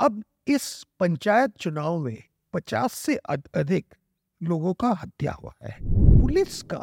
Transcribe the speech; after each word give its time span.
अब 0.00 0.22
इस 0.48 0.66
पंचायत 1.00 1.56
चुनाव 1.60 1.98
में 1.98 2.22
पचास 2.54 2.92
से 2.92 3.16
अधिक 3.54 3.94
लोगों 4.40 4.72
का 4.74 4.90
हत्या 4.92 5.32
हुआ 5.32 5.52
है। 5.62 5.76
पुलिस 6.20 6.60
का 6.62 6.78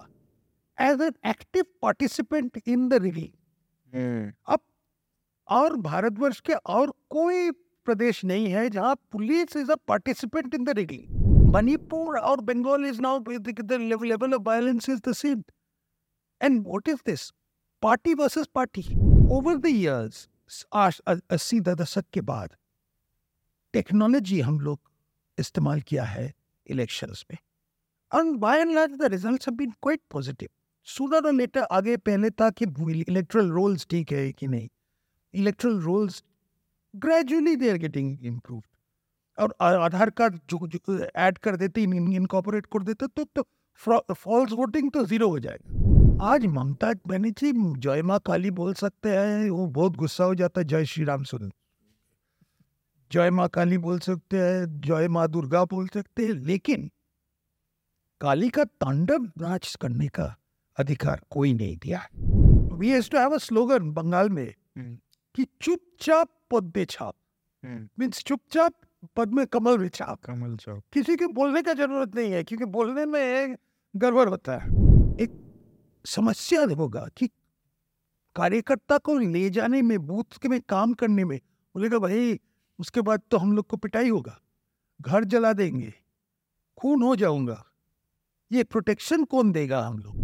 as 0.78 1.02
an 1.02 1.14
active 1.30 1.64
participant 1.82 2.62
in 2.68 2.88
the 2.90 3.02
rigging 3.04 4.32
अब 4.48 4.60
और 5.48 5.76
भारतवर्ष 5.78 6.40
के 6.40 6.54
और 6.54 6.94
कोई 7.10 7.50
प्रदेश 7.88 8.24
नहीं 8.26 8.52
है 8.52 8.70
जहाँ 8.70 8.94
police 9.12 9.56
is 9.58 9.72
a 9.72 9.76
participant 9.88 10.54
in 10.56 10.64
the 10.64 10.78
rigging 10.78 11.52
Manipur 11.54 12.20
और 12.20 12.42
Bengal 12.42 12.86
is 12.86 13.02
now 13.02 13.20
the 13.20 13.80
level 13.82 14.34
of 14.34 14.42
violence 14.42 14.90
is 14.90 15.02
the 15.10 15.14
same 15.16 15.44
and 16.42 16.62
what 16.68 16.90
is 16.90 17.02
this 17.06 17.30
party 17.84 18.14
versus 18.14 18.48
party 18.56 18.88
over 19.32 19.58
the 19.58 19.66
years 19.66 20.28
अस्सी 20.76 21.60
दशक 21.62 22.06
के 22.14 22.22
बाद 22.22 22.56
टेक्नोलॉजी 23.78 24.40
हम 24.42 24.60
लोग 24.60 24.80
इस्तेमाल 25.38 25.82
किया 25.82 26.04
है 26.06 26.34
इलेक्शंस 26.68 27.26
में। 27.32 27.38
And 28.12 28.38
by 28.42 28.52
and 28.58 28.74
large 28.76 28.94
the 29.00 29.08
results 29.12 29.48
have 29.48 29.56
been 29.58 29.72
quite 29.86 30.02
positive 30.14 30.50
sooner 30.88 31.20
or 31.22 31.34
later 31.40 31.64
आगे 31.72 31.98
पहले 32.00 32.30
था 32.32 32.50
कि 32.52 32.66
इलेक्ट्रल 33.02 33.50
रोल्स 33.52 33.86
ठीक 33.90 34.12
है 34.12 34.32
कि 34.32 34.48
नहीं। 34.48 34.68
Electoral 35.34 35.80
rolls 35.82 36.24
gradually 36.94 37.56
they 37.56 37.70
are 37.70 37.78
getting 37.78 38.26
improve 38.26 38.62
और 39.38 39.56
आधार 39.62 40.10
कार्ड 40.10 40.40
जो, 40.50 40.68
जो 40.68 41.00
ऐड 41.06 41.38
कर 41.38 41.56
देते 41.56 41.82
इनकॉपोरेट 41.84 42.66
कर 42.66 42.84
देते 42.84 43.08
तो 43.08 43.24
तो 43.36 44.14
फॉल्स 44.14 44.52
वोटिंग 44.54 44.92
तो 44.92 45.06
ज़ीरो 45.06 45.30
हो 45.30 45.40
जाएगा। 45.40 46.26
आज 46.32 46.46
ममता 46.46 46.94
बनर्जी 47.08 47.52
जय 47.56 48.02
माँ 48.02 48.20
काली 48.26 48.52
बोल 48.52 48.74
सकते 48.74 49.10
हैं 49.10 49.50
वो 49.50 49.68
बहुत 49.68 49.98
गुस्सा 49.98 50.24
हो 50.24 50.36
जाता 50.36 50.62
है 50.62 50.68
जय 50.68 50.86
श्री 50.86 51.04
राम 51.06 51.24
सुन। 51.24 51.52
जय 53.12 53.30
माँ 53.30 53.48
काली 53.48 53.78
बोल 53.78 54.00
सकते 54.00 54.38
हैं 54.38 54.82
जय 54.82 55.08
माँ 55.08 55.28
दुर्गा 55.28 55.64
बोल 55.66 55.88
सकते 55.88 56.26
हैं 56.26 56.34
लेकिन 56.46 56.90
काली 58.22 58.50
का 58.50 58.64
तांडव 58.64 59.24
नाच 59.42 59.76
करने 59.82 60.08
का 60.08 60.36
अधिकार 60.78 61.22
कोई 61.30 61.54
नहीं 61.54 61.78
दिया। 61.78 62.02
We 62.78 62.90
has 62.90 63.10
to 63.10 63.18
have 63.18 63.34
a 63.34 63.38
slogan 63.38 63.92
Bengal 63.92 64.30
में 64.30 64.54
कि 65.36 65.46
चुपचाप 65.62 66.30
पद 66.52 66.86
छाप। 66.90 67.14
मीन्स 68.00 68.24
चुपचाप 68.24 68.74
पद 69.16 69.34
में 69.34 69.46
कमल 69.48 69.78
भी 69.78 69.90
छाप। 69.90 70.20
कमल 70.26 70.56
छाप। 70.58 70.82
किसी 70.94 71.16
के 71.16 71.28
बोलने 71.28 71.62
का 71.62 71.74
ज़रूरत 71.74 72.16
नहीं 72.16 72.32
है 72.32 72.44
क्योंकि 72.44 72.66
बोलने 72.66 73.06
में 73.06 73.56
गड़बड़ 73.96 74.28
होता 74.30 74.58
है। 74.58 74.68
एक 75.22 75.40
समस्या 76.06 76.64
होगा 76.78 77.08
कि। 77.18 77.28
कार्यकर्ता 78.36 78.98
को 78.98 79.18
ले 79.18 79.50
जाने 79.50 79.82
में 79.82 79.98
बूथ 80.08 80.38
के 80.42 80.48
में 80.48 80.60
काम 80.70 80.94
करने 80.94 81.24
में 81.26 81.38
बोलेगा 81.76 82.00
भाई 82.00 82.40
उसके 82.80 83.02
बाद 83.02 83.22
तो 83.32 83.38
हम 83.38 83.54
लोग 83.54 83.68
को 83.68 83.78
पिटाई 83.78 84.10
होगा। 84.10 84.42
घर 85.02 85.24
जला 85.24 85.54
देंगे। 85.54 85.94
खून 86.78 87.04
हो 87.04 87.16
जाऊँगा। 87.16 87.66
ये 88.52 88.64
प्रोटेक्शन 88.64 89.24
कौन 89.24 89.52
देगा 89.52 89.88
हम 89.88 90.00
लोग? 90.00 90.16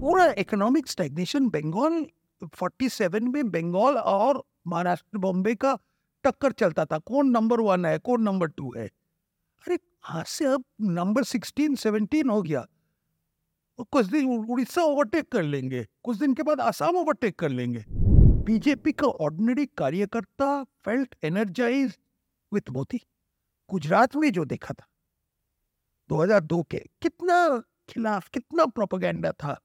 पूरा 0.00 0.34
इकोनॉमिक 0.38 0.86
स्टैग्नेशन 0.86 1.48
बंगाल 1.48 2.06
47 2.54 3.22
में 3.22 3.50
बंगाल 3.50 3.94
और 3.98 4.44
महाराष्ट्र 4.66 5.18
बॉम्बे 5.18 5.54
का 5.54 5.78
टक्कर 6.24 6.52
चलता 6.52 6.84
था। 6.84 6.98
कौन 6.98 7.30
नंबर 7.30 7.60
वन 7.60 7.84
है, 7.84 7.98
कौन 7.98 8.22
नंबर 8.22 8.46
टू 8.46 8.74
है? 8.76 8.86
अरे 9.66 9.78
आज 10.08 10.26
से 10.26 10.44
अब 10.44 10.64
नंबर 10.80 11.24
सिक्सटीन 11.24 11.74
सेवनटीन 11.74 12.30
हो 12.30 12.42
गया। 12.42 12.66
कुछ 13.80 14.06
दिन 14.06 14.50
उड़ीसा 14.50 14.82
ओवरटेक 14.82 15.32
कर 15.32 15.42
लेंगे। 15.42 15.86
कुछ 16.02 16.16
दिन 16.16 16.34
के 16.34 16.42
बाद 16.42 16.60
आसाम 16.60 16.96
ओवरटेक 16.96 17.38
कर 17.38 17.48
लेंगे। 17.48 17.84
बीजेपी 18.44 18.92
का 18.92 19.06
ऑर्डिनरी 19.06 19.66
कार्यकर्ता 19.66 20.64
felt 20.64 21.14
energise 21.24 21.98
with 22.52 22.70
Modi. 22.70 23.00
Gujarat 23.70 24.16
में 24.16 24.32
जो 24.32 24.44
देखा 24.44 24.74
था। 24.74 24.86
2002 26.08 26.62
के 26.62 26.78
कितना 27.02 27.58
खिलाफ, 27.88 28.28
कितना 28.28 28.66
प्रोपेगेंडा 28.66 29.32
था 29.32 29.60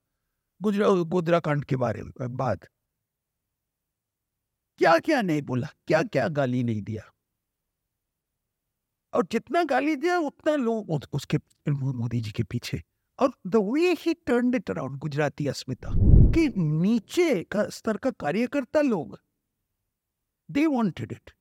गुजरा 0.62 0.90
गोदरा 1.04 1.40
कांड 1.40 1.66
के 1.66 1.76
बारे 1.76 2.04
में 2.04 2.36
बाद। 2.38 2.68
क्या 4.78 4.98
क्या 4.98 5.22
नहीं 5.22 5.42
बोला 5.42 5.68
क्या 5.88 6.04
क्या 6.04 6.28
गाली 6.28 6.64
नहीं 6.64 6.82
दिया। 6.82 7.12
और 9.14 9.28
जितना 9.32 9.64
गाली 9.64 9.96
दिया, 9.96 10.20
उतना 10.20 10.56
लोग 10.56 11.04
उसके, 11.14 11.38
मोदी 11.70 12.22
जी 12.22 12.32
के 12.32 12.44
पीछे। 12.44 12.84
और 13.20 13.32
the 13.48 13.56
way 13.56 13.92
he 13.92 14.14
turn 14.14 14.54
it 14.56 14.70
around 14.70 14.98
Gujarati 14.98 15.48
अस्मिता 15.48 15.92
कि 16.32 16.54
नीचे 16.58 17.44
का 17.44 17.70
स्तर 17.70 17.98
का 17.98 18.12
कार्यकर्ता 18.12 18.82
लोग 18.82 19.20
दे 20.52 20.66
वांटेड 20.66 21.12
इट 21.12 21.32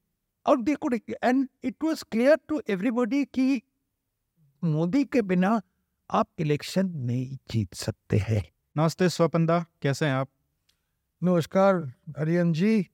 और 0.46 0.62
they 0.62 0.74
could 0.74 0.94
and 1.24 1.48
it 1.64 1.84
was 1.84 2.02
clear 2.02 2.38
to 2.48 2.62
everybody 2.68 3.24
कि 3.24 3.62
मोदी 4.64 5.04
के 5.04 5.22
बिना 5.22 5.60
आप 6.10 6.28
इलेक्शन 6.38 6.86
नहीं 6.86 7.36
जीत 7.50 7.74
सकते 7.74 8.18
हैं। 8.18 8.42
नमस्ते 8.76 9.08
स्वपंदा 9.08 9.64
कैसे 9.82 10.06
हैं 10.06 10.12
आप? 10.12 10.28
नमस्कार 11.22 11.92
हरियन 12.18 12.52
जी। 12.52 12.86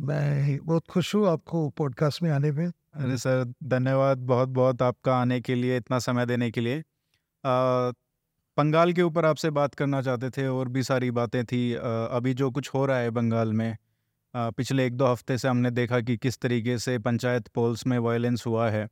मैं 0.00 0.58
बहुत 0.58 0.84
खुश 0.90 1.14
हूँ 1.14 1.28
आपको 1.28 1.68
पॉडकास्ट 1.68 2.22
में 2.22 2.30
आने 2.30 2.52
में। 2.52 2.66
अरे 2.68 3.18
सर 3.18 3.54
धन्यवाद 3.64 4.18
बहुत 4.18 4.48
बहुत 4.48 4.82
आपका 4.82 5.16
आने 5.16 5.40
के 5.40 5.54
लिए 5.54 5.76
इतना 5.76 5.98
समय 5.98 6.26
देने 6.26 6.50
के 6.50 6.60
लिए। 6.60 6.82
बंगाल 8.56 8.92
के 8.92 9.02
ऊपर 9.02 9.24
आपसे 9.24 9.50
बात 9.50 9.74
करना 9.74 10.00
चाहते 10.02 10.30
थे 10.30 10.46
और 10.48 10.68
भी 10.68 10.82
सारी 10.82 11.10
बातें 11.10 11.44
थी। 11.46 11.72
अभी 11.74 12.34
जो 12.34 12.50
कुछ 12.50 12.70
हो 12.74 12.84
रहा 12.86 12.98
है 12.98 13.10
बंगाल 13.10 13.52
में 13.52 13.76
पिछले 14.34 14.86
एक 14.86 14.96
दो 14.96 15.06
हफ़्ते 15.06 15.38
से 15.38 15.48
हमने 15.48 15.70
देखा 15.70 16.00
कि 16.00 16.16
किस 16.18 16.38
तरीके 16.40 16.78
से 16.78 16.98
पंचायत 17.00 17.48
पोल्स 17.48 17.86
में 17.86 17.98
वायलेंस 17.98 18.46
हुआ 18.46 18.70
है। 18.70 18.88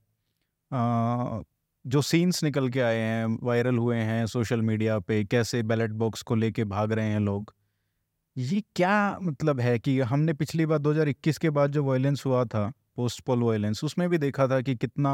जो 1.84 2.02
सीन्स 2.02 2.42
निकल 2.44 2.68
के 2.70 2.80
आए 2.80 2.98
हैं 2.98 3.26
वायरल 3.42 3.78
हुए 3.78 3.96
हैं 3.96 4.26
सोशल 4.26 4.62
मीडिया 4.62 4.98
पे 5.00 5.24
कैसे 5.24 5.62
बैलेट 5.62 5.90
बॉक्स 6.02 6.22
को 6.22 6.34
लेके 6.34 6.64
भाग 6.64 6.92
रहे 6.92 7.06
हैं 7.06 7.20
लोग 7.20 7.54
ये 8.36 8.62
क्या 8.76 9.18
मतलब 9.22 9.60
है 9.60 9.78
कि 9.78 10.00
हमने 10.00 10.32
पिछली 10.34 10.66
बार 10.66 10.78
2021 10.78 11.38
के 11.38 11.50
बाद 11.50 11.72
जो 11.72 11.84
वायलेंस 11.84 12.22
हुआ 12.26 12.44
था 12.44 12.72
पोस्ट 12.96 13.20
पोल 13.20 13.42
वायलेंस 13.42 13.84
उसमें 13.84 14.08
भी 14.10 14.18
देखा 14.18 14.48
था 14.48 14.60
कि 14.60 14.74
कितना 14.76 15.10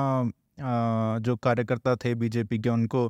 आ, 0.61 1.19
जो 1.19 1.37
कार्यकर्ता 1.37 1.97
थे 1.97 2.15
बीजेपी 2.15 2.59
के 2.59 2.69
उनको 2.69 3.09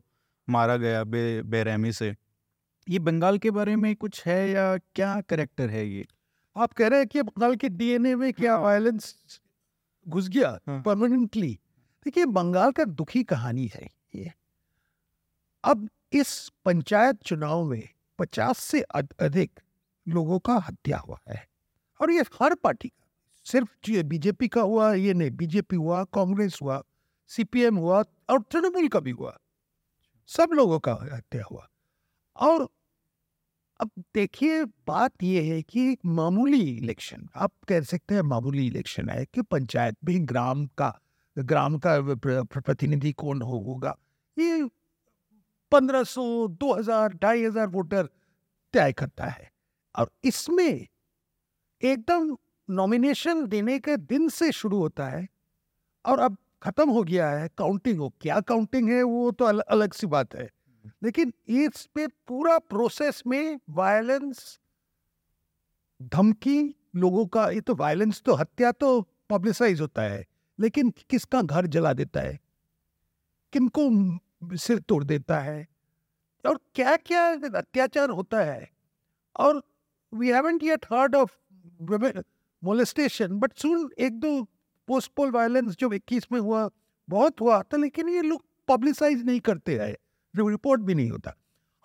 मारा 0.50 0.76
गया 0.76 1.04
बे 1.04 1.42
बेरहमी 1.42 1.92
से। 1.92 2.14
ये 2.88 2.98
बंगाल 2.98 3.38
के 3.38 3.50
बारे 3.50 3.76
में 3.76 3.94
कुछ 3.96 4.26
है 4.26 4.50
या 4.50 4.76
क्या 4.76 5.20
करेक्टर 5.20 5.70
है 5.70 5.86
ये? 5.86 6.06
आप 6.56 6.72
कह 6.72 6.88
रहे 6.88 6.98
हैं 6.98 7.08
कि 7.08 7.22
बंगाल 7.22 7.54
के 7.56 7.68
डीएनए 7.68 8.14
में 8.14 8.32
क्या 8.32 8.56
वायलेंस 8.58 9.40
घुस 10.06 10.28
गया 10.28 10.58
हाँ। 10.66 10.82
परमानेंटली 10.82 11.52
देखिए 12.06 12.24
बंगाल 12.26 12.72
का 12.72 12.84
दुखी 12.84 13.22
कहानी 13.24 13.66
है 13.74 13.88
ये। 14.14 14.32
अब 15.64 15.88
इस 16.12 16.48
पंचायत 16.64 17.22
चुनाव 17.22 17.64
में 17.64 17.88
पचास 18.18 18.58
से 18.58 18.80
अधिक 19.20 19.60
लोगों 20.06 20.38
का 20.38 20.54
हत्या 20.58 20.98
हुआ 20.98 21.18
है। 21.28 21.46
और 22.00 22.10
ये 22.10 22.24
हर 22.42 22.54
पार्टी 22.54 22.88
का 22.88 23.06
सिर्फ़ 23.46 24.02
बीजेपी 24.02 24.48
का 24.48 24.60
हुआ 24.60 24.92
ये 24.94 25.14
नहीं 25.14 25.30
बीजेपी 25.30 25.76
हुआ 25.76 26.02
कांग्रेस 26.04 26.58
हुआ 26.62 26.82
सीपीएम 27.30 27.76
हुआ 27.76 28.02
और 28.30 28.42
तृणमूल 28.42 28.88
का 28.88 29.00
भी 29.00 29.10
हुआ। 29.10 29.36
सब 30.36 30.50
लोगों 30.52 30.80
का 30.80 30.92
हत्या 30.92 31.44
हुआ। 31.50 31.68
और 32.36 32.68
अब 33.80 33.90
देखिए, 34.14 34.64
बात 34.64 35.22
यह 35.22 35.54
है 35.54 35.62
कि 35.62 35.92
एक 35.92 36.00
मामूली 36.06 36.76
इलेक्शन, 36.76 37.28
आप 37.36 37.52
कह 37.68 37.80
सकते 37.80 38.14
हैं 38.14 38.22
मामूली 38.22 38.66
इलेक्शन 38.66 39.08
है 39.08 39.24
कि 39.24 39.42
पंचायत 39.42 39.96
में 40.04 40.28
ग्राम 40.28 40.66
का 40.66 41.00
ग्राम 41.38 41.78
का 41.78 42.00
प्र- 42.14 42.46
प्र- 42.46 42.64
प्रतिनिधि 42.64 43.12
कौन 43.12 43.42
होगा? 43.42 43.96
ये 44.38 44.70
पंद्रह 45.72 46.04
सौ, 46.04 46.48
दो 46.48 46.74
हज़ार, 46.74 47.14
ढाई 47.14 47.44
हज़ार 47.44 47.66
वोटर 47.66 48.08
तय 48.72 48.92
करता 48.92 49.24
है। 49.24 49.52
और 49.98 50.10
इसमें 50.24 50.86
एकदम 51.82 52.36
नॉमिनेशन 52.70 53.46
देने 53.46 53.78
के 53.78 53.96
दिन 53.96 54.28
से 54.28 54.52
शुरू 54.52 54.78
होता 54.78 55.08
है। 55.08 55.28
और 56.06 56.18
अब 56.18 56.38
खत्म 56.62 56.88
हो 56.90 57.02
गया 57.02 57.28
है 57.30 57.48
काउंटिंग 57.58 57.98
हो 57.98 58.08
क्या 58.20 58.40
काउंटिंग 58.40 58.88
है 58.90 59.02
वो 59.02 59.30
तो 59.30 59.44
अल, 59.44 59.60
अलग 59.60 59.92
सी 59.92 60.06
बात 60.06 60.34
है। 60.34 60.48
लेकिन 61.02 61.32
इस 61.48 61.86
पे 61.94 62.06
पूरा 62.06 62.58
प्रोसेस 62.58 63.22
में 63.26 63.58
वायलेंस 63.70 64.58
धमकी 66.02 66.58
लोगों 66.96 67.26
का 67.26 67.48
ये 67.50 67.60
तो 67.60 67.74
वायलेंस 67.74 68.22
तो 68.22 68.34
हत्या 68.34 68.72
तो 68.72 69.00
पब्लिसाइज 69.30 69.80
होता 69.80 70.02
है 70.02 70.24
लेकिन 70.58 70.90
किसका 71.10 71.42
घर 71.42 71.66
जला 71.66 71.92
देता 71.92 72.20
है? 72.20 72.38
किनको 73.52 74.56
सिर 74.56 74.78
तोड़ 74.78 75.02
देता 75.04 75.38
है? 75.38 75.66
और 76.44 76.58
क्या 76.74 76.96
क्या 76.96 77.28
अत्याचार 77.56 78.10
होता 78.10 78.44
है? 78.44 78.68
और 79.36 79.62
we 80.12 80.30
haven't 80.30 80.62
yet 80.62 80.86
heard 80.92 81.16
of 81.16 81.36
molestation 82.62 83.38
but 83.38 83.52
सुन 83.52 83.90
एक 83.98 84.18
दो 84.20 84.46
पोस्ट 84.90 85.12
पोल 85.16 85.30
वायलेंस 85.30 85.76
जो 85.76 85.88
21 85.88 86.32
में 86.32 86.40
हुआ 86.40 86.70
बहुत 87.08 87.40
हुआ 87.40 87.62
था 87.62 87.76
लेकिन 87.76 88.08
ये 88.08 88.22
लोग 88.22 88.44
पब्लिसाइज 88.68 89.24
नहीं 89.24 89.40
करते 89.40 89.78
हैं 89.78 89.96
रिपोर्ट 90.34 90.80
भी 90.80 90.94
नहीं 90.94 91.10
होता। 91.10 91.34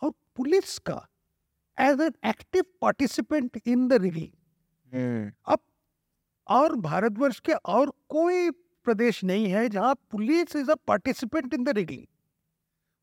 और 0.04 0.12
पुलिस 0.36 0.80
का 0.80 1.08
as 1.80 2.02
an 2.02 2.14
active 2.30 2.64
participant 2.82 3.62
in 3.68 3.88
the 3.88 3.94
rigging 3.94 5.32
अब 5.46 5.60
और 6.48 6.76
भारतवर्ष 6.76 7.40
के 7.40 7.54
और 7.54 7.94
कोई 8.10 8.50
प्रदेश 8.84 9.24
नहीं 9.24 9.48
है 9.48 9.70
जहाँ 9.70 9.96
police 10.12 10.56
is 10.56 10.72
a 10.72 10.76
participant 10.76 11.54
in 11.54 11.64
the 11.64 11.70
rigging 11.70 12.06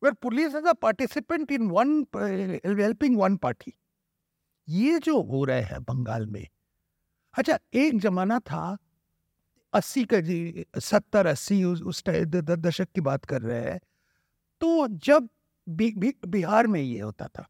where 0.03 0.13
police 0.13 0.55
is 0.55 0.65
a 0.65 0.73
participant 0.73 1.51
in 1.51 1.69
one 1.69 2.05
helping 2.15 3.17
one 3.17 3.35
party 3.37 3.73
ये 4.69 4.99
जो 4.99 5.21
हो 5.21 5.43
रहा 5.43 5.57
है 5.57 5.79
बंगाल 5.79 6.25
में 6.25 6.47
अच्छा 7.37 7.59
एक 7.73 7.99
जमाना 7.99 8.39
था 8.39 8.77
अस्सी 9.73 10.03
का 10.05 10.19
जी 10.19 10.65
सत्तर 10.79 11.25
अस्सी 11.25 11.63
उस, 11.63 11.81
उस 11.81 12.03
दशक 12.07 12.87
की 12.95 13.01
बात 13.01 13.25
कर 13.25 13.41
रहे 13.41 13.61
हैं। 13.61 13.79
तो 14.61 14.87
जब 14.87 15.29
बि, 15.67 15.91
बि, 15.91 16.13
बिहार 16.27 16.67
में 16.67 16.81
ये 16.81 16.99
होता 16.99 17.27
था 17.27 17.47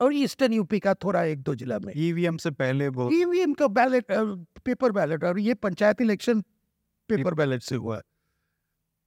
और 0.00 0.14
ईस्टर्न 0.14 0.52
यूपी 0.52 0.78
का 0.80 0.94
थोड़ा 0.94 1.22
एक 1.22 1.42
दो 1.42 1.54
जिला 1.54 1.78
में। 1.78 1.92
ईवीएम 1.96 2.36
से 2.36 2.50
पहले 2.50 2.88
वो 2.88 3.10
ईवीएम 3.12 3.52
का 3.52 3.66
बैलेट 3.68 4.06
पेपर 4.64 4.92
बैलेट 4.92 5.24
और 5.24 5.38
ये 5.38 5.54
पंचायत 5.54 6.00
इलेक्शन 6.00 6.40
पेपर 7.08 7.34
बैलेट 7.34 7.62
से 7.62 7.76
हुआ। 7.76 8.00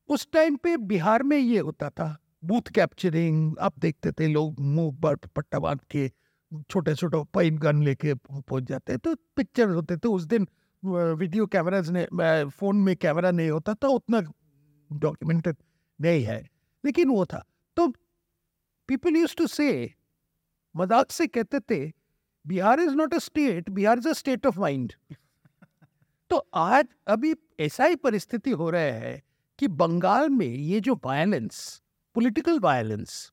उस 0.10 0.28
टाइम 0.34 0.56
पे 0.56 0.78
बिहार 0.78 1.24
में 1.24 1.38
ये 1.38 1.60
होता 1.60 1.90
था 1.90 2.18
बूथ 2.46 2.62
कैप्चरिंग 2.62 3.56
आप 3.60 3.80
देखते 3.80 4.12
थे 4.12 4.28
लोग 4.28 4.60
मुँह 4.60 4.96
पर 5.04 5.16
पट्टा 5.16 5.60
बाँध 5.60 5.80
के 5.92 6.12
छोटे 6.70 6.96
छोटे 6.96 7.24
पाइप 7.34 7.54
गन 7.54 7.84
लेके 7.84 8.14
पहुँच 8.14 8.64
जाते 8.64 8.98
तो 8.98 9.16
पिक्चर 9.36 9.70
होते 9.70 9.98
थे 9.98 10.08
उस 10.08 10.24
दिन 10.24 10.48
वीडियो 10.86 11.46
कैमराज 11.48 11.90
ने 11.92 12.06
फ़ोन 12.50 12.78
में 12.78 12.96
कैमरा 12.96 13.32
नहीं 13.32 13.50
होता 13.50 13.74
था 13.74 13.88
उतना 13.90 14.22
डॉक्यूमेंटेड 14.92 15.56
नहीं 16.00 16.24
है। 16.24 16.42
लेकिन 16.84 17.10
वो 17.10 17.26
था। 17.26 17.44
तो 17.78 17.88
पीपल 18.90 19.16
यूज़ 19.16 19.36
टू 19.36 19.48
से 19.48 19.70
मज़ाक 20.76 21.12
से 21.12 21.28
कहते 21.28 21.60
थे 21.62 21.86
Bihar 22.46 22.80
is 22.80 22.96
not 22.96 23.14
a 23.14 23.18
state 23.20 23.70
Bihar 23.70 23.98
is 23.98 24.08
a 24.10 24.14
state 24.14 24.46
of 24.46 24.60
mind 24.60 24.94
तो 26.32 26.38
आज 26.56 26.88
अभी 27.08 27.34
ऐसा 27.60 27.86
ही 27.86 27.96
परिस्थिति 27.96 28.52
हो 28.52 28.70
रहा 28.70 28.82
है 28.82 29.22
कि 29.60 29.68
बंगाल 29.80 30.30
में 30.30 30.48
ये 30.48 30.80
जो 30.80 30.96
वायलेंस 31.06 31.82
पॉलिटिकल 32.16 32.60
वायलेंस 32.60 33.32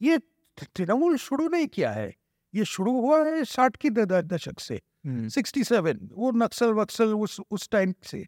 ये 0.00 0.18
तृणमूल 0.58 1.16
शुरू 1.16 1.48
नहीं 1.48 1.66
किया 1.66 1.90
है। 1.92 2.14
ये 2.54 2.64
शुरू 2.64 2.92
हुआ 3.00 3.18
है 3.24 3.44
साठ 3.44 3.76
की 3.76 3.90
दशक 3.90 4.60
से। 4.60 4.80
सिक्सटी 5.06 5.60
हम्म। 5.60 5.64
सेवन 5.64 6.08
वो 6.12 6.30
नक्सल 6.30 6.72
वक्सल 6.72 7.14
उस 7.14 7.40
उस 7.50 7.68
टाइम 7.68 7.94
से। 8.02 8.26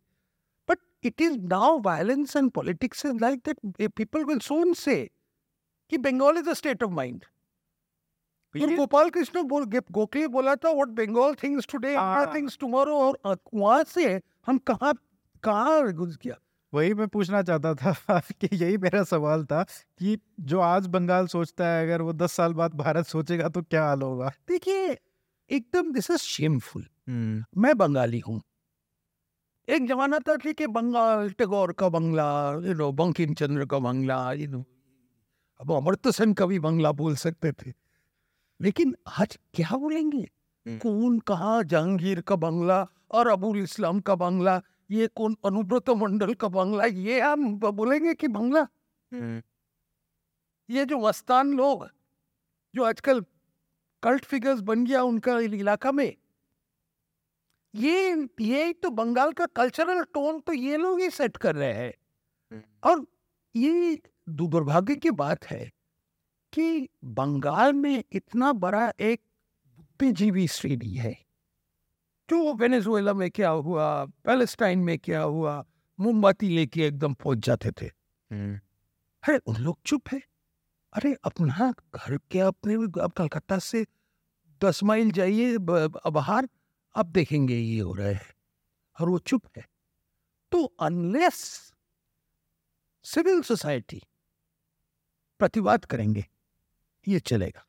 But 0.68 0.78
it 1.04 1.20
is 1.20 1.38
now 1.38 1.78
violence 1.80 2.36
and 2.36 2.50
politics 2.50 3.06
is 3.06 3.16
like 3.20 3.40
that 3.48 3.90
people 3.90 4.24
will 4.24 4.38
soon 4.38 4.72
say 4.72 5.10
कि 5.90 5.98
Bengal 5.98 6.38
is 6.38 6.50
a 6.50 6.52
state 6.52 6.82
of 6.82 6.90
mind 6.90 7.24
और 8.54 8.74
गोपाल 8.76 9.10
कृष्ण 9.10 9.42
बोल 9.42 9.64
गोखले 9.92 10.26
बोला 10.28 10.54
था 10.56 10.70
what 10.70 10.88
Bengal 10.88 11.34
thinks 11.34 11.66
today 11.66 11.94
are 11.94 12.34
thinks 12.34 12.58
tomorrow 12.58 12.98
और 12.98 13.38
वहाँ 13.54 13.82
से 13.84 14.20
हम 14.46 14.58
कहाँ 14.58 14.94
कहाँ 15.42 15.92
घुस 15.92 16.18
गया 16.22 16.36
वही 16.72 16.94
मैं 16.94 17.06
पूछना 17.08 17.42
चाहता 17.42 17.74
था 17.74 18.20
कि 18.40 18.48
यही 18.52 18.76
मेरा 18.78 19.02
सवाल 19.04 19.44
था 19.44 19.62
कि 19.62 20.18
जो 20.40 20.60
आज 20.60 20.86
बंगाल 20.86 21.26
सोचता 21.26 21.66
है 21.66 21.84
अगर 21.84 22.02
वो 22.02 22.12
दस 22.12 22.32
साल 22.32 22.52
बाद 22.52 22.74
भारत 22.74 23.06
सोचेगा 23.06 23.48
तो 23.48 23.62
क्या 23.62 23.84
हाल 23.84 24.02
होगा? 24.02 24.32
देखिए 24.48 24.96
एकदम 25.50 25.92
दिस 25.92 26.10
इज़ 26.10 26.22
शेमफुल 26.22 26.86
मैं 27.58 27.76
बंगाली 27.78 28.18
हूँ। 28.18 28.40
एक 29.68 29.86
जमाना 29.88 30.18
था 30.18 30.34
ठीक 30.36 30.60
है 30.60 30.66
बंगाल 30.68 31.30
टैगोर 31.38 31.72
का 31.72 31.88
बंगला 31.88 32.28
यू 32.66 32.74
नो 32.74 32.90
बंकिम 32.92 33.34
चंद्र 33.34 33.66
का 33.66 33.78
बंगला 33.80 34.20
यू 34.32 34.48
नो 34.48 34.64
अब 35.60 35.72
अमृत 35.72 36.08
सेन 36.14 36.32
का 36.34 36.46
भी 36.46 36.58
बंगला 36.58 36.92
बोल 36.94 37.16
सकते 37.16 37.52
थे। 37.52 37.72
लेकिन 38.60 38.94
आज 39.18 39.38
क्या 39.54 39.76
बोलेंगे। 39.76 40.24
कौन 40.66 41.18
कहा 41.28 41.62
जहांगीर 41.64 42.20
का 42.20 42.36
बंगला 42.36 42.86
और 43.10 43.28
अबुल 43.28 43.58
इस्लाम 43.58 44.00
का 44.00 44.14
बंगला 44.16 44.60
ये 44.90 45.06
कौन 45.16 45.36
अनुब्रत 45.44 45.90
मंडल 45.98 46.34
का 46.34 46.48
बंगला 46.50 46.84
ये 46.84 47.20
हम 47.20 47.58
बोलेंगे 47.60 48.14
कि 48.14 48.28
बंगला। 48.28 48.66
ये 50.68 50.84
जो 50.84 50.98
मस्तान 50.98 51.52
लोग 51.54 51.88
जो 52.74 52.84
आजकल 52.84 53.24
कल्ट 54.02 54.24
फिगर्स 54.24 54.60
बन 54.60 54.84
गया 54.84 55.02
उनका 55.02 55.38
इलाका 55.38 55.92
में। 55.92 56.16
ये 57.74 58.28
ये 58.40 58.72
तो 58.72 58.90
बंगाल 58.90 59.32
का 59.32 59.46
कल्चरल 59.46 60.02
टोन 60.02 60.40
तो 60.40 60.52
ये 60.52 60.76
लोग 60.76 61.00
ही 61.00 61.10
सेट 61.10 61.36
कर 61.36 61.54
रहे 61.54 61.72
हैं। 61.72 61.92
हम्म। 62.52 62.90
और 62.90 63.06
ये 63.56 64.02
दुर्भाग्य 64.28 64.96
की 64.96 65.10
बात 65.10 65.44
है 65.46 65.72
कि 66.52 66.88
बंगाल 67.04 67.72
में 67.72 68.04
इतना 68.12 68.52
बड़ा 68.52 68.92
एक 69.00 69.20
बुद्धिजीवी 69.78 70.48
श्रेणी 70.48 70.94
है। 70.94 71.12
जो 72.28 72.54
वेनेजुएला 72.54 73.12
में 73.14 73.30
क्या 73.30 73.50
हुआ 73.50 74.04
पैलेस्टाइन 74.04 74.78
में 74.78 74.98
क्या 74.98 75.22
हुआ 75.22 75.64
मोमबत्ती 76.00 76.48
लेके 76.48 76.82
एकदम 76.82 77.14
पहुँच 77.14 77.38
जाते 77.38 77.70
थे। 77.70 77.86
हम्म। 78.30 78.56
अरे 79.22 79.38
उन 79.38 79.56
लोग 79.56 79.78
चुप 79.86 80.08
है। 80.12 80.20
अरे, 80.98 81.12
अपना 81.24 81.72
घर 81.94 82.16
के 82.30 82.38
अपने 82.40 82.74
अब 83.02 83.12
कलकत्ता 83.16 83.58
से 83.60 83.84
दस 84.60 84.82
माइल 84.82 85.10
जाइए 85.12 85.58
बाहर 85.60 86.48
अब 86.94 87.06
देखेंगे 87.08 87.56
ये 87.56 87.80
हो 87.80 87.92
रहा 87.94 88.08
है, 88.08 88.30
और 88.96 89.08
वो 89.08 89.18
चुप 89.20 89.42
है। 89.56 89.64
तो 90.52 90.64
अनलेस 90.80 91.38
सिविल 93.04 93.42
सोसाइटी 93.42 94.00
प्रतिवाद 95.40 95.84
करेंगे, 95.84 96.24
ये 97.06 97.20
चलेगा, 97.20 97.64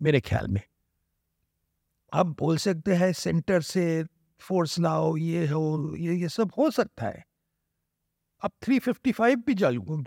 मेरे 0.00 0.20
ख्याल 0.20 0.48
में। 0.48 0.60
आप 2.12 2.26
बोल 2.38 2.56
सकते 2.58 2.94
हैं 2.94 3.12
सेंटर 3.14 3.62
से 3.62 3.84
फोर्स 4.40 4.78
लाओ, 4.78 5.16
ये 5.16 5.46
हो, 5.48 5.94
ये 5.96 6.14
ये 6.14 6.28
सब 6.30 6.52
हो 6.58 6.70
सकता 6.70 7.06
है। 7.06 7.24
अब 8.42 8.52
355 8.62 9.44
भी 9.46 9.54
जालू 9.54 10.04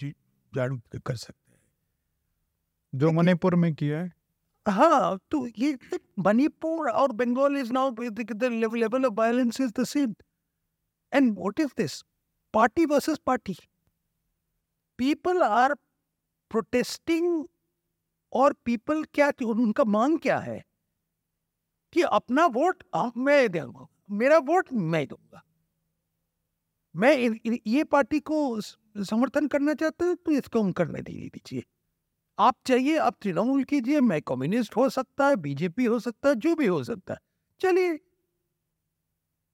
जारू 0.53 0.81
कर 0.97 1.15
सकते 1.17 1.42
जो 2.93 3.11
मणिपुर 3.11 3.55
में 3.55 3.73
किया 3.75 3.99
है। 3.99 4.11
हाँ 4.65 5.17
तो 5.31 5.45
ये 5.59 5.77
मणिपुर 6.19 6.89
और 6.91 7.11
Bengal 7.13 7.57
is 7.57 7.71
now 7.73 7.91
the 7.91 8.43
level 8.53 9.05
of 9.05 9.13
violence 9.13 9.61
is 9.61 9.71
the 9.79 9.83
same 9.85 10.13
and 11.11 11.31
what 11.39 11.59
is 11.59 11.71
this 11.77 12.01
party 12.53 12.85
versus 12.85 13.17
party 13.25 13.55
people 14.99 15.41
are 15.43 15.73
protesting 16.51 17.45
और 18.33 18.53
पीपल 18.65 19.03
क्या 19.13 19.31
उनका 19.45 19.83
मांग 19.85 20.17
क्या 20.19 20.37
है? 20.39 20.61
कि 21.93 22.01
अपना 22.01 22.45
वोट 22.53 22.83
मैं 23.17 23.49
दूँगा 23.51 23.87
मेरा 24.11 24.37
वोट 24.39 24.71
मैं 24.73 25.05
दूँगा। 25.07 25.41
मैं 26.95 27.11
ये 27.67 27.83
पार्टी 27.83 28.19
को 28.21 28.39
समर्थन 28.61 29.47
करना 29.47 29.73
चाहता 29.73 30.05
हूँ 30.05 30.15
तो 30.15 30.31
इसको 30.31 30.61
हम 30.61 30.71
करने 30.71 31.01
दीजिए। 31.01 31.63
आप 32.39 32.55
चाहिए 32.65 32.97
आप 32.97 33.15
तृणमूल 33.21 33.63
कीजिए 33.63 33.99
मैं 34.01 34.21
कम्युनिस्ट 34.21 34.75
हो 34.75 34.89
सकता 34.89 35.27
है 35.27 35.35
बीजेपी 35.35 35.85
हो 35.85 35.99
सकता 35.99 36.29
है 36.29 36.35
जो 36.35 36.55
भी 36.55 36.65
हो 36.67 36.83
सकता 36.83 37.13
है। 37.13 37.19
चलिए। 37.61 37.99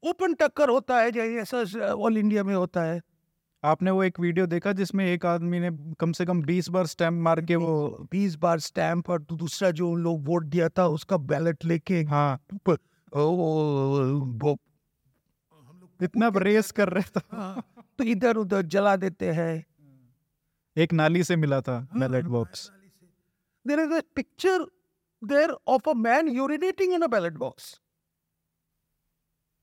ओपन 0.04 0.34
टक्कर 0.34 0.70
होता 0.70 1.00
है 1.00 1.12
जैसा 1.12 1.64
ऑल 1.94 2.18
इंडिया 2.18 2.44
में 2.44 2.54
होता 2.56 2.84
है। 2.84 3.02
आपने 3.64 3.92
वो 3.92 4.04
एक 4.04 4.20
वीडियो 4.20 4.46
देखा 4.48 4.72
जिसमें 4.74 5.06
एक 5.06 5.26
आदमी 5.26 5.60
ने 5.60 5.70
कम 6.00 6.12
से 6.12 6.26
कम 6.26 6.42
बीस 6.42 6.70
बार 6.70 6.86
स्टैम्प 6.88 7.24
मार 7.24 7.42
के 7.42 7.56
वो 7.56 8.08
बीस 8.12 8.36
बार 8.36 8.60
स्टैम्प 8.60 9.10
और 9.10 9.22
दूसरा 9.24 9.72
जो 9.72 9.94
लोग 9.96 10.26
वोट 10.28 10.46
दिया 10.46 10.70
था 10.70 10.88
उसका 10.88 11.18
बैलेट 11.18 11.66
लेके 11.66 12.02
हाँ। 12.04 12.40
वो 13.16 14.58
इतना 16.00 16.32
रेस 16.38 16.72
कर 16.72 16.90
रहे 16.90 17.04
थे। 17.16 17.22
हाँ, 17.32 17.64
तो 18.00 18.04
इधर 18.04 18.38
उधर 18.38 18.62
जला 18.68 18.96
देते 18.96 19.32
हैं। 19.32 19.64
एक 20.78 20.94
नाली 20.94 21.24
से 21.24 21.36
मिला 21.36 21.62
था 21.62 21.80
ballot 21.94 22.26
box 22.26 22.70
there 23.66 23.80
is 23.80 23.94
a 23.94 24.02
picture 24.16 24.66
there 25.22 25.56
of 25.68 25.90
a 25.90 25.94
man 25.94 26.28
urinating 26.28 26.94
in 26.94 27.02
a 27.02 27.08
ballot 27.08 27.34
box 27.38 27.80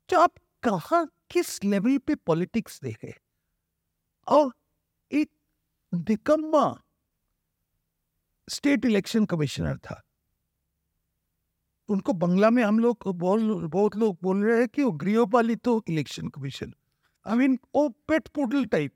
तो 0.08 0.18
आप 0.20 0.34
कहा 0.62 1.04
किस 1.30 1.64
लेवल 1.64 1.98
पे 1.98 2.14
पॉलिटिक्स 2.14 2.80
देखे? 2.82 3.14
और 4.26 4.50
एक 5.10 5.30
निकम्मा 5.92 6.64
स्टेट 8.48 8.84
इलेक्शन 8.84 9.24
कमिश्नर 9.24 9.76
था। 9.78 10.00
उनको 11.88 12.12
बंगला 12.12 12.50
में 12.50 12.62
हम 12.64 12.78
लोग 12.78 13.08
बोल 13.18 13.66
बहुत 13.66 13.96
लोग 13.96 14.18
बोल 14.22 14.44
रहे 14.44 14.58
हैं 14.58 14.68
कि 14.68 14.82
वो 14.82 14.90
गृहपालित 14.92 15.68
इलेक्शन 15.88 16.28
कमीशन 16.28 16.72
आई 17.26 17.36
मीन 17.36 17.58
वो 17.74 17.88
पेट 18.08 18.28
पुडल 18.28 18.64
टाइप। 18.66 18.92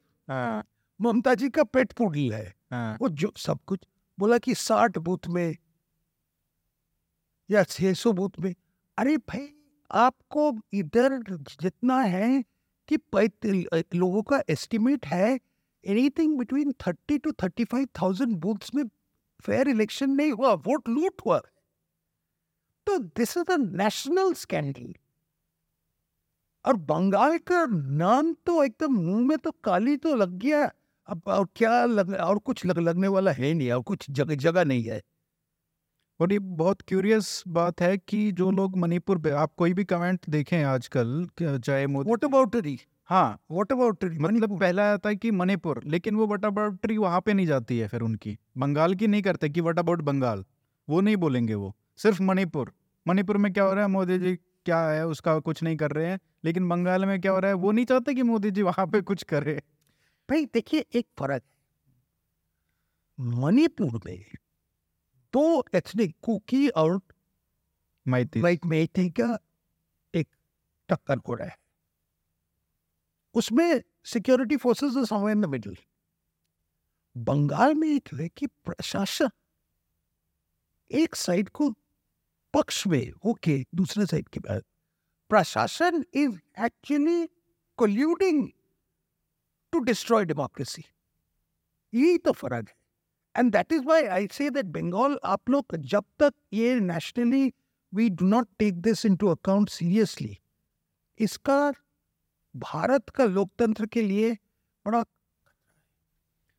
ममता 1.00 1.34
जी 1.34 1.48
का 1.48 1.64
पेट 1.64 1.92
पुडल 1.92 2.32
है। 2.32 2.54
हाँ। 2.72 2.96
वो 3.00 3.08
जो 3.10 3.32
सब 3.38 3.58
कुछ 3.66 3.80
बोला 4.18 4.38
कि 4.38 4.54
साठ 4.56 4.98
बूथ 4.98 5.28
में 5.28 5.56
या 7.50 7.62
छह 7.64 7.92
सौ 7.94 8.12
बूथ 8.12 8.40
में 8.40 8.54
अरे 8.98 9.16
भाई 9.18 9.48
आपको 9.90 10.52
इधर 10.74 11.18
जितना 11.28 12.00
है 12.00 12.42
कि 12.88 12.98
लोगों 13.94 14.22
का 14.22 14.42
एस्टिमेट 14.50 15.06
है 15.06 15.38
anything 15.84 16.38
between 16.38 16.72
thirty 16.86 17.18
two 17.18 17.32
thirty 17.42 17.64
five 17.64 17.86
thousand 18.02 18.36
booth 18.40 18.74
में 18.74 18.84
फेयर 19.44 19.68
इलेक्शन 19.68 20.10
नहीं 20.10 20.32
हुआ 20.32 20.52
वोट 20.66 20.88
लूट 20.88 21.22
हुआ। 21.26 21.40
तो 22.86 22.98
this 22.98 23.36
is 23.36 23.52
a 23.52 23.56
national 23.56 24.32
scandal 24.34 24.92
और 26.64 26.76
बंगाल 26.88 27.36
का 27.50 27.64
नाम 27.70 28.32
तो 28.46 28.62
एकदम 28.64 28.94
मुँह 28.94 29.26
में 29.26 29.36
तो 29.38 29.50
काली 29.64 29.96
तो 29.96 30.14
लग 30.16 30.38
गया। 30.38 30.70
अब 31.10 31.22
और 31.28 31.46
क्या 31.56 31.84
लग 31.84 32.10
और 32.14 32.38
कुछ 32.38 32.64
लग, 32.66 32.78
लगने 32.78 33.08
वाला 33.08 33.32
है 33.32 33.52
नहीं 33.54 33.70
और 33.72 33.82
कुछ 33.82 34.10
जगह 34.10 34.34
जगह 34.34 34.64
नहीं 34.64 34.82
है। 34.84 35.00
और 36.20 36.32
ये 36.32 36.38
बहुत 36.38 36.80
क्यूरियस 36.82 37.42
बात 37.48 37.80
है 37.80 37.96
कि 37.98 38.30
जो 38.32 38.50
लोग 38.50 38.76
मणिपुर 38.78 39.18
पे 39.18 39.30
आप 39.30 39.52
कोई 39.56 39.72
भी 39.74 39.84
कमेंट 39.84 40.28
देखें 40.30 40.62
आजकल 40.64 41.26
चाहे 41.42 41.86
मोदी 41.86 42.10
वॉट 42.10 42.24
अबाउट 42.24 42.52
ट्री 42.52 42.78
हाँ। 43.10 43.38
वॉट 43.50 43.72
अबाउट 43.72 43.98
ट्री 44.00 44.18
मतलब 44.18 44.58
पहला 44.60 44.92
आता 44.92 45.08
है 45.08 45.16
कि 45.16 45.30
मणिपुर 45.30 45.80
लेकिन 45.86 46.16
वो 46.16 46.26
वट 46.26 46.44
अबाउट 46.44 46.80
ट्री 46.82 46.96
वहाँ 46.96 47.20
पे 47.20 47.34
नहीं 47.34 47.46
जाती 47.46 47.78
है 47.78 47.88
फिर 47.88 48.00
उनकी। 48.00 48.36
बंगाल 48.58 48.94
की 48.94 49.06
नहीं 49.06 49.22
करते 49.22 49.48
कि 49.48 49.60
वट 49.60 49.78
अबाउट 49.78 50.02
बंगाल? 50.02 50.44
वो 50.88 51.00
नहीं 51.00 51.16
बोलेंगे 51.16 51.54
वो। 51.54 51.74
सिर्फ़ 51.96 52.22
मणिपुर। 52.22 52.72
मणिपुर 53.06 53.36
में 53.36 53.52
क्या 53.52 53.64
हो 53.64 53.72
रहा 53.72 53.84
है 53.84 53.90
मोदी 53.90 54.18
जी 54.18 54.36
क्या 54.36 54.78
है 54.88 55.06
उसका 55.06 55.38
कुछ 55.40 55.62
नहीं 55.62 55.76
कर 55.76 55.90
रहे 55.90 56.06
हैं 56.06 56.18
लेकिन 56.44 56.68
बंगाल 56.68 57.04
में 57.06 57.20
क्या 57.20 57.32
हो 57.32 57.38
रहा 57.38 57.50
है 57.50 57.56
वो 57.56 57.72
नहीं 57.72 57.84
चाहते 57.84 58.14
कि 58.14 58.22
मोदी 58.22 58.50
जी 58.50 58.62
वहाँ 58.62 58.86
पे 58.86 59.00
कुछ 59.02 59.22
करे। 59.22 59.60
भाई 60.30 60.44
देखिए 60.46 60.84
एक 60.94 61.06
फ़र्क 61.18 61.32
है। 61.32 61.40
मणिपुर 63.18 64.00
में 64.06 64.24
दो 65.34 65.64
एथनिक 65.74 66.14
कुकी 66.22 66.68
और 66.68 67.00
मेथी 68.06 69.08
का 69.10 69.38
एक 70.14 70.28
टक्कर 70.88 71.18
हो 71.28 71.34
रहा 71.34 71.48
है। 71.48 71.56
उसमें 73.34 73.82
security 74.04 74.56
forces 74.56 75.08
somewhere 75.08 75.36
in 75.36 75.42
the 75.42 75.46
middle 75.46 75.76
Bengal 77.16 77.74
में 77.74 77.88
एक 77.88 78.08
है 78.14 78.28
कि 78.28 78.46
प्रशासन 78.46 79.30
एक 80.90 81.14
साइड 81.14 81.48
को 81.48 81.70
पक्ष 82.54 82.86
में 82.86 83.10
होके 83.24 83.58
दूसरे 83.74 84.06
साइड 84.06 84.28
के 84.28 84.40
बाद। 84.40 84.62
प्रशासन 85.30 86.04
is 86.14 86.38
actually 86.64 87.26
colluding 87.78 88.48
to 89.72 89.78
destroy 89.80 90.24
democracy 90.24 90.84
यही 91.92 92.18
तो 92.18 92.32
फ़र्क 92.32 92.68
है। 92.68 92.74
And 93.34 93.52
that 93.52 93.72
is 93.72 93.84
why 93.84 94.04
I 94.08 94.28
say 94.32 94.50
that 94.50 94.66
Bengal 94.76 95.18
आप 95.26 95.50
लोग 95.50 95.76
जब 95.76 96.04
तक 96.18 96.34
ये 96.52 96.74
nationally 96.80 97.52
we 97.92 98.08
do 98.10 98.26
not 98.26 98.48
take 98.58 98.80
this 98.80 99.06
into 99.06 99.28
account 99.28 99.68
seriously 99.68 100.36
इसका 101.20 101.72
भारत 102.54 103.08
का 103.14 103.24
लोकतंत्र 103.24 103.86
के 103.86 104.02
लिए 104.02 104.32
बड़ा 104.86 105.02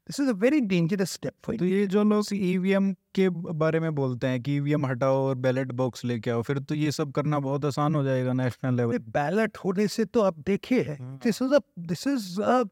this 0.09 0.19
is 0.19 0.29
a 0.29 0.33
very 0.33 0.59
dangerous 0.61 1.11
step 1.11 1.33
for 1.45 1.55
तो 1.57 1.65
ये 1.65 1.85
जो 1.87 2.03
लोग 2.03 2.33
ईवीएम 2.33 2.91
के 3.15 3.27
बारे 3.29 3.79
में 3.79 3.93
बोलते 3.95 4.27
हैं 4.27 4.41
कि 4.43 4.55
ईवीएम 4.55 4.85
हटाओ 4.85 5.17
और 5.27 5.35
बैलेट 5.37 5.71
बॉक्स 5.81 6.05
लेके 6.05 6.31
आओ 6.31 6.41
फिर 6.41 6.59
तो 6.59 6.75
ये 6.75 6.91
सब 6.91 7.11
करना 7.11 7.39
बहुत 7.39 7.65
आसान 7.65 7.95
हो 7.95 8.03
जाएगा 8.03 8.33
नेशनल 8.33 8.75
लेवल 8.77 8.97
बैलेट 9.11 9.57
होने 9.57 9.87
से 9.87 10.05
तो 10.05 10.21
आप 10.21 10.39
देखिए। 10.47 10.97
This 11.01 11.41
is 11.41 11.53
a 11.53 11.59
this 11.79 12.07
is 12.07 12.41
a 12.41 12.63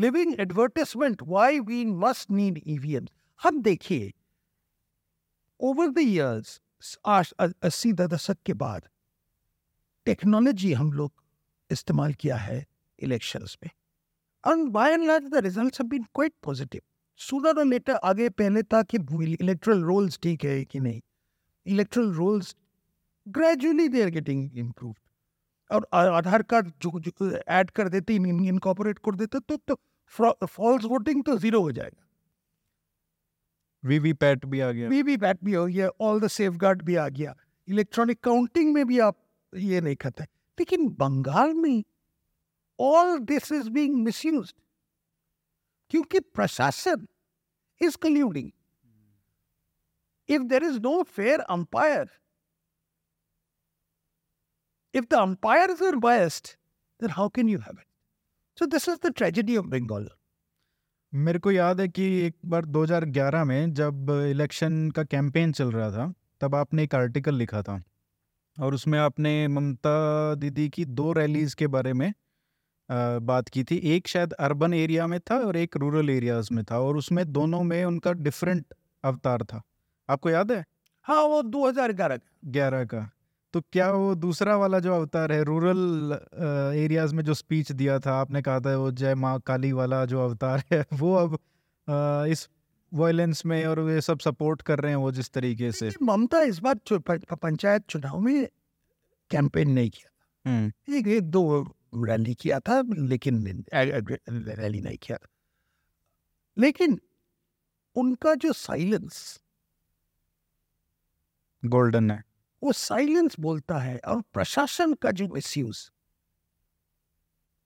living 0.00 0.34
advertisement 0.40 1.22
why 1.22 1.60
we 1.60 1.84
must 1.84 2.30
need 2.30 2.60
EVM 2.66 3.06
हम 3.40 3.62
देखिए 3.62 4.12
ओवर 5.60 5.88
द 5.88 5.98
इयर्स 5.98 6.60
अस्सी 7.62 7.92
दशक 7.92 8.36
के 8.46 8.52
बाद 8.62 8.88
टेक्नोलॉजी 10.06 10.72
हम 10.72 10.92
लोग 10.92 11.12
इस्तेमाल 11.70 12.12
किया 12.12 12.36
है 12.36 12.66
इलेक्शंस 12.98 13.56
में। 13.64 13.70
And 14.44 14.68
by 14.74 14.84
and 14.90 15.06
large 15.06 15.26
the 15.32 15.40
results 15.44 15.80
have 15.80 15.88
been 15.88 16.04
quite 16.18 16.34
positive 16.46 16.82
sooner 17.20 17.50
or 17.54 17.64
later 17.72 17.96
आगे 18.04 18.28
पहले 18.28 18.62
था 18.62 18.82
कि 18.82 18.98
इलेक्ट्रल 19.34 19.82
रोल्स 19.84 20.18
ठीक 20.22 20.44
है 20.44 20.64
कि 20.64 20.80
नहीं। 20.80 21.00
Electoral 21.66 22.12
rolls 22.14 22.54
gradually 23.28 23.88
they 23.88 24.02
are 24.02 24.08
getting 24.10 24.58
improve 24.58 24.94
और 25.70 25.86
आधार 25.94 26.42
कार्ड 26.42 26.72
जो, 26.82 27.00
ऐड 27.48 27.70
कर 27.70 27.88
देते 27.88 28.14
इनकॉर्पोरेट 28.14 28.98
कर 28.98 29.14
देते 29.14 29.38
तो 29.40 29.56
तो 29.56 29.78
फॉल्स 30.10 30.84
वोटिंग 30.84 31.22
तो 31.24 31.36
ज़ीरो 31.38 31.60
हो 31.62 31.72
जाएगा। 31.72 32.06
वीवीपैट 33.84 34.44
भी 34.46 34.60
आ 34.60 34.70
गया। 34.70 34.88
वीवीपैट 34.88 35.38
भी 35.44 35.52
हो 35.54 35.66
गया 35.66 35.88
ऑल 36.00 36.20
द 36.20 36.28
सेफ़ 36.28 36.56
गार्ड 36.64 36.82
भी 36.82 36.94
आ 36.94 37.08
गया। 37.08 37.34
इलेक्ट्रॉनिक 37.68 38.20
काउंटिंग 38.24 38.72
में 38.74 38.84
भी 38.86 38.98
आप 38.98 39.16
ये 39.52 39.80
नहीं 39.80 39.96
करते 39.96 40.24
लेकिन 40.24 40.88
बंगाल 41.00 41.54
में 41.54 41.82
all 42.78 43.18
this 43.18 43.52
is 43.52 43.70
being 43.70 43.96
misused 44.04 44.54
क्योंकि 45.90 46.20
प्रशासन 46.20 47.06
is 47.80 47.96
colluding 48.02 48.50
if 50.28 50.42
there 50.42 50.64
is 50.64 50.78
no 50.80 51.02
fair 51.02 51.40
umpire 51.40 52.08
if 54.94 55.04
the 55.08 55.18
umpires 55.18 55.80
are 55.80 55.98
biased, 56.04 56.48
then 57.00 57.10
how 57.16 57.28
can 57.34 57.48
you 57.48 57.58
have 57.58 57.74
it? 57.74 57.89
So 58.60 58.66
this 58.68 58.88
is 58.88 58.98
the 58.98 59.10
tragedy 59.14 59.54
of 59.58 59.68
Bengal. 59.70 60.04
मेरे 61.14 61.38
को 61.38 61.50
याद 61.50 61.80
है 61.80 61.88
कि 61.88 62.02
एक 62.20 62.34
बार 62.44 62.64
2011 62.64 63.44
में 63.44 63.72
जब 63.74 64.10
इलेक्शन 64.30 64.90
का 64.90 65.04
कैंपेन 65.04 65.52
चल 65.52 65.70
रहा 65.72 65.90
था 65.90 66.12
तब 66.40 66.54
आपने 66.54 66.84
एक 66.84 66.94
आर्टिकल 66.94 67.34
लिखा 67.34 67.62
था 67.62 67.82
और 68.60 68.74
उसमें 68.74 68.98
आपने 68.98 69.48
ममता 69.48 70.34
दीदी 70.34 70.68
की 70.68 70.84
दो 70.84 71.12
रैलीज 71.12 71.54
के 71.54 71.66
बारे 71.66 71.92
में 71.92 72.12
बात 73.22 73.48
की 73.48 73.64
थी। 73.64 73.76
एक 73.76 74.08
शायद 74.08 74.32
अर्बन 74.32 74.74
एरिया 74.74 75.06
में 75.06 75.20
था 75.20 75.38
और 75.38 75.56
एक 75.56 75.76
रूरल 75.76 76.10
एरियाज़ 76.10 76.48
में 76.52 76.64
था 76.64 76.78
और 76.78 76.96
उसमें 76.96 77.32
दोनों 77.32 77.62
में 77.62 77.84
उनका 77.84 78.12
डिफरेंट 78.12 78.66
अवतार 79.04 79.42
था। 79.42 79.62
आपको 80.08 80.30
याद 80.30 80.52
है? 80.52 80.64
हाँ 81.02 81.22
वो 81.22 81.42
2011 81.42 82.20
ग्यारह 82.44 82.84
का। 82.84 83.10
तो 83.54 83.60
क्या 83.60 83.90
वो 83.90 84.14
दूसरा 84.14 84.56
वाला 84.56 84.78
जो 84.78 84.94
अवतार 84.94 85.32
है 85.32 85.42
रूरल 85.44 86.12
एरियाज़ 86.76 87.14
में 87.14 87.24
जो 87.24 87.34
स्पीच 87.34 87.72
दिया 87.72 87.98
था 87.98 88.12
आपने 88.12 88.42
कहा 88.42 88.60
था 88.60 88.76
वो 88.76 88.90
जय 88.90 89.14
माँ 89.14 89.40
काली 89.40 89.72
वाला 89.72 90.04
जो 90.04 90.20
अवतार 90.20 90.62
है 90.72 90.84
वो 90.92 91.14
अब 91.14 91.38
इस 92.28 92.48
वायलेंस 92.94 93.46
में 93.46 93.64
और 93.66 93.90
ये 93.90 94.00
सब 94.00 94.18
सपोर्ट 94.18 94.62
कर 94.62 94.78
रहे 94.78 94.92
हैं 94.92 94.96
वो 94.96 95.12
जिस 95.12 95.30
तरीके 95.30 95.72
से? 95.72 95.90
ममता 96.02 96.42
इस 96.42 96.58
बार 96.58 96.78
पंचायत 97.34 97.84
चुनाव 97.88 98.20
में 98.20 98.48
कैंपेन 99.30 99.70
नहीं 99.70 99.90
किया 99.90 100.10
हम्म। 100.50 100.94
एक 100.94 101.06
एक 101.06 101.22
दो 101.22 101.74
रैली 101.94 102.34
किया 102.34 102.60
था 102.60 102.82
लेकिन 102.94 103.64
रैली 103.74 104.80
नहीं 104.80 104.96
किया 104.96 105.16
था। 105.16 105.28
लेकिन 106.58 107.00
उनका 107.96 108.34
जो 108.34 108.52
साइलेंस 108.52 109.42
गोल्डन 111.64 112.10
है 112.10 112.29
वो 112.62 112.72
साइलेंस 112.72 113.36
बोलता 113.40 113.78
है 113.78 113.98
और 113.98 114.20
प्रशासन 114.20 114.94
का 114.94 115.10
जो 115.10 115.28
मिसयूज 115.28 115.90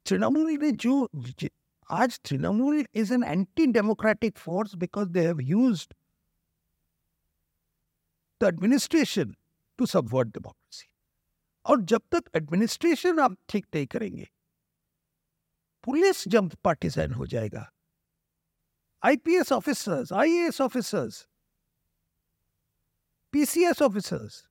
तृणमूल 0.06 0.50
ने 0.52 0.70
जो 0.70 1.10
आज 1.90 2.20
Trinamool 2.24 2.86
is 2.94 3.14
an 3.14 3.24
anti 3.24 3.66
democratic 3.66 4.38
force 4.38 4.74
because 4.74 5.08
they 5.08 5.26
have 5.26 5.40
used 5.40 5.94
the 8.42 8.44
administration 8.44 9.36
to 9.78 9.86
subvert 9.86 10.28
democracy 10.28 10.88
और 11.66 11.80
जब 11.80 12.02
तक 12.12 12.24
एडमिनिस्ट्रेशन 12.36 13.18
आप 13.18 13.36
ठीक 13.48 13.66
नहीं 13.74 13.86
करेंगे, 13.86 14.28
पुलिस 15.84 16.28
जब 16.28 16.50
पार्टीजन 16.64 17.12
हो 17.12 17.26
जाएगा 17.26 17.72
IPS 19.04 19.52
officers 19.52 20.12
IAS 20.12 20.60
officers 20.60 21.28
PCS 23.32 23.82
officers 23.82 24.46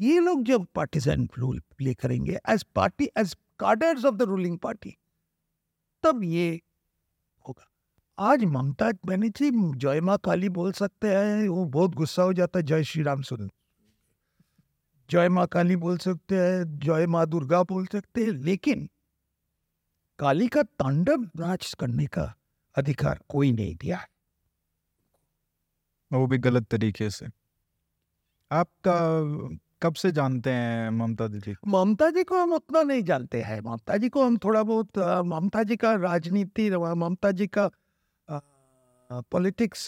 ये 0.00 0.18
लोग 0.20 0.42
जब 0.44 0.66
पार्टीजन 0.74 1.28
रोल 1.38 1.60
प्ले 1.76 1.94
करेंगे 1.94 2.38
as 2.48 2.62
party 2.74 3.08
as 3.18 3.34
cadres 3.58 4.04
of 4.04 4.14
the 4.14 4.22
ruling 4.22 4.58
party 4.58 4.96
तब 6.04 6.22
ये 6.24 6.50
होगा। 7.46 7.66
आज 8.18 8.44
ममता 8.44 8.90
बनर्जी 9.06 9.50
जय 9.76 10.00
माँ 10.00 10.18
काली 10.18 10.48
बोल 10.48 10.72
सकते 10.72 11.08
हैं, 11.08 11.48
वो 11.48 11.64
बहुत 11.64 11.94
गुस्सा 11.94 12.22
हो 12.22 12.32
जाता 12.32 12.58
है, 12.58 12.64
जय 12.64 12.84
श्री 12.84 13.02
राम 13.02 13.22
सुन। 13.22 13.50
जय 15.10 15.28
माँ 15.28 15.46
काली 15.46 15.76
बोल 15.76 15.98
सकते 15.98 16.36
हैं, 16.36 16.78
जय 16.78 17.06
माँ 17.06 17.26
दुर्गा 17.26 17.62
बोल 17.62 17.86
सकते 17.86 18.24
हैं, 18.24 18.32
लेकिन 18.32 18.88
काली 20.18 20.48
का 20.48 20.62
तांडव 20.62 21.24
राज 21.36 21.74
करने 21.74 22.06
का 22.06 22.32
अधिकार 22.76 23.20
कोई 23.28 23.52
नहीं 23.52 23.74
दिया 23.76 24.06
वो 26.10 26.26
भी 26.26 26.38
गलत 26.38 26.66
तरीके 26.66 27.08
से। 27.10 27.26
आपका 28.50 28.94
कब 29.82 29.94
से 29.94 30.10
जानते 30.12 30.50
हैं 30.50 30.90
ममता 30.90 31.26
दीदी? 31.28 31.54
ममता 31.68 32.08
जी 32.10 32.22
को 32.24 32.38
हम 32.38 32.52
उतना 32.52 32.82
नहीं 32.82 33.02
जानते 33.04 33.40
हैं। 33.42 33.60
ममता 33.62 33.96
जी 33.96 34.08
को 34.08 34.24
हम 34.24 34.36
थोड़ा 34.38 34.62
बहुत 34.62 34.98
ममता 35.26 35.62
जी 35.62 35.76
का 35.76 35.94
राजनीति 35.96 36.70
ममता 36.70 37.30
जी 37.32 37.46
का 37.46 37.70
पॉलिटिक्स 39.10 39.84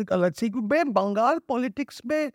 एक 0.00 0.12
अलग 0.12 0.34
सी 0.34 0.50
मैं 0.50 0.92
बंगाल 0.92 1.38
पॉलिटिक्स 1.48 2.00
में 2.06 2.30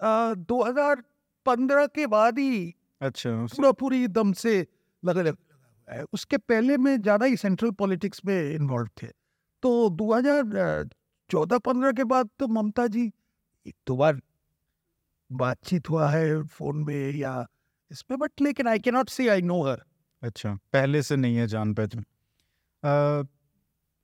दो 0.00 0.62
हज़ार 0.62 1.02
पंद्रह 1.46 1.86
के 1.88 2.06
बाद 2.08 2.38
ही 2.38 2.74
अच्छा 3.00 3.30
पूरा 3.46 3.70
पूरी 3.74 4.06
दम 4.08 4.32
से 4.34 4.54
लगा 5.02 5.22
लगा 5.22 5.94
है। 5.94 6.02
उसके 6.12 6.36
पहले 6.38 6.76
में 6.76 7.00
ज़्यादा 7.02 7.26
ही 7.26 7.36
सेंट्रल 7.36 7.70
पॉलिटिक्स 7.72 8.20
में 8.26 8.34
इन्वॉल्व 8.44 8.88
थे। 9.02 9.06
तो 9.62 9.88
दो 9.90 10.12
हज़ार 10.12 10.88
चौदह 11.30 11.58
पंद्रह 11.60 11.92
के 11.92 12.04
बाद 12.04 12.28
तो 12.38 12.48
ममता 12.48 12.86
जी 12.88 13.06
एक 13.66 13.74
दो 13.86 13.96
बार 13.96 14.20
बातचीत 15.30 15.88
हुआ 15.90 16.10
है 16.10 16.42
फ़ोन 16.44 16.84
में 16.84 17.12
या 17.14 17.46
इसमें, 17.90 18.18
बट 18.18 18.40
लेकिन 18.42 18.68
I 18.68 18.78
cannot 18.80 19.08
say 19.10 19.28
I 19.28 19.42
know 19.42 19.62
हर 19.64 19.82
अच्छा 20.22 20.54
पहले 20.72 21.02
से 21.02 21.16
नहीं 21.16 21.36
है 21.36 21.46
जान 21.48 21.74
पहचान। 21.74 22.04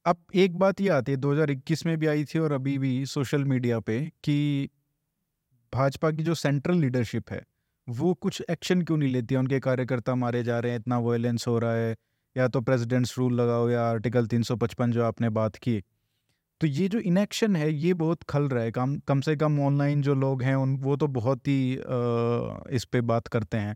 अब 0.07 0.25
एक 0.37 0.57
बात 0.59 0.81
ये 0.81 0.89
आती 0.91 1.13
है 1.13 1.17
2021 1.19 1.85
में 1.87 1.97
भी 1.99 2.07
आई 2.07 2.25
थी 2.27 2.39
और 2.39 2.53
अभी 2.53 2.77
भी 2.79 3.05
सोशल 3.07 3.45
मीडिया 3.47 3.79
पे 3.81 4.01
कि 4.25 4.69
भाजपा 5.73 6.11
की 6.11 6.23
जो 6.23 6.35
सेंट्रल 6.37 6.77
लीडरशिप 6.79 7.31
है, 7.31 7.43
वो 7.89 8.13
कुछ 8.17 8.43
एक्शन 8.51 8.83
क्यों 8.83 8.97
नहीं 8.99 9.13
लेती 9.13 9.35
है? 9.35 9.39
उनके 9.41 9.61
कार्यकर्ता 9.61 10.15
मारे 10.15 10.43
जा 10.45 10.59
रहे 10.61 10.73
हैं, 10.73 10.79
इतना 10.79 10.99
वायलेंस 11.01 11.47
हो 11.49 11.59
रहा 11.59 11.75
है, 11.75 11.95
या 12.37 12.49
तो 12.49 12.61
प्रेसिडेंट्स 12.63 13.17
रूल 13.19 13.35
लगाओ 13.41 13.69
या 13.71 13.83
आर्टिकल 13.85 14.27
355 14.27 14.91
जो 14.93 15.05
आपने 15.05 15.29
बात 15.33 15.57
की 15.59 15.83
तो 16.61 16.67
ये 16.67 16.89
जो 16.89 16.99
इनएक्शन 17.01 17.57
है 17.57 17.73
ये 17.73 17.93
बहुत 17.95 18.23
खल 18.23 18.43
रहा 18.49 18.63
है। 18.65 18.71
कम 18.73 18.97
कम 19.09 19.21
से 19.21 19.35
कम 19.37 19.59
ऑनलाइन 19.61 20.03
जो 20.03 20.15
लोग 20.15 20.43
हैं 20.43 20.55
उन 20.57 20.77
वो 20.81 20.97
तो 20.97 21.07
बहुत 21.09 21.49
ही 21.49 21.77
अ, 21.77 22.65
इस 22.71 22.85
पे 22.93 23.01
बात 23.03 23.29
करते 23.29 23.57
हैं। 23.59 23.75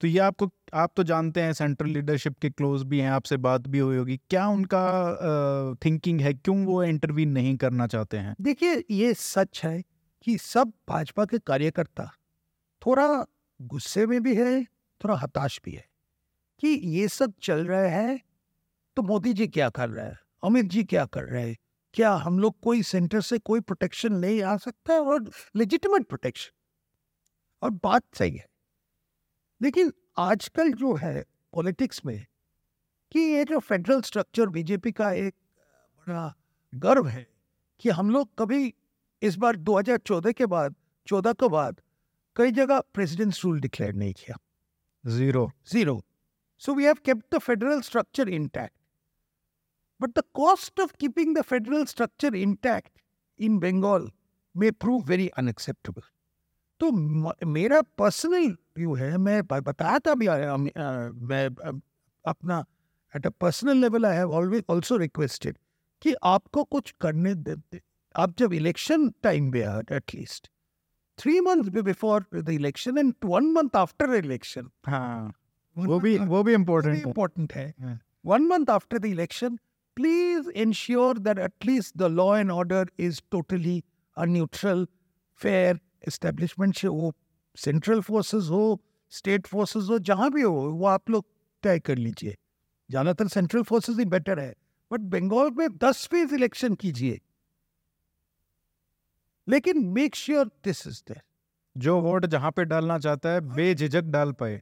तो 0.00 0.08
ये 0.08 0.18
आपको 0.20 0.48
आप 0.74 0.92
तो 0.96 1.02
जानते 1.04 1.42
हैं 1.42 1.52
सेंट्रल 1.54 1.88
लीडरशिप 1.90 2.38
के 2.40 2.50
क्लोज 2.50 2.82
भी 2.84 2.98
हैं 3.00 3.10
आपसे 3.10 3.36
बात 3.38 3.68
भी 3.68 3.78
हुई 3.78 3.96
होगी। 3.96 4.16
क्या 4.30 4.46
उनका 4.48 4.82
थिंकिंग 5.84 6.20
है? 6.20 6.32
क्यों 6.34 6.58
वो 6.66 6.82
इंटरव्यू 6.84 7.26
नहीं 7.28 7.56
करना 7.56 7.86
चाहते 7.86 8.18
हैं? 8.18 8.34
देखिए 8.40 8.82
ये 8.92 9.12
सच 9.14 9.62
है 9.64 9.82
कि 10.26 10.36
सब 10.38 10.72
भाजपा 10.88 11.24
के 11.24 11.38
कार्यकर्ता 11.40 12.10
थोड़ा 12.82 13.08
गुस्से 13.60 14.06
में 14.06 14.22
भी 14.22 14.34
है 14.36 14.62
थोड़ा 15.00 15.16
हताश 15.16 15.60
भी 15.64 15.72
है 15.72 15.84
कि 16.62 16.68
ये 16.90 17.08
सब 17.10 17.34
चल 17.42 17.66
रहा 17.66 17.88
है 17.90 18.18
तो 18.96 19.02
मोदी 19.04 19.32
जी 19.34 19.46
क्या 19.48 19.68
कर 19.70 19.88
रहे 19.90 20.06
हैं? 20.06 20.18
अमित 20.44 20.66
जी 20.68 20.84
क्या 20.84 21.04
कर 21.06 21.24
रहे 21.24 21.48
हैं? 21.48 21.56
क्या 21.94 22.12
हम 22.24 22.38
लोग 22.38 22.58
कोई 22.62 22.82
सेंटर 22.82 23.20
से 23.20 23.38
कोई 23.38 23.60
प्रोटेक्शन 23.60 24.12
नहीं 24.12 24.42
आ 24.42 24.56
सकता 24.56 24.92
है 24.92 25.00
और 25.00 25.30
लेजिटिमेट 25.56 26.06
प्रोटेक्शन 26.08 26.52
और 27.62 27.70
बात 27.84 28.02
सही 28.14 28.36
है 28.36 28.46
लेकिन 29.60 29.92
आजकल 30.18 30.72
जो 30.72 30.94
है 30.94 31.24
पॉलिटिक्स 31.52 32.04
में 32.06 32.18
कि 33.12 33.20
ये 33.20 33.44
जो 33.44 33.58
फेडरल 33.58 34.00
स्ट्रक्चर 34.02 34.48
बीजेपी 34.48 34.92
का 34.92 35.12
एक 35.12 35.34
बड़ा 35.98 36.32
गर्व 36.72 37.06
है 37.06 37.26
कि 37.80 37.90
हम 37.90 38.10
लोग 38.10 38.28
कभी 38.38 38.74
इस 39.22 39.36
बार 39.36 39.56
2014 39.68 40.34
के 40.34 40.46
बाद 40.46 40.74
14 41.06 41.34
के 41.40 41.48
बाद 41.48 41.80
कई 42.36 42.50
जगह 42.52 42.80
प्रेसिडेंट्स 42.94 43.44
रूल 43.44 43.60
डिक्लेयर 43.60 43.94
नहीं 43.94 44.12
किया 44.12 44.36
zero 45.04 45.50
zero. 45.64 45.96
So 46.62 46.72
we 46.72 46.84
have 46.84 47.02
kept 47.02 47.30
the 47.30 47.40
federal 47.40 47.82
structure 47.82 48.28
intact. 48.28 48.75
But 50.00 50.14
the 50.14 50.22
cost 50.34 50.78
of 50.78 50.92
keeping 50.98 51.32
the 51.34 51.42
federal 51.42 51.86
structure 51.86 52.34
intact 52.34 52.90
in 53.40 53.58
Bengal 53.58 54.08
may 54.54 54.70
prove 54.84 55.04
very 55.04 55.28
unacceptable. 55.42 56.02
तो 56.80 56.90
म- 56.92 57.32
मेरा 57.52 57.80
पर्सनल 57.98 58.46
व्यू 58.76 58.94
है 58.94 59.16
मैं 59.18 59.40
ब- 59.46 59.60
बताया 59.68 59.98
था 60.06 60.14
भी 60.22 60.26
आ- 60.26 60.36
अम- 60.54 60.76
आ, 60.78 60.88
मैं 61.30 61.46
अ, 61.48 61.72
अपना 62.24 62.64
at 63.14 63.26
a 63.26 63.30
personal 63.40 63.76
level 63.84 64.06
I 64.06 64.16
have 64.16 64.32
always 64.40 64.64
also 64.70 64.96
requested 65.04 65.56
कि 66.02 66.14
आपको 66.32 66.64
कुछ 66.76 66.90
करने 67.00 67.34
दे 67.34 67.54
दे- 67.54 67.80
आप 68.14 68.34
जब 68.38 68.52
इलेक्शन 68.52 69.08
टाइम 69.22 69.50
पे 69.52 69.62
आ 69.62 69.78
at least 69.92 70.50
three 71.18 71.40
month 71.48 71.70
before 71.82 72.26
the 72.34 72.48
election 72.58 72.98
and 72.98 73.14
one 73.24 73.50
month 73.52 73.76
after 73.76 74.14
election 74.14 74.70
हाँ 74.86 75.32
वो 75.76 76.00
भी 76.00 76.16
वो 76.34 76.42
भी 76.42 76.54
इम्पोर्टेंट 76.54 76.96
है 76.96 77.12
important 77.12 77.54
है 77.56 77.66
Yeah. 77.80 77.96
one 78.34 78.46
month 78.52 78.70
after 78.76 79.00
the 79.06 79.10
election 79.16 79.58
please 79.96 80.48
ensure 80.48 81.14
that 81.16 81.38
at 81.38 81.52
least 81.64 81.96
the 81.96 82.08
law 82.10 82.32
and 82.34 82.52
order 82.52 82.86
is 82.98 83.20
totally 83.30 83.84
a 84.16 84.26
neutral 84.26 84.86
fair 85.40 85.74
establishment 86.06 86.76
से 86.76 86.88
वो 86.88 87.12
central 87.56 88.00
forces 88.00 88.48
हो 88.50 88.64
स्टेट 89.12 89.46
फोर्सेस 89.46 89.86
हो 89.90 89.98
जहाँ 90.08 90.30
भी 90.32 90.42
हो 90.42 90.52
वो 90.52 90.86
आप 90.86 91.10
लोग 91.10 91.24
तय 91.62 91.78
कर 91.78 91.96
लीजिए 91.98 92.36
ज़्यादातर 92.90 93.28
सेंट्रल 93.28 93.62
फोर्सेस 93.62 93.98
ही 93.98 94.04
बेटर 94.14 94.38
है 94.38 94.54
बट 94.90 95.00
बंगाल 95.14 95.50
में 95.58 95.68
दस 95.78 96.06
फ़ेज़ 96.10 96.34
इलेक्शन 96.34 96.74
कीजिए 96.74 97.20
लेकिन 99.48 99.84
make 99.94 100.14
sure 100.14 100.50
this 100.64 100.86
is 100.86 101.02
there 101.08 101.22
जो 101.76 102.00
वोट 102.00 102.26
जहाँ 102.26 102.50
पे 102.50 102.64
डालना 102.64 102.98
चाहता 102.98 103.28
है 103.28 103.40
बेझिझक 103.54 104.04
डाल 104.16 104.32
पाए 104.42 104.60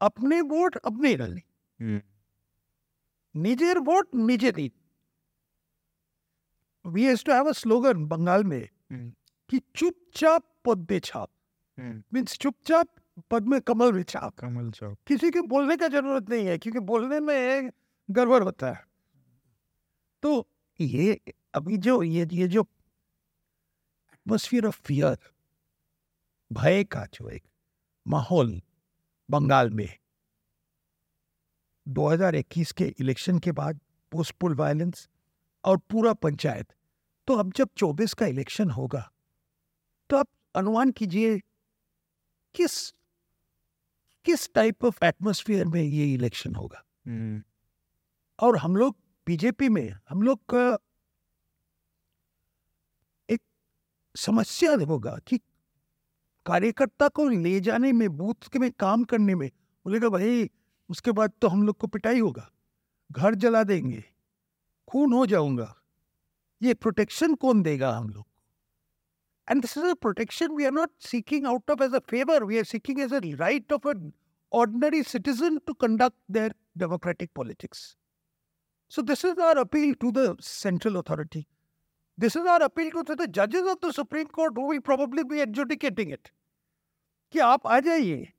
अपने 0.00 0.40
वोट 0.52 0.76
अपने 0.76 1.14
डालने 1.16 1.42
निजेर 3.38 3.78
वोट 3.78 4.14
निजे 4.14 4.52
दिन 4.52 4.70
we 6.86 7.04
has 7.04 7.24
to 7.24 7.32
have 7.32 7.48
a 7.48 7.52
slogan 7.52 8.06
Bengal 8.06 8.44
में 8.44 8.68
hmm. 8.92 9.18
कि 9.50 9.60
चुपचाप 9.76 10.54
पद 10.64 10.86
पे 10.86 11.00
छाप। 11.00 11.30
hmm. 11.80 12.14
मीन्स 12.14 12.38
चुपचाप 12.38 12.88
पद 13.30 13.42
में 13.42 13.60
कमल 13.60 13.92
में 13.92 14.02
छाप। 14.02 14.34
कमल 14.38 14.70
छाप। 14.70 14.96
किसी 15.06 15.30
के 15.30 15.40
बोलने 15.40 15.76
का 15.76 15.88
ज़रूरत 15.88 16.30
नहीं 16.30 16.46
है 16.46 16.58
क्योंकि 16.58 16.80
बोलने 16.80 17.20
में 17.20 17.70
गड़बड़ 18.10 18.42
होता 18.42 18.72
है। 18.72 18.84
तो 20.22 20.48
ये 20.80 21.20
अभी 21.54 21.76
जो 21.76 22.02
ये 22.02 22.28
ये 22.32 22.48
जो 22.48 22.62
एटमोस्फियर 24.12 24.66
ऑफ़ 24.66 24.82
फियर 24.82 25.18
भय 26.52 26.84
का 26.84 27.04
जो 27.04 27.28
एक 27.28 27.42
माहौल 28.08 28.62
बंगाल 29.30 29.70
में 29.70 29.96
2021 31.88 32.72
के 32.72 32.94
इलेक्शन 33.00 33.38
के 33.38 33.52
बाद 33.52 33.80
पोस्ट 34.12 34.34
पोल 34.34 34.54
वायलेंस 34.54 35.08
और 35.64 35.76
पूरा 35.76 36.12
पंचायत 36.12 36.68
तो 37.26 37.34
अब 37.34 37.52
जब 37.52 37.68
24 37.76 38.14
का 38.14 38.26
इलेक्शन 38.26 38.70
होगा 38.70 39.12
तो 40.10 40.16
आप 40.16 40.28
अनुमान 40.54 40.90
कीजिए 40.90 41.38
किस 42.54 42.92
किस 44.24 44.52
टाइप 44.54 44.84
ऑफ़ 44.84 45.04
एटमोस्फियर 45.04 45.64
में 45.64 45.82
ये 45.82 46.14
इलेक्शन 46.14 46.54
होगा 46.54 46.84
hmm. 47.08 47.42
और 48.38 48.56
हम 48.56 48.76
लोग 48.76 48.96
बीजेपी 49.26 49.68
में 49.68 49.94
हम 50.08 50.22
लोग 50.22 50.40
का 50.54 50.78
एक 53.28 53.40
समस्या 54.14 54.74
होगा 54.74 55.18
कि 55.26 55.38
कार्यकर्ता 56.46 57.08
को 57.08 57.28
ले 57.28 57.60
जाने 57.60 57.92
में 57.92 58.16
बूथ 58.16 58.48
के 58.48 58.58
में 58.58 58.70
काम 58.72 59.04
करने 59.04 59.34
में 59.34 59.48
बोलेगा 59.86 60.08
भाई 60.08 60.50
उसके 60.90 61.12
बाद 61.12 61.32
तो 61.40 61.48
हम 61.48 61.62
लोग 61.62 61.76
को 61.78 61.86
पिटाई 61.86 62.20
होगा। 62.20 62.50
घर 63.10 63.34
जला 63.34 63.62
देंगे। 63.64 64.02
खून 64.88 65.12
हो 65.12 65.24
जाऊँगा। 65.26 65.74
ये 66.62 66.74
प्रोटेक्शन 66.74 67.34
कौन 67.34 67.62
देगा 67.62 67.90
हम 67.92 68.08
लोग 68.10 68.26
and 69.48 69.60
this 69.62 69.76
is 69.78 69.84
a 69.84 69.94
protection 69.94 70.54
we 70.56 70.64
are 70.64 70.72
not 70.72 70.90
seeking 71.00 71.46
out 71.46 71.70
of 71.70 71.82
as 71.82 71.94
a 71.94 71.98
favour 72.10 72.44
we 72.44 72.58
are 72.58 72.64
seeking 72.64 73.00
as 73.00 73.14
a 73.14 73.20
right 73.38 73.72
of 73.72 73.88
a 73.88 73.94
ordinary 74.52 75.02
citizen 75.02 75.58
to 75.66 75.72
conduct 75.74 76.16
their 76.30 76.54
democratic 76.78 77.30
politics 77.36 77.80
so 78.92 79.02
this 79.02 79.24
is 79.24 79.40
our 79.40 79.58
appeal 79.58 79.94
to 79.94 80.10
the 80.12 80.36
central 80.42 80.96
authority 80.96 81.46
this 82.18 82.36
is 82.36 82.46
our 82.48 82.62
appeal 82.62 82.90
to 82.90 83.02
the 83.02 83.26
जजेस 83.30 83.64
of 83.64 83.86
the 83.86 83.90
supreme 83.92 84.26
court 84.34 84.58
वो 84.58 84.70
we 84.70 84.78
probably 84.88 85.22
be 85.24 85.40
adjudicating 85.40 86.12
it 86.12 86.28
कि 87.34 87.38
आप 87.38 87.66
आ 87.66 87.80
जाइए। 87.80 88.32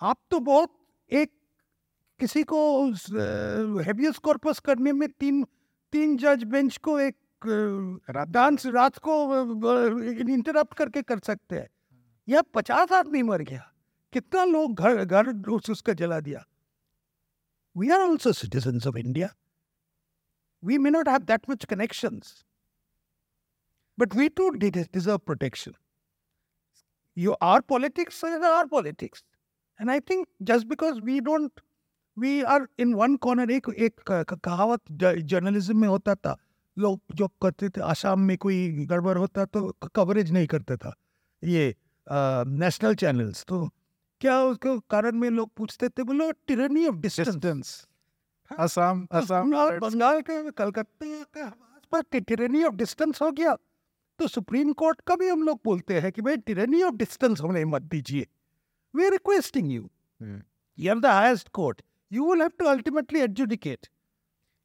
आप 0.00 0.20
तो 0.30 0.40
बहुत 0.40 0.76
एक 1.12 1.40
किसी 2.18 2.44
को 2.44 2.86
हेबियस 3.80 4.18
कॉर्पस 4.18 4.58
करने 4.58 4.92
में 4.92 5.08
तीन 5.08 5.44
तीन 5.92 6.16
जज 6.16 6.44
बेंच 6.44 6.76
को 6.76 7.00
एक 7.00 7.16
डांस 8.28 8.66
रात 8.66 8.98
को 8.98 9.42
इंटरप्ट 10.32 10.74
करके 10.74 11.02
कर 11.02 11.18
सकते 11.18 11.56
हैं। 11.56 11.68
यह 12.28 12.42
पचास 12.42 12.92
आदमी 12.92 13.22
मर 13.22 13.42
गया। 13.42 13.72
कितना 14.12 14.44
लोग 14.44 14.74
घर 14.74 15.04
घर 15.04 15.48
उस- 15.48 15.70
उसका 15.70 15.92
जला 15.92 16.20
दिया। 16.20 16.46
We 17.76 17.90
are 17.90 18.00
also 18.00 18.32
citizen 18.32 18.88
of 18.88 18.96
India 18.96 19.34
we 20.64 20.78
may 20.78 20.90
not 20.90 21.08
have 21.08 21.18
that 21.18 21.50
much 21.50 21.64
connections 21.64 22.44
but 23.98 24.14
we 24.14 24.28
too 24.28 24.50
deserve 24.50 25.18
protection 25.18 25.72
our 27.18 27.62
politics 27.72 28.24
is 28.24 28.40
our 28.40 28.70
politics. 28.72 29.29
And 29.80 29.90
i 29.90 29.98
think 30.00 30.26
just 30.42 30.68
because 30.68 31.00
we 31.02 31.20
don't 31.20 31.60
we 32.16 32.32
are 32.44 32.62
in 32.78 32.94
one 32.96 33.16
corner 33.18 33.50
एक 33.50 33.68
एक 33.78 34.00
कहावत 34.44 34.80
journalism 34.92 35.76
में 35.80 35.88
होता 35.88 36.14
था। 36.14 36.36
लोग 36.76 37.00
जो 37.16 37.28
करते 37.42 37.68
थे 37.68 37.80
आसाम 37.82 38.20
में 38.20 38.36
कोई 38.38 38.86
गड़बड़ 38.90 39.16
होता 39.18 39.44
तो 39.46 39.60
कवरेज 39.94 40.30
नहीं 40.32 40.46
करता 40.46 40.76
था। 40.76 40.92
ये 41.42 41.74
नेशनल 42.06 42.94
चैनल्स 42.94 43.44
तो 43.48 43.68
क्या 44.20 44.40
उसके 44.44 44.78
कारण 44.90 45.16
में 45.16 45.28
लोग 45.30 45.50
पूछते 45.56 45.88
थे? 45.88 46.02
बोलो 46.02 46.30
tyranny 46.48 46.86
of 46.86 46.96
distance 46.96 47.86
Assam 48.50 49.06
Assam 49.12 49.50
Bengal 49.80 50.20
के 50.20 50.50
कलकत्ता 50.50 51.22
का 51.34 51.44
आसपास 51.46 52.04
टिरनी 52.12 52.64
ऑफ़ 52.64 52.74
डिस्टेंस 52.74 53.22
हो 53.22 53.30
गया। 53.32 53.56
तो 54.18 54.26
सुप्रीम 54.28 54.72
कोर्ट 54.74 55.00
का 55.06 55.16
भी 55.16 55.28
हम 55.28 55.42
लोग 55.42 55.60
बोलते 55.64 56.00
हैं 56.00 56.12
कि 56.12 56.22
भाई 56.22 56.36
टिरनी 56.46 56.82
ऑफ़ 56.82 56.94
डिस्टेंस 56.96 57.40
हमें 57.40 57.64
मत 57.66 57.82
दीजिए। 57.92 58.26
We 58.94 59.04
are 59.04 59.10
requesting 59.10 59.72
you 59.72 59.88
you 60.78 60.90
are 60.90 60.98
the 61.00 61.06
highest 61.06 61.48
court 61.48 61.82
you 62.10 62.30
will 62.30 62.40
have 62.40 62.50
to 62.58 62.64
ultimately 62.64 63.20
adjudicate 63.20 63.86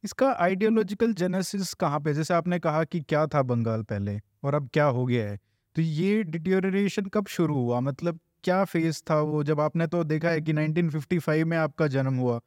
इसका 0.04 0.32
आइडियोलॉजिकल 0.42 1.14
जेनेसिस 1.14 1.74
कहाँ 1.74 2.00
पे 2.00 2.14
जैसे 2.14 2.34
आपने 2.34 2.60
कहा 2.60 2.84
कि 2.84 3.00
क्या 3.02 3.26
था 3.28 3.42
बंगाल 3.42 3.84
पहले 3.84 4.20
और 4.44 4.56
अब 4.56 4.70
क्या 4.74 4.86
हो 4.86 5.06
गया 5.06 5.30
है? 5.30 5.38
तो 5.76 5.82
ये 5.82 6.24
डिटेरियोरेशन 6.24 7.06
कब 7.06 7.28
शुरू 7.28 7.56
हुआ? 7.56 7.80
मतलब 7.80 8.20
क्या 8.44 8.64
फ़ेज़ 8.66 9.02
था 9.10 9.20
वो? 9.22 9.44
जब 9.44 9.60
आपने 9.60 9.88
तो 9.88 10.04
देखा 10.04 10.30
है 10.30 10.42
कि 10.42 10.54
1955 10.54 11.44
में 11.44 11.58
आपका 11.58 11.88
जन्म 11.88 12.16
हुआ। 12.16 12.40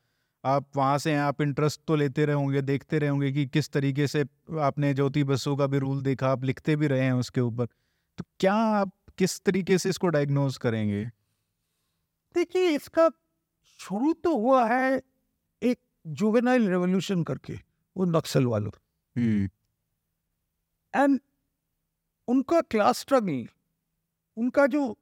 आप 0.45 0.69
वहाँ 0.77 0.99
से 0.99 1.13
हैं 1.13 1.21
आप 1.21 1.43
इंटरेस्ट 1.43 1.81
तो 1.87 1.97
लेते 1.97 2.25
रहे 2.27 2.37
होंगे 2.37 2.63
देखते 2.63 2.99
रहे 2.99 3.11
होंगे 3.11 3.33
कि 3.33 3.47
किस 3.47 3.71
तरीके 3.71 4.07
से 4.07 4.25
आपने 4.61 4.95
ज्योति 4.95 5.25
बसु 5.25 5.57
का 5.57 5.67
भी 5.67 5.79
रूल 5.79 6.03
देखा 6.03 6.29
आप 6.29 6.45
लिखते 6.45 6.77
भी 6.77 6.87
रहे 6.87 7.01
हैं 7.01 7.13
उसके 7.13 7.41
ऊपर। 7.41 7.67
तो 8.19 8.25
क्या 8.41 8.55
आप 8.55 8.93
किस 9.19 9.41
तरीके 9.41 9.79
से 9.79 9.89
इसको 9.89 10.09
डायग्नोज 10.09 10.57
करेंगे? 10.57 11.05
देखिए 12.35 12.69
इसका 12.69 13.09
शुरू 13.81 14.13
तो 14.13 14.37
हुआ 14.39 14.67
है 14.69 15.03
एक 15.63 15.79
जुवेनाइल 16.07 16.69
रेवोल्यूशन 16.69 17.23
करके 17.25 17.55
वो 17.97 18.05
नक्सल 18.05 18.47
वालों। 18.47 18.71
एंड 20.95 21.21
उनका 22.29 22.61
क्लास 22.61 22.99
स्ट्रगल 22.99 23.47
उनका 24.37 24.67
जो 24.67 24.97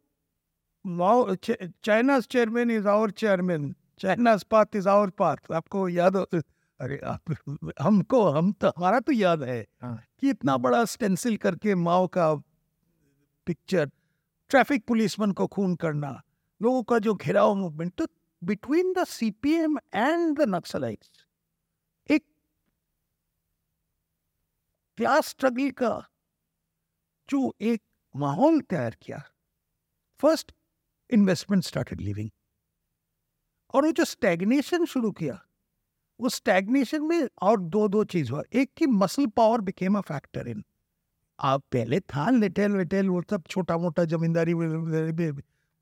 China 1.85 2.21
chairman 2.21 2.71
is 2.71 2.89
our 2.89 3.11
chairman 3.11 3.75
China 3.99 4.37
path 4.51 4.77
is 4.77 4.89
our 4.89 5.11
path 5.11 5.53
आपको 5.53 5.89
याद 5.89 6.17
हो 6.17 6.27
अरे 6.81 6.99
आप 6.99 7.35
हमको 7.81 8.29
हम 8.31 8.53
तो 8.53 8.69
हमारा 8.69 9.01
तो 9.01 9.12
याद 9.12 9.43
है 9.43 9.67
हाँ। 9.83 10.03
कि 10.21 10.31
इतना 10.31 10.57
बड़ा 10.57 10.85
स्टेंसिल 10.85 11.37
करके 11.37 11.75
माओ 11.75 12.07
का 12.07 12.35
पिक्चर 13.47 13.91
ट्रैफ़िक 14.51 14.85
पुलिसमैन 14.87 15.33
को 15.33 15.47
खून 15.47 15.75
करना। 15.77 16.23
लोगों 16.61 16.83
का 16.83 16.99
जो 16.99 17.14
घेराव 17.14 17.55
मूवमेंट 17.55 17.92
तो 17.95 18.07
between 18.42 18.92
the 18.92 19.05
CPM 19.07 19.79
and 19.95 20.38
the 20.38 20.49
Naxalites, 20.49 21.27
एक 22.09 22.25
क्लास 24.99 25.29
स्ट्रगल 25.29 25.71
का 25.73 25.90
जो 27.29 27.55
एक 27.62 27.83
माहौल 28.14 28.61
तैयार 28.62 28.97
किया। 29.03 29.23
फ़र्स्ट 30.21 30.53
इन्वेस्टमेंट 31.11 31.64
स्टार्टेड 31.64 32.01
लिविंग 32.01 32.31
और 33.75 33.85
वो 33.85 33.90
जो 33.92 34.05
स्टैग्नेशन 34.05 34.85
शुरू 34.87 35.11
किया, 35.12 35.38
वो 36.21 36.29
स्टैग्नेशन 36.29 37.03
में 37.03 37.29
और 37.42 37.61
दो 37.61 37.88
दो 37.88 38.05
चीज़ 38.07 38.31
हुआ। 38.33 38.42
एक 38.53 38.71
की 38.77 38.87
muscle 38.87 39.27
power 39.37 39.61
became 39.61 39.99
a 39.99 40.01
factor 40.03 40.49
in 40.49 40.64
आप 41.38 41.62
पहले 41.73 42.01
था 42.01 42.29
लिटेल 42.31 42.73
विटेल 42.73 43.09
वो 43.09 43.23
सब 43.31 43.42
छोटा 43.47 43.77
मोटा 43.79 44.05
जमींदारी 44.07 44.55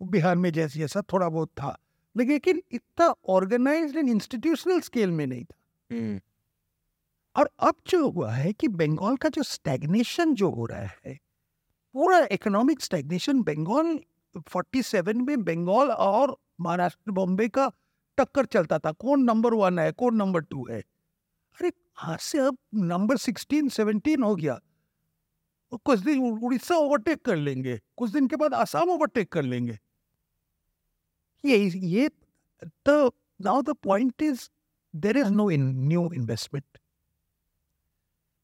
बिहार 0.01 0.37
में 0.37 0.51
जैसे 0.53 0.79
जैसा 0.79 1.03
थोड़ा 1.13 1.29
बहुत 1.29 1.49
था। 1.49 1.77
लेकिन 2.17 2.63
इतना 2.73 3.15
ऑर्गेनाइज 3.29 3.97
एंड 3.97 4.09
इंस्टीट्यूशनल 4.09 4.81
स्केल 4.81 5.11
में 5.11 5.27
नहीं 5.27 5.45
था। 5.45 6.21
और 7.37 7.51
अब 7.61 7.75
जो 7.87 8.09
हुआ 8.11 8.33
है 8.33 8.53
कि 8.53 8.69
बंगाल 8.69 9.17
का 9.17 9.29
जो 9.29 9.43
स्टैग्नेशन 9.43 10.35
जो 10.35 10.51
हो 10.51 10.67
रहा 10.67 10.89
है 11.07 11.19
पूरा 11.95 12.19
इकोनॉमिक 12.33 12.81
स्टैग्नेशन 12.81 13.43
बंगाल 13.43 13.99
47 14.49 15.23
में 15.23 15.45
बंगाल 15.45 15.91
और 15.91 16.37
महाराष्ट्र 16.61 17.11
बॉम्बे 17.11 17.49
का 17.49 17.71
टक्कर 18.19 18.47
चलता 18.47 18.79
था। 18.79 18.93
कौन 18.93 19.23
नंबर 19.23 19.55
वन 19.55 19.79
है 19.79 19.93
कौन 19.93 20.17
नंबर 20.17 20.41
टू 20.41 20.67
है? 20.71 20.81
अरे 20.81 21.73
आज 21.99 22.19
से 22.19 22.39
अब 22.39 22.59
नंबर 22.75 23.17
सिक्सटीन 23.17 23.69
सेवनटीन 23.69 24.23
हो 24.23 24.35
गया? 24.37 24.61
कुछ 25.73 25.99
दिन 26.01 26.23
उड़ीसा 26.45 26.77
ओवरटेक 26.77 27.25
कर 27.25 27.37
लेंगे 27.37 27.81
कुछ 27.97 28.11
दिन 28.11 28.27
के 28.29 28.37
बाद 28.37 28.55
आसाम 28.55 28.91
ओवरटेक 28.91 29.33
कर 29.33 29.43
लेंगे। 29.43 29.79
ये 31.45 31.57
ये 31.87 32.09
तो 32.87 32.95
now 33.43 33.63
the 33.63 33.75
point 33.83 34.23
is 34.23 34.49
there 34.95 35.17
is 35.19 35.31
no 35.33 35.51
in 35.51 35.67
new 35.89 36.09
investment 36.15 36.79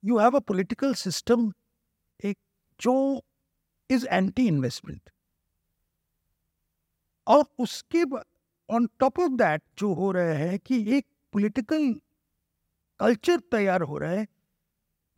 you 0.03 0.19
have 0.19 0.37
a 0.37 0.41
political 0.49 0.95
system 0.95 1.53
एक 2.21 2.39
जो 2.81 2.95
इज़ 3.91 4.07
एंटी 4.07 4.47
इन्वेस्टमेंट 4.49 5.11
और 7.27 7.45
उसके 7.59 8.05
ऑन 8.69 8.89
टॉप 8.99 9.19
ऑफ़ 9.21 9.33
दैट 9.39 9.63
जो 9.79 9.93
हो 9.95 10.11
रहा 10.13 10.35
है 10.35 10.59
कि 10.59 10.85
एक 10.97 11.07
पॉलिटिकल 11.33 11.93
कल्चर 13.01 13.41
तैयार 13.51 13.83
हो 13.83 13.99
रहा 13.99 14.11
है 14.11 14.27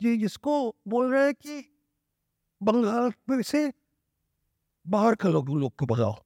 जी 0.01 0.17
जिसको 0.17 0.53
बोल 0.87 1.11
रहा 1.13 1.23
है 1.23 1.33
कि 1.33 1.63
बंगाल 2.61 3.11
में 3.29 3.41
से 3.43 3.71
बाहर 4.85 5.15
के 5.15 5.31
लोग 5.31 5.49
लोग 5.59 5.75
को 5.79 5.85
भगाओ 5.85 6.22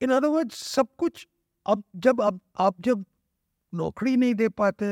इन 0.00 0.10
अदर 0.10 0.28
वर्ड 0.28 0.52
सब 0.52 0.88
कुछ 0.98 1.26
अब 1.66 1.82
जब 1.96 2.20
अब 2.22 2.40
आप 2.58 2.80
जब 2.80 3.04
नौकरी 3.72 4.16
नहीं 4.16 4.34
दे 4.34 4.48
पाते 4.48 4.86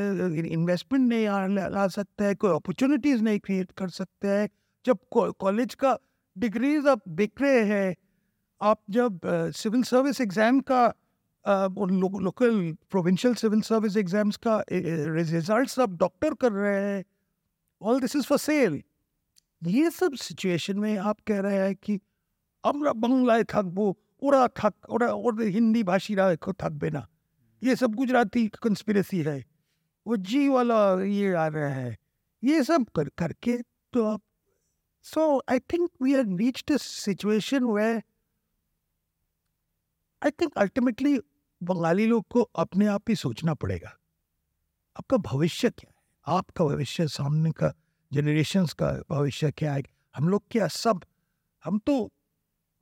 इन्वेस्टमेंट 0.49 1.09
नहीं 1.09 1.27
आ, 1.27 1.47
ला 1.47 1.87
सकता 1.89 2.25
है 2.25 2.35
कोई 2.35 2.51
अपॉर्चुनिटीज 2.51 3.23
नहीं 3.23 3.39
क्रिएट 3.39 3.71
कर 3.73 3.89
सकते 3.89 4.29
हैं 4.29 4.49
जब 4.85 4.99
कॉलेज 5.15 5.75
का 5.75 5.99
डिग्रीज 6.37 6.87
आप 6.87 7.03
दिख 7.09 7.41
रहे 7.41 7.65
हैं 7.65 7.97
आप 8.61 8.81
जब 8.91 9.21
सिविल 9.57 9.83
सर्विस 9.83 10.21
एग्जाम 10.21 10.61
का 10.61 10.87
local 11.47 12.77
provincial 12.91 13.35
civil 13.35 13.61
service 13.61 13.97
exams 13.97 14.37
का 14.37 14.63
रिजल्ट्स 14.71 15.79
आप 15.79 15.91
डॉक्टर 15.91 16.35
कर 16.35 16.53
रहे 16.53 16.83
हैं 16.83 17.05
all 17.81 18.01
this 18.01 18.17
is 18.17 18.27
for 18.27 18.39
sale 18.39 18.83
ये 19.63 19.91
सब 19.91 20.15
सिचुएशन 20.15 20.79
में 20.79 20.97
आप 20.99 21.21
कह 21.27 21.41
रहे 21.41 21.57
हैं 21.57 21.75
कि 21.75 22.01
আমরা 22.65 22.93
বাংলায় 23.03 23.45
থাকবো 23.45 23.85
ওরা 24.23 24.41
থাক 24.57 24.75
ওরা 24.89 25.09
ওদের 25.25 25.49
হিন্দি 25.51 25.83
ভাষীরা 25.91 26.25
থাকবে 26.63 26.89
না 26.91 27.03
ये 27.63 27.75
सब 27.77 27.95
गुजराती 27.95 28.47
कंस्पिरेसी 28.63 29.23
है 29.23 29.45
वो 30.07 30.17
जी 30.19 30.49
वाला 30.49 30.79
ये 31.03 31.33
आ 31.35 31.47
रहा 31.49 31.69
है 31.69 31.97
ये 32.43 32.63
सब 32.65 32.85
कर 32.97 33.09
करके 33.19 33.57
तो 33.93 34.05
आप 34.05 34.23
so 35.05 35.23
I 35.51 35.59
think 35.73 35.89
we 36.03 36.15
are 36.15 36.25
reached 36.37 36.73
a 36.73 36.77
situation 36.77 37.65
where 37.67 38.03
I 40.23 40.31
think 40.31 40.57
ultimately 40.57 41.19
Bengali 41.61 42.07
लोग 42.07 42.25
को 42.29 42.43
अपने 42.57 42.87
आप 42.87 43.09
ही 43.09 43.15
सोचना 43.17 43.55
पड़ेगा 43.55 43.97
आपका 44.97 45.17
भविष्य 45.25 45.71
क्या 45.71 45.91
है 45.91 46.37
आपका 46.39 46.65
भविष्य 46.65 47.07
सामने 47.09 47.51
का 47.53 47.73
जनरेशन्स 48.13 48.73
का 48.73 48.93
भविष्य 49.11 49.51
क्या 49.53 49.73
है 49.75 49.83
हम 50.15 50.29
लोग 50.29 50.43
क्या 50.51 50.69
सब 50.75 51.05
हम 51.65 51.79
तो 51.79 51.99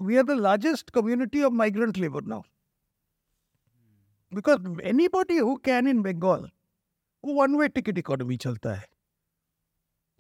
We 0.01 0.17
are 0.17 0.23
the 0.25 0.31
largest 0.41 0.91
community 0.99 1.43
of 1.43 1.53
migrant 1.63 1.97
labour 1.99 2.25
now 2.35 2.43
because 4.33 4.81
anybody 5.17 5.39
who 5.39 5.55
can 5.65 5.89
in 5.89 6.03
Bengal 6.03 6.51
वो 7.25 7.35
वन 7.41 7.55
वे 7.61 7.69
टिकट 7.79 7.99
इकोनॉमी 7.99 8.37
चलता 8.47 8.75
है 8.75 8.87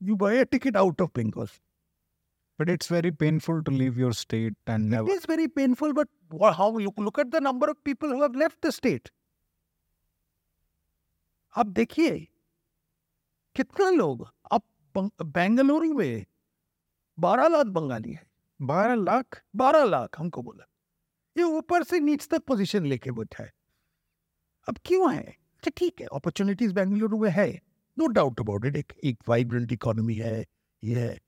you 0.00 0.16
buy 0.24 0.38
a 0.40 0.44
ticket 0.56 0.76
out 0.86 1.02
of 1.02 1.10
Bengal 1.18 1.48
But 2.60 2.70
it's 2.72 2.88
very 2.92 3.10
painful 3.20 3.58
to 3.64 3.72
leave 3.78 3.96
your 4.02 4.10
state 4.18 4.54
and 4.74 4.86
It 4.86 4.92
never. 4.92 5.14
is 5.14 5.24
very 5.30 5.46
painful, 5.56 5.90
but 5.96 6.08
wha- 6.42 6.52
how 6.60 6.68
look, 6.84 7.00
look 7.06 7.18
at 7.22 7.32
the 7.34 7.40
number 7.46 7.66
of 7.72 7.76
people 7.88 8.14
who 8.14 8.20
have 8.22 8.38
left 8.42 8.56
the 8.66 8.70
state. 8.76 9.10
आप 11.54 11.66
देखिए 11.80 12.14
कितना 13.56 13.88
लोग 13.98 14.26
अब 14.52 14.62
बंग- 14.94 15.26
बेंगलुरु 15.34 15.92
में 15.98 16.24
बारह 17.18 17.48
लाख 17.56 17.66
बंगाली 17.76 18.12
है 18.12 18.24
बारह 18.61 18.95
लाख 18.95 19.41
बारह 19.55 19.83
लाख, 19.85 20.19
हमको 20.19 20.41
बोला। 20.41 20.67
ये 21.37 21.43
ऊपर 21.43 21.83
से 21.83 21.99
नीच 21.99 22.27
तक 22.27 22.43
पोजीशन 22.43 22.85
लेके 22.85 23.11
बैठा 23.11 23.43
है। 23.43 23.51
अब 24.69 24.77
क्यों 24.85 25.13
है? 25.13 25.23
अच्छा 25.23 25.71
ठीक 25.77 26.01
है 26.01 26.07
अपॉर्चुनिटीज़ 26.13 26.73
बेंगलुरु 26.73 27.17
में 27.17 27.29
है। 27.29 27.61
नो 27.97 28.07
डाउट 28.07 28.39
अबाउट 28.39 28.65
इट 28.65 28.93
एक 29.03 29.17
वाइब्रेंट 29.27 29.71
इकोनॉमी 29.71 30.15
है, 30.15 30.45
ये 30.83 30.99
है। 30.99 31.19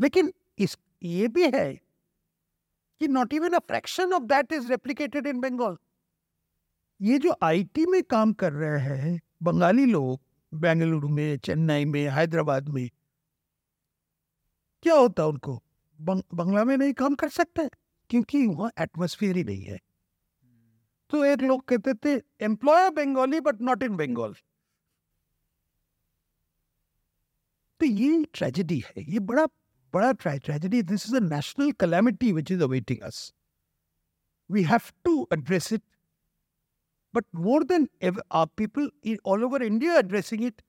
लेकिन 0.00 0.32
इस, 0.58 0.78
ये 1.02 1.28
भी 1.28 1.42
है 1.42 1.74
कि 3.00 3.08
not 3.08 3.32
even 3.32 3.52
a 3.52 3.58
fraction 3.58 4.12
of 4.12 4.22
that 4.22 4.52
is 4.52 4.68
replicated 4.68 5.26
in 5.26 5.40
Bengal 5.40 5.76
ये 7.00 7.18
जो 7.18 7.34
आईटी 7.42 7.86
में 7.86 8.02
काम 8.02 8.32
कर 8.32 8.52
रहे 8.52 8.96
हैं, 8.98 9.20
बंगाली 9.42 9.86
लोग, 9.86 10.20
बेंगलुरु 10.54 11.08
में, 11.08 11.38
चेन्नई 11.38 11.84
में, 11.84 12.08
हैदराबाद 12.08 12.68
में, 12.68 12.90
क्या 14.82 14.94
होता 14.94 15.26
उनको? 15.26 15.62
बंग, 16.00 16.22
बंगला 16.34 16.64
में 16.64 16.76
नहीं 16.76 16.92
काम 16.92 17.14
कर 17.14 17.28
सकते 17.28 17.68
क्योंकि 18.10 18.46
वहाँ 18.46 18.70
एटमोसफियर 18.80 19.36
ही 19.36 19.44
नहीं 19.44 19.62
है। 19.62 19.78
तो 21.10 21.24
एक 21.24 21.42
लोग 21.42 21.64
कहते 21.64 21.94
थे 21.94 22.22
employ 22.44 22.90
Bengali 22.90 23.40
but 23.40 23.60
not 23.60 23.82
in 23.82 23.96
Bengal 23.96 24.34
तो 27.80 27.86
ये 27.86 28.24
ट्रेजेडी 28.34 28.84
है 28.86 29.02
ये 29.12 29.18
बड़ा 29.18 29.46
बड़ा 29.94 30.12
tragedy 30.12 30.82
this 30.82 31.08
is 31.08 31.16
a 31.16 31.20
national 31.20 31.72
calamity 31.72 32.32
which 32.32 32.52
is 32.52 32.62
awaiting 32.62 33.00
us 33.00 33.32
we 34.50 34.62
have 34.62 34.80
to 35.04 35.28
address 35.32 35.72
it 35.72 35.82
but 37.14 37.24
more 37.34 37.64
than 37.64 37.88
आप 38.32 38.52
people 38.56 39.18
all 39.26 39.44
over 39.44 39.62
India 39.62 39.98
addressing 39.98 40.44
it 40.44 40.62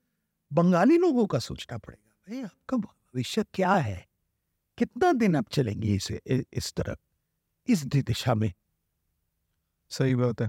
Bengali 0.54 0.98
लोगों 0.98 1.26
का 1.26 1.40
सोचना 1.40 1.78
पड़ेगा 1.78 2.32
भाई 2.32 2.42
आपका 2.42 2.78
भविष्य 2.78 3.46
क्या 3.54 3.74
है? 3.74 4.07
कितना 4.78 5.12
दिन 5.14 5.36
आप 5.36 5.46
चलेंगे 5.52 5.94
इसे 5.96 6.20
इस 6.54 6.74
तरह, 6.74 6.96
इस 7.68 7.86
दिशा 7.86 8.34
में? 8.36 8.52
सही 9.92 10.16
बात 10.16 10.42
है। 10.42 10.48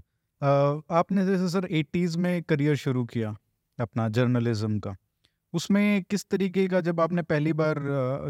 आपने 0.90 1.24
जैसे 1.26 1.48
सर 1.48 1.66
एटीज़ 1.72 2.18
में 2.18 2.42
करियर 2.42 2.76
शुरू 2.76 3.04
किया, 3.04 3.34
अपना 3.78 4.08
जर्नलिज्म 4.08 4.78
का। 4.78 4.94
उसमें 5.54 6.02
किस 6.02 6.24
तरीके 6.26 6.66
का 6.68 6.80
जब 6.80 7.00
आपने 7.00 7.22
पहली 7.22 7.52
बार 7.52 7.78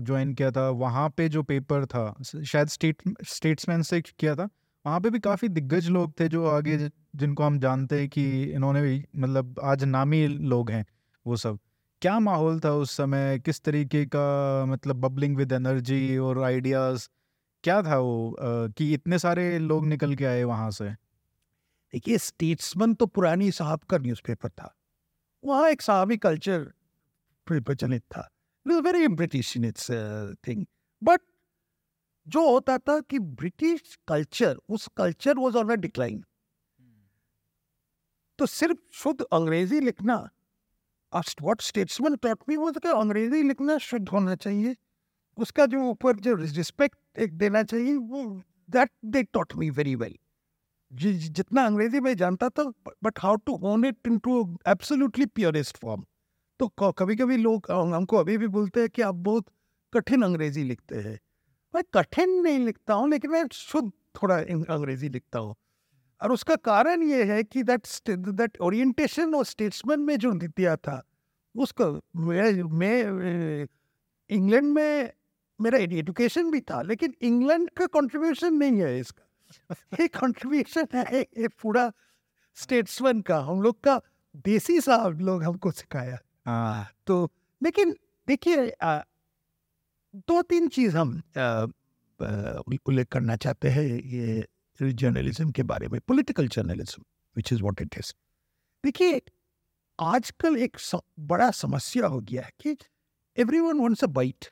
ज्वाइन 0.00 0.32
किया 0.34 0.50
था, 0.50 0.68
वहाँ 0.70 1.08
पे 1.10 1.28
जो 1.28 1.42
पेपर 1.42 1.86
था 1.86 2.14
शायद 2.22 2.68
स्टेट, 2.68 3.02
स्टेट्समैन 3.26 3.82
से 3.82 4.00
किया 4.00 4.34
था, 4.36 4.48
वहाँ 4.84 5.00
पे 5.00 5.10
भी 5.10 5.18
काफ़ी 5.20 5.48
दिग्गज 5.50 5.88
लोग 5.88 6.12
थे 6.20 6.28
जो 6.28 6.44
आगे 6.46 6.78
जिनको 6.78 7.42
हम 7.42 7.58
जानते 7.58 8.00
हैं 8.00 8.08
कि 8.08 8.42
इन्होंने 8.44 8.82
भी 8.82 9.04
मतलब 9.16 9.60
आज 9.64 9.84
नामी 9.84 10.26
लोग 10.28 10.70
हैं, 10.70 10.84
वो 11.26 11.36
सब। 11.36 11.58
क्या 12.02 12.18
माहौल 12.20 12.58
था 12.60 12.70
उस 12.72 12.90
समय? 12.96 13.38
किस 13.44 13.60
तरीके 13.62 14.04
का 14.06 14.64
मतलब 14.66 14.96
बबलिंग 14.96 15.36
विद 15.36 15.52
एनर्जी 15.52 16.16
और 16.18 16.42
आइडियाज़? 16.44 17.08
क्या 17.64 17.82
था 17.82 17.98
वो 17.98 18.36
कि 18.78 18.92
इतने 18.94 19.18
सारे 19.18 19.58
लोग 19.58 19.86
निकल 19.86 20.14
के 20.14 20.24
आए 20.24 20.44
वहाँ 20.44 20.70
से? 20.70 20.90
देखिए 20.90 22.18
स्टेट्समैन 22.18 22.94
तो 22.94 23.06
पुरानी 23.06 23.50
साहब 23.52 23.80
का 23.90 23.98
न्यूज़पेपर 23.98 24.48
था। 24.50 24.74
वहाँ 25.44 25.68
एक 25.70 25.82
साहबी 25.82 26.16
कल्चर 26.16 26.64
प्रचलित 27.46 28.02
था। 28.02 28.28
Very 28.66 29.08
British 29.08 29.56
in 29.56 29.64
its 29.64 29.90
thing 30.48 30.64
but 31.02 31.20
जो 32.26 32.48
होता 32.50 32.78
था 32.78 32.98
कि 33.00 33.18
ब्रिटिश 33.18 33.98
कल्चर 34.08 34.58
उस 34.68 34.88
culture 34.96 35.38
was 35.38 35.56
on 35.56 35.70
a 35.70 35.74
decline 35.76 36.24
तो 38.38 38.46
सिर्फ़ 38.46 38.78
शुद्ध 38.94 39.20
अंग्रेज़ी 39.22 39.80
लिखना 39.80 40.28
व्हाट 41.12 41.60
स्टेट्समैन 41.62 42.16
टॉट 42.16 42.38
मी 42.48 42.56
वो 42.56 42.70
कि 42.72 42.88
अंग्रेज़ी 42.90 43.42
लिखना 43.42 43.78
शुद्ध 43.80 44.08
होना 44.08 44.34
चाहिए। 44.36 44.76
उसका 45.38 45.66
जो 45.66 45.82
ऊपर 45.90 46.16
जो 46.20 46.34
रिस्पेक्ट 46.36 47.18
एक 47.18 47.36
देना 47.38 47.62
चाहिए, 47.62 47.94
वो 47.96 48.42
that 48.70 48.90
they 49.06 49.22
taught 49.24 49.54
me 49.56 49.70
very 49.70 49.94
well 49.94 50.16
जितना 50.92 51.64
अंग्रेज़ी 51.66 52.00
में 52.00 52.14
जानता 52.16 52.48
था 52.48 52.62
but 53.04 53.18
how 53.18 53.36
to 53.36 53.56
hone 53.56 53.84
it 53.84 54.06
in 54.06 54.18
to 54.18 54.40
absolutely 54.68 55.26
purest 55.28 55.76
form 55.76 56.04
तो 56.60 56.68
कभी 56.92 57.16
कभी 57.16 57.36
लोग 57.36 57.70
हमको 57.70 58.16
अभी 58.16 58.36
भी 58.38 58.46
बोलते 58.48 58.80
हैं 58.80 58.88
कि 58.88 59.02
आप 59.02 59.14
बहुत 59.14 59.46
कठिन 59.92 60.22
अंग्रेज़ी 60.22 60.62
लिखते 60.64 60.96
हैं। 60.96 61.18
मैं 61.74 61.82
कठिन 61.94 62.30
नहीं 62.42 62.58
लिखता 62.58 62.94
हूँ, 62.94 63.08
लेकिन 63.10 63.30
मैं 63.30 63.44
शुद्ध 63.52 63.90
थोड़ा 64.16 64.36
अंग्रेज़ी 64.74 65.08
लिखता 65.08 65.38
हूँ। 65.38 65.54
और 66.20 66.32
उसका 66.32 66.56
कारण 66.56 67.02
ये 67.02 67.24
है 67.24 67.42
कि 67.44 67.62
दैट 67.62 67.86
दैट 68.10 68.56
ओरिएंटेशन 68.60 69.34
और 69.34 69.44
स्टेट्समैन 69.44 70.00
में 70.00 70.16
जो 70.18 70.32
दिया 70.34 70.76
था 70.76 71.02
उसको 71.54 71.92
मैं 72.16 73.66
इंग्लैंड 74.30 74.72
में 74.74 75.12
मेरा 75.60 75.78
एजुकेशन 75.78 76.50
भी 76.50 76.60
था 76.60 76.82
लेकिन 76.82 77.14
इंग्लैंड 77.22 77.70
का 77.70 77.86
कंट्रीब्यूशन 77.86 78.54
नहीं 78.54 78.80
है 78.80 78.98
इसका। 79.00 79.24
ये 80.00 80.08
कंट्रीब्यूशन 80.08 80.86
है 80.94 81.20
ये 81.20 81.48
पूरा 81.62 81.90
स्टेट्समैन 82.56 83.20
का 83.20 83.38
हम 83.40 83.62
लोग 83.62 83.80
का 83.80 84.00
देसी 84.46 84.80
साहब 84.80 85.20
लोग 85.20 85.42
हमको 85.42 85.70
सिखाया। 85.70 86.18
हाँ। 86.46 86.88
तो 87.06 87.30
लेकिन 87.62 87.94
देखिए 88.28 88.72
दो 90.28 90.42
तीन 90.42 90.68
चीज़ 90.68 90.96
हम 90.96 91.10
उल्लेख 92.88 93.08
करना 93.08 93.36
चाहते 93.36 93.68
हैं 93.68 93.84
ये 93.84 94.44
जर्नलिज्म 94.80 95.50
के 95.52 95.62
बारे 95.62 95.88
में 95.88 96.00
political 96.00 96.48
journalism 96.48 97.02
which 97.36 97.52
is 97.52 97.62
what 97.62 97.80
it 97.82 97.98
is 97.98 98.12
देखिए 98.84 99.20
आजकल 99.98 100.56
एक 100.56 100.76
बड़ा 101.20 101.50
समस्या 101.50 102.06
हो 102.06 102.20
गया 102.20 102.42
है 102.42 102.52
कि 102.60 102.76
everyone 103.36 103.80
wants 103.80 104.04
a 104.04 104.06
bite 104.06 104.50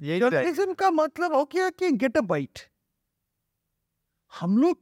journalism 0.00 0.74
का 0.74 0.90
मतलब 0.90 1.34
हो 1.34 1.44
गया 1.44 1.68
कि 1.70 1.90
गेट 1.96 2.16
अ 2.16 2.20
बाइट 2.20 2.58
हम 4.32 4.56
लोग 4.58 4.78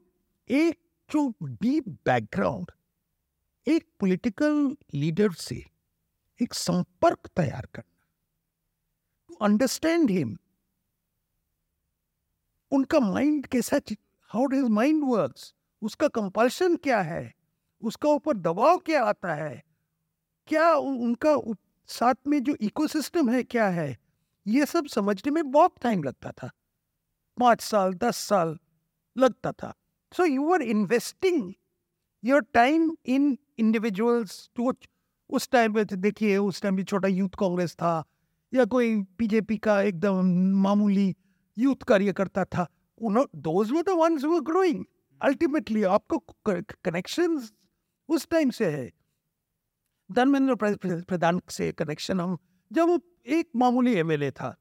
एक 0.50 0.78
जो 1.10 1.28
डीप 1.42 1.88
बैकग्राउंड 2.06 2.70
एक 3.66 3.86
पॉलिटिकल 4.00 4.76
लीडर 4.94 5.32
से 5.32 5.64
एक 6.40 6.54
संपर्क 6.54 7.26
तैयार 7.36 7.66
करना 7.74 7.90
टू 9.28 9.34
अंडरस्टैंड 9.44 10.10
हिम 10.10 10.36
उनका 12.72 13.00
माइंड 13.00 13.46
कैसा 13.46 13.78
हाउ 14.30 14.46
डिज 14.46 14.64
माइंड 14.70 15.02
वर्क्स 15.04 15.54
उसका 15.82 16.08
कंपल्शन 16.08 16.76
क्या 16.76 17.00
है? 17.00 17.32
उसका 17.82 18.08
ऊपर 18.08 18.36
दबाव 18.36 18.78
क्या 18.78 19.02
आता 19.04 19.34
है? 19.34 19.62
क्या 20.48 20.74
उनका 20.74 21.36
साथ 21.88 22.14
में 22.26 22.42
जो 22.42 22.54
इकोसिस्टम 22.60 23.30
है, 23.30 23.42
क्या 23.42 23.68
है? 23.68 23.98
ये 24.46 24.66
सब 24.66 24.86
समझने 24.86 25.32
में 25.32 25.50
बहुत 25.50 25.74
टाइम 25.82 26.02
लगता 26.02 26.30
था। 26.32 26.50
पाँच 27.38 27.60
साल, 27.60 27.94
दस 27.94 28.16
साल 28.16 28.58
लगता 29.16 29.52
था। 29.52 29.74
So 30.12 30.24
you 30.24 30.52
are 30.54 30.62
investing 30.62 31.52
your 32.24 32.42
time 32.42 32.96
in 33.06 33.38
individuals 33.58 34.50
to 34.54 34.72
उस 35.30 35.48
टाइम 35.50 35.74
पे 35.74 35.84
देखिए, 35.84 36.36
उस 36.36 36.62
टाइम 36.62 36.76
भी 36.76 36.84
छोटा 36.84 37.08
यूथ 37.08 37.28
कांग्रेस 37.38 37.74
था, 37.74 38.04
या 38.54 38.64
कोई 38.64 38.96
बीजेपी 39.18 39.56
का 39.56 39.80
एकदम 39.82 40.26
मामूली 40.62 41.14
यूथ 41.58 41.82
कार्यकर्ता 41.82 42.44
था। 42.44 42.66
अल्टीमेटली 45.20 45.82
आपको 45.84 46.18
कनेक्शन 46.48 47.40
उस 48.08 48.28
टाइम 48.30 48.50
से 48.50 48.66
है। 48.66 48.90
धर्मेंद्र 50.10 50.54
प्रधान 50.54 51.40
से 51.50 51.70
कनेक्शन 51.72 52.20
हम 52.20 52.36
जब 52.70 53.00
एक 53.28 53.48
मामूली 53.56 53.94
एमएलए 53.94 54.30
था। 54.30 54.54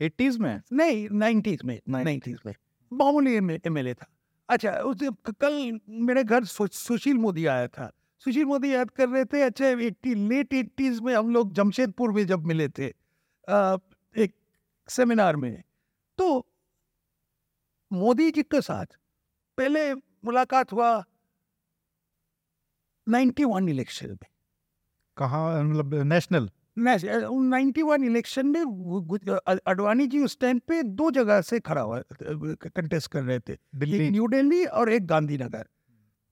एटीज 0.00 0.38
में? 0.38 0.60
नहीं 0.72 1.08
नाइन्टीज 1.12 1.60
में 1.64 1.80
नाइन्टीज 1.88 2.38
में। 2.46 2.54
मामूली 2.92 3.34
एमएलए 3.34 3.94
था। 3.94 4.06
अच्छा 4.48 4.70
उस 4.80 4.96
कल 5.40 5.78
मेरे 5.88 6.24
घर 6.24 6.44
सुशील 6.44 7.18
मोदी 7.18 7.46
आया 7.46 7.68
था। 7.68 7.90
सुशील 8.22 8.44
मोदी 8.44 8.72
याद 8.74 8.90
कर 8.90 9.08
रहे 9.08 9.24
थे 9.24 9.42
अच्छा 9.42 9.66
एट्टी 9.66 10.14
लेट 10.14 10.54
एट्टीज 10.54 11.00
में 11.00 11.14
हम 11.14 11.30
लोग 11.30 11.52
जमशेदपुर 11.52 12.12
में 12.12 12.26
जब 12.26 12.46
मिले 12.46 12.68
थे 12.68 12.86
एक 12.86 14.34
सेमिनार 14.88 15.36
में। 15.36 15.62
तो 16.18 16.46
मोदी 17.90 18.30
जी 18.30 18.42
के 18.42 18.60
साथ 18.60 18.96
पहले 19.58 19.92
मुलाकात 19.94 20.72
हुआ 20.72 20.90
91 23.06 23.68
इलेक्शन 23.68 24.08
में। 24.08 24.28
कहा 25.16 25.62
मतलब 25.62 25.94
नेशनल? 26.04 26.48
नाइन्टी 26.78 27.82
वन 27.82 28.04
इलेक्शन 28.04 28.46
में 28.46 28.60
अडवाणी 29.56 30.06
जी 30.06 30.18
उस 30.24 30.38
टाइम 30.40 30.58
पे 30.58 30.82
दो 30.82 31.10
जगह 31.10 31.40
से 31.40 31.60
खड़ा 31.60 31.80
हुआ 31.80 32.02
कंटेस्ट 32.22 33.10
कर 33.10 33.22
रहे 33.22 33.38
थे। 33.40 33.52
एक 33.52 34.10
न्यू 34.12 34.26
दिल्ली 34.28 34.64
और 34.64 34.92
एक 34.92 35.06
गांधीनगर। 35.06 35.66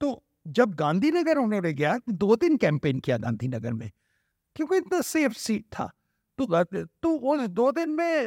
तो 0.00 0.22
जब 0.46 0.74
गांधीनगर 0.74 1.38
उन्होंने 1.38 1.72
गया 1.72 1.98
दो 2.08 2.36
दिन 2.36 2.56
कैंपेन 2.56 3.00
किया 3.00 3.18
गांधीनगर 3.18 3.72
में 3.72 3.90
क्योंकि 4.56 4.76
इतना 4.76 5.00
सेफ़ 5.00 5.32
सीट 5.34 5.64
था। 5.72 5.90
तो 6.38 6.64
तो 6.64 7.16
उस 7.32 7.46
दो 7.48 7.70
दिन 7.72 7.90
में 7.90 8.26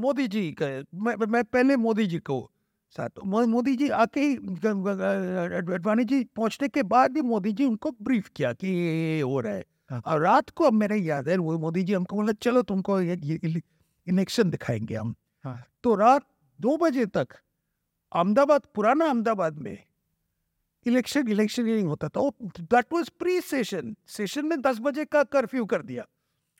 मोदी 0.00 0.26
जी 0.28 0.50
का 0.52 0.66
मैं, 0.94 1.14
मैं 1.26 1.44
पहले 1.44 1.76
मोदी 1.76 2.06
जी 2.06 2.18
को 2.18 2.50
साथ। 2.96 3.24
मोदी 3.26 3.74
जी 3.76 3.88
आके 3.90 4.20
ही 4.20 4.36
अडवाणी 4.36 6.04
जी 6.04 6.22
पहुँचने 6.36 6.68
के 6.68 6.82
बाद 6.84 7.16
ही 7.16 7.22
मोदी 7.24 7.52
जी 7.52 7.64
उनको 7.64 7.90
ब्रीफ 8.02 8.28
किया 8.36 8.52
कि 8.52 8.68
ये 8.68 9.20
हो 9.20 9.40
रहा 9.40 9.52
है। 9.52 9.64
हाँ। 9.90 10.00
और 10.06 10.20
रात 10.20 10.50
को 10.50 10.64
अब 10.64 10.72
मेरे 10.72 10.96
याद 10.98 11.28
है 11.28 11.36
वो 11.38 11.58
मोदी 11.58 11.82
जी 11.82 11.92
हमको 11.92 12.16
बोला 12.16 12.32
चलो 12.42 12.62
तुमको 12.64 13.00
ये 13.00 13.40
इलेक्शन 14.06 14.50
दिखाएँगे 14.50 14.94
हम। 14.94 15.14
हाँ। 15.44 15.62
तो 15.82 15.94
रात 15.94 16.26
दो 16.58 16.76
बजे 16.76 17.06
तक 17.06 17.28
अहमदाबाद 18.12 18.62
पुराना 18.74 19.04
अहमदाबाद 19.04 19.58
में 19.58 19.78
इलेक्शन 20.86 21.28
इलेक्शन 21.28 21.86
होता 21.86 22.08
था। 22.08 22.30
That 22.42 22.92
was 22.92 23.08
pre 23.18 23.40
session 23.40 23.94
session 24.08 24.46
में 24.46 24.60
दस 24.60 24.78
बजे 24.80 25.04
का 25.04 25.22
कर्फ्यू 25.24 25.64
कर 25.66 25.82
दिया। 25.82 26.04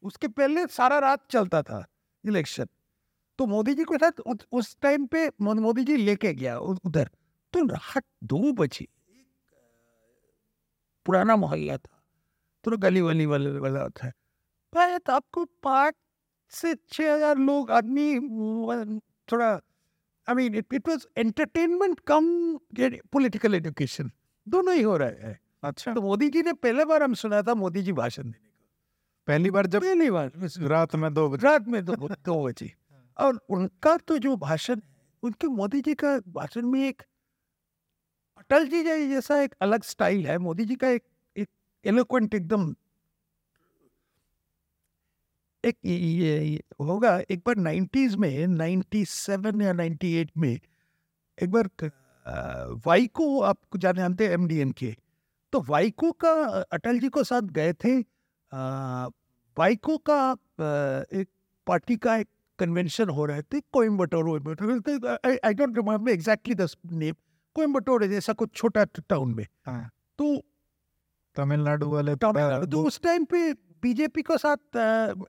उसके 0.02 0.28
पहले 0.28 0.66
सारा 0.68 0.98
रात 0.98 1.22
चलता 1.30 1.62
था 1.62 1.84
इलेक्शन 2.24 2.66
तो 3.38 3.46
मोदी 3.46 3.74
जी 3.74 3.84
के 3.84 3.96
साथ 3.98 4.20
उस 4.52 4.76
टाइम 4.82 5.06
पे 5.06 5.28
मोदी 5.40 5.84
जी 5.84 5.96
लेके 5.96 6.32
गया 6.34 6.58
उधर। 6.58 7.10
तो 7.52 7.64
रात 7.66 8.04
दो 8.24 8.52
बजे 8.52 8.86
पुराना 11.06 11.36
मोहल्ला 11.36 11.76
था। 11.76 12.02
तो 12.64 12.76
गली 12.78 13.00
वली 13.00 13.26
वाले 13.26 13.50
वाला 13.58 13.88
था। 13.90 14.10
तो 14.72 15.12
आपको 15.12 15.44
पाँच 15.62 15.94
से 16.52 16.74
छः 16.74 17.12
हज़ार 17.14 17.38
लोग 17.38 17.70
आदमी 17.72 18.14
थोड़ा 19.28 19.48
I 20.26 20.34
mean 20.34 20.54
it 20.54 20.74
it 20.74 20.88
was 20.88 21.06
entertainment 21.18 22.00
cum 22.06 22.24
political 23.12 23.54
education 23.54 24.10
दोनों 24.46 24.74
ही 24.74 24.82
हो 24.82 24.96
रहे 24.96 25.28
हैं। 25.28 25.38
अच्छा। 25.64 25.92
तो 25.94 26.02
मोदी 26.02 26.28
जी 26.30 26.42
ने 26.42 26.52
पहले 26.54 26.84
बार 26.84 27.02
हम 27.02 27.14
सुना 27.14 27.42
था 27.42 27.54
मोदी 27.54 27.82
जी 27.82 27.92
भाषण 27.92 28.22
देने 28.22 28.32
का। 28.32 28.54
पहली 29.28 29.50
बार 29.50 29.66
जब 29.66 29.82
पहली 29.82 30.10
बार। 30.10 30.30
रात 30.62 30.94
में 30.96 31.12
दो 31.14 31.28
बजे। 31.28 31.46
रात 31.46 31.68
में 31.68 31.84
दो 31.84 31.94
दो 31.94 32.44
बजे। 32.44 32.72
और 33.18 33.40
उनका 33.50 33.96
तो 33.98 34.18
जो 34.18 34.36
भाषण 34.36 34.80
उनके 35.22 35.46
मोदी 35.48 35.80
जी 35.80 35.94
का 35.94 36.18
भाषण 36.28 36.66
में 36.66 36.80
एक 36.88 37.02
अटल 38.38 38.66
जी 38.68 38.82
जैसा 38.82 39.40
एक 39.42 39.54
अलग 39.62 39.82
स्टाइल 39.82 40.26
है। 40.26 40.38
मोदी 40.38 40.64
जी 40.64 40.74
का 40.76 40.88
एक 40.88 41.04
एक 41.36 41.48
एलोक्वेंट 41.84 42.34
एकदम 42.34 42.74
एक 45.64 45.76
ये, 45.84 45.96
ये 45.96 46.62
होगा 46.80 47.18
एक 47.30 47.40
बार 47.46 47.56
नाइन्टीज 47.56 48.14
में 48.16 48.46
नाइन्टी 48.46 49.04
सेवन 49.04 49.62
या 49.62 49.72
नाइन्टी 49.72 50.12
एट 50.14 50.30
में 50.36 50.50
एक 50.52 51.50
बार 51.50 51.68
वाइको 52.86 53.40
आप 53.40 53.58
जानते 53.76 54.26
हैं 54.26 54.34
एम 54.34 54.72
के 54.72 54.94
तो 55.52 55.60
वाइको 55.62 56.10
का 56.12 56.32
अटल 56.72 56.98
जी 56.98 57.08
को 57.08 57.24
साथ 57.24 57.42
गए 57.58 57.72
थे। 57.72 57.98
वाइको 59.56 59.96
का 60.10 60.20
एक 61.20 61.28
पार्टी 61.66 61.96
का 61.96 62.16
एक 62.16 62.28
कन्वेंशन 62.58 63.08
हो 63.08 63.24
रहे 63.26 63.42
थे 63.42 63.60
Coimbatore 63.72 64.28
I 64.28 65.54
don't 65.54 65.76
remember 65.76 66.10
exactly 66.10 66.54
the 66.54 66.68
name 66.94 67.14
Coimbatore 67.56 68.02
है 68.02 68.08
जैसा 68.08 68.32
कुछ 68.32 68.54
छोटा 68.54 68.84
टाउन 68.84 69.34
में। 69.34 69.46
हाँ। 69.66 69.90
तो 70.18 70.36
तमिलनाडु 71.36 71.88
वाले 71.90 72.16
तमिलनाडु 72.16 72.66
तो 72.66 72.82
उस 72.86 73.00
टाइम 73.02 73.24
पे 73.24 73.52
बीजेपी 73.82 74.22
के 74.22 74.38
साथ 74.38 74.76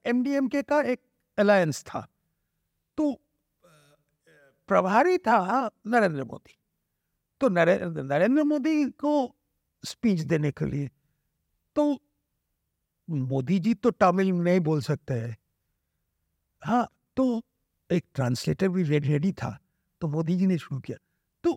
एमडीएमके 0.07 0.61
का 0.63 0.81
एक 0.83 0.99
अलायंस 1.37 1.83
था। 1.83 2.07
तो 2.97 3.13
प्रभारी 4.69 5.17
था 5.17 5.69
नरेंद्र 5.87 6.23
मोदी। 6.23 6.57
तो 7.41 7.49
नरेंद्र 7.49 8.03
नरेंद्र 8.03 8.43
मोदी 8.43 8.83
को 9.01 9.13
स्पीच 9.83 10.19
देने 10.21 10.51
के 10.51 10.65
लिए। 10.65 10.89
तो 11.75 11.83
मोदी 13.07 13.59
जी 13.59 13.73
तो 13.73 13.91
तमिल 13.93 14.31
नहीं 14.33 14.59
बोल 14.59 14.81
सकते 14.81 15.13
हैं। 15.13 15.35
हाँ 16.61 16.87
तो 17.17 17.41
एक 17.91 18.05
ट्रांसलेटर 18.15 18.69
भी 18.69 18.83
रेडी 18.83 19.31
था 19.31 19.59
तो 20.01 20.07
मोदी 20.07 20.35
जी 20.35 20.47
ने 20.47 20.57
शुरू 20.57 20.79
किया। 20.81 20.97
तो 21.43 21.53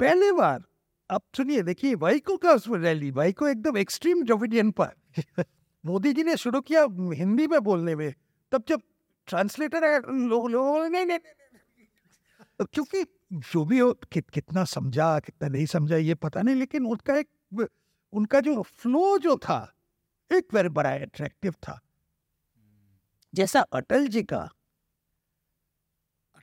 पहले 0.00 0.32
बार 0.32 0.64
अब 1.10 1.22
सुनिए 1.36 1.62
देखिए 1.62 1.94
वाइको 1.94 2.36
का 2.36 2.52
उसमें 2.52 2.78
रैली 2.78 3.10
वाइको 3.10 3.48
एकदम 3.48 3.76
एक्सट्रीम 3.76 4.22
जोविडियन 4.22 4.70
पर। 4.70 4.90
मोदी 5.86 6.12
जी 6.12 6.22
ने 6.22 6.36
शुरू 6.36 6.60
किया 6.60 6.86
हिंदी 7.14 7.46
में 7.46 7.60
बोलने 7.60 7.96
में 7.96 8.14
तब 8.52 8.64
जब 8.68 8.82
ट्रांसलेटर 9.26 9.84
है 9.84 10.26
लोग 10.28 10.50
लोग 10.50 10.86
नहीं, 10.86 11.06
नहीं 11.06 11.18
क्योंकि 12.72 13.04
जो 13.32 13.64
भी 13.64 13.78
हो 13.78 13.92
कि, 13.92 14.20
कितना 14.20 14.64
समझा 14.64 15.20
कितना 15.20 15.48
नहीं 15.48 15.66
समझा 15.66 15.96
ये 15.96 16.14
पता 16.14 16.42
नहीं 16.42 16.56
लेकिन 16.56 16.86
उनका 16.86 17.16
एक 17.16 17.68
उनका 18.12 18.40
जो 18.40 18.62
फ्लो 18.62 19.18
जो 19.18 19.36
था 19.36 19.74
एक 20.32 20.54
वेरी 20.54 20.68
बड़ा 20.68 20.94
अट्रैक्टिव 20.94 21.52
था। 21.52 21.80
जैसा 23.34 23.60
अटल 23.60 24.08
जी 24.08 24.22
का 24.22 24.50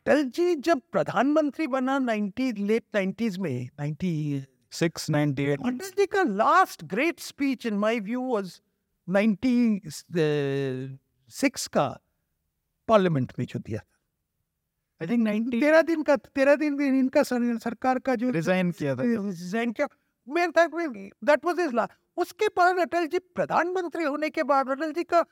अटल 0.08 0.24
जी 0.24 0.56
जब 0.56 0.82
प्रधानमंत्री 0.92 1.68
बना 1.68 2.00
90 2.00 2.58
लेट 2.58 2.84
90s 2.96 3.38
में 3.38 3.70
90 3.80 4.42
six 4.72 5.10
ninety 5.10 5.44
eight 5.44 5.60
Atal 5.60 5.78
ji 5.78 6.06
का 6.06 6.24
last 6.24 6.84
great 6.84 7.20
speech 7.20 7.66
in 7.66 7.74
my 7.74 8.00
view 8.00 8.34
was 8.34 8.62
96 9.10 11.68
का 11.68 12.00
पार्लियामेंट 12.88 13.34
में 13.40 13.46
जो 13.46 13.60
दिया 13.60 13.82
आई 15.02 15.08
थिंक 15.08 15.24
नाइनटी 15.24 15.62
तेरह 15.62 15.82
दिन 15.82 16.04
का 16.04 16.16
तेरह 16.16 16.56
दिन 16.56 16.74
में 16.74 16.86
इनका 16.86 17.24
सर, 17.24 17.58
सरकार 17.58 18.00
का 18.00 18.16
जो 18.16 18.30
रिजाइन 18.30 18.72
किया 18.72 18.96
था। 18.96 19.02
रिजाइन 19.02 19.72
किया। 19.72 19.88
मेरे 20.30 20.52
तक 20.52 20.72
दैट 21.24 21.46
वाज 21.46 21.60
हिज 21.60 21.74
लास्ट 21.74 21.94
उसके 22.18 22.48
बाद 22.48 22.78
अटल 22.78 23.08
जी 23.08 23.20
प्रधानमंत्री 23.20 24.04
होने 24.04 24.30
के 24.30 24.44
बाद 24.44 24.70
अटल 24.70 24.92
जी 24.92 25.04
का 25.04 25.26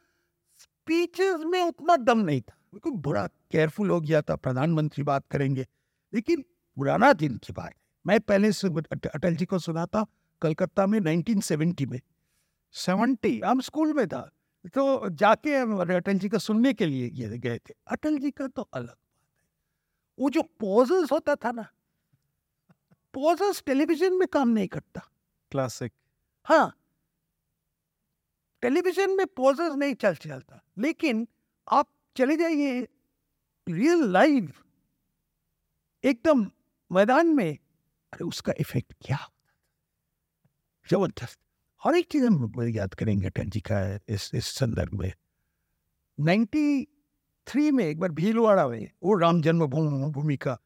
स्पीचेस 0.57 1.41
में 1.45 1.61
उतना 1.61 1.95
दम 1.95 2.19
नहीं 2.19 2.41
था। 2.41 2.59
बिल्कुल 2.73 2.93
बड़ा 3.05 3.25
केयरफुल 3.51 3.89
हो 3.89 3.99
गया 4.01 4.21
था 4.21 4.35
प्रधानमंत्री 4.35 5.03
बात 5.03 5.23
करेंगे। 5.31 5.65
लेकिन 6.13 6.41
पुराना 6.77 7.11
दिन 7.13 7.37
की 7.37 7.53
बात 7.53 7.73
मैं 8.05 8.19
पहले 8.19 8.51
से 8.51 8.67
अटल 9.07 9.35
जी 9.35 9.45
को 9.45 9.59
सुना 9.59 9.85
था 9.85 10.05
कलकत्ता 10.41 10.85
में 10.87 10.99
1970 10.99 11.85
में। 11.85 11.99
सेवेंटी 12.75 13.39
हम 13.45 13.61
स्कूल 13.61 13.93
में 13.93 14.07
था 14.07 14.29
तो 14.75 15.09
जाके 15.09 15.55
हम 15.57 15.77
अटल 15.95 16.19
जी 16.19 16.29
का 16.29 16.37
सुनने 16.37 16.73
के 16.73 16.85
लिए 16.85 17.37
गए 17.37 17.57
थे। 17.57 17.73
अटल 17.87 18.17
जी 18.17 18.31
का 18.31 18.47
तो 18.47 18.61
अलग 18.61 18.87
बात 18.87 18.89
है। 18.89 18.95
वो 20.19 20.29
जो 20.29 20.41
पॉजेस 20.59 21.11
होता 21.11 21.35
था 21.35 21.51
ना 21.51 21.65
पॉजेस 23.13 23.63
टेलीविज़न 23.65 24.13
में 24.13 24.27
काम 24.27 24.49
नहीं 24.49 24.67
करता। 24.67 25.01
क्लासिक 25.51 25.93
हाँ। 26.45 26.73
टेलीविज़न 28.63 29.11
में 29.11 29.25
पॉजेस 29.27 29.73
नहीं 29.73 29.93
चल 29.93 30.15
चलता। 30.15 30.61
लेकिन 30.77 31.27
आप 31.71 31.87
चले 32.15 32.35
जाइए। 32.37 32.81
रियल 33.67 34.03
लाइव 34.11 34.51
एकदम 36.03 36.45
मैदान 36.91 37.27
में। 37.27 37.51
अरे 38.13 38.23
उसका 38.23 38.53
इफ़ेक्ट 38.59 38.93
क्या 39.01 39.17
ज़बरदस्त। 40.89 41.39
हर 41.81 41.95
एक 41.95 42.07
चीज़ 42.11 42.25
हम 42.25 42.67
याद 42.69 42.93
करेंगे 42.93 43.27
अटल 43.27 43.49
जी 43.49 43.59
का 43.61 43.79
इस 44.09 44.31
इस 44.33 44.45
संदर्भ 44.55 44.93
में। 44.93 45.11
93 46.19 47.71
में 47.71 47.85
एक 47.85 47.99
बार 47.99 48.11
भीलवाड़ा 48.11 48.67
में 48.67 48.89
वो 49.03 49.13
राम 49.19 49.41
जन्मभूमि 49.41 50.09
भूमि 50.11 50.37
का 50.37 50.57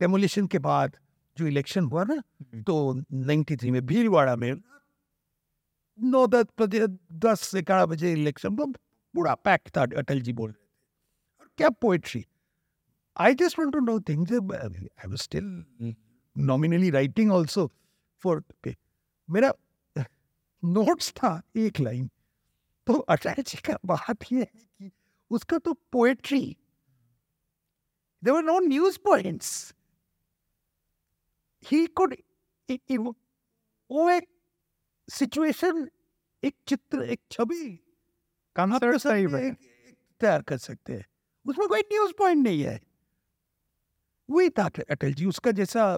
डेमोलिशन 0.00 0.46
के 0.46 0.58
बाद 0.58 0.96
जो 1.36 1.46
इलेक्शन 1.46 1.84
हुआ 1.84 2.04
ना 2.04 2.22
तो 2.62 2.74
93 3.12 3.70
में 3.70 3.80
भीलवाड़ा 3.86 4.36
में 4.36 4.52
नौ 5.98 6.26
दस 6.26 6.46
बजे 6.60 6.86
दस 7.26 7.40
से 7.48 7.62
ग्यारह 7.62 7.86
बजे 7.86 8.12
इलेक्शन 8.12 8.56
तो 8.56 8.66
पूरा 8.66 9.34
पैक 9.34 9.68
था 9.76 9.82
अटल 9.98 10.20
जी 10.20 10.32
बोल 10.32 10.50
रहे 10.50 10.56
थे 10.56 11.40
और 11.40 11.50
क्या 11.58 11.68
poetry 11.80 12.24
I 13.16 13.34
just 13.34 13.58
want 13.58 13.72
to 13.72 13.80
know 13.80 13.98
things 14.00 14.32
I 14.32 15.08
was 15.08 15.18
still 15.18 15.94
nominally 16.36 16.90
writing 16.90 17.32
also 17.32 17.70
for 18.22 18.42
मेरा 19.28 19.52
नोट्स 20.62 21.12
था 21.12 21.40
एक 21.56 21.80
लाइन 21.80 22.08
तो 22.86 22.98
अटल 23.10 23.42
जी 23.42 23.58
का 23.66 23.78
बात 23.86 24.32
ये 24.32 24.40
है 24.40 24.44
कि 24.44 24.90
उसका 25.30 25.58
तो 25.58 25.72
poetry 25.92 26.40
there 28.22 28.34
were 28.36 28.42
no 28.42 28.58
news 28.60 28.98
points 29.04 29.52
he 31.64 31.86
could 31.86 32.14
वो 33.90 34.08
एक 34.10 34.28
सिचुएशन 35.08 35.88
एक 36.44 36.54
चित्र 36.68 37.02
एक 37.02 37.20
छवि 37.30 37.78
हैं, 39.34 39.50
एक 39.88 39.96
तैयार 40.20 40.42
कर 40.42 40.58
सकते 40.58 40.92
हैं। 40.92 41.06
उसमें 41.46 41.68
कोई 41.68 41.80
न्यूज़ 41.80 42.12
पॉइंट 42.18 42.44
नहीं 42.44 42.62
है। 42.62 42.80
वही 44.30 44.50
था 44.50 44.70
अटल 44.90 45.14
जी 45.14 45.26
उसका 45.26 45.50
जैसा 45.50 45.94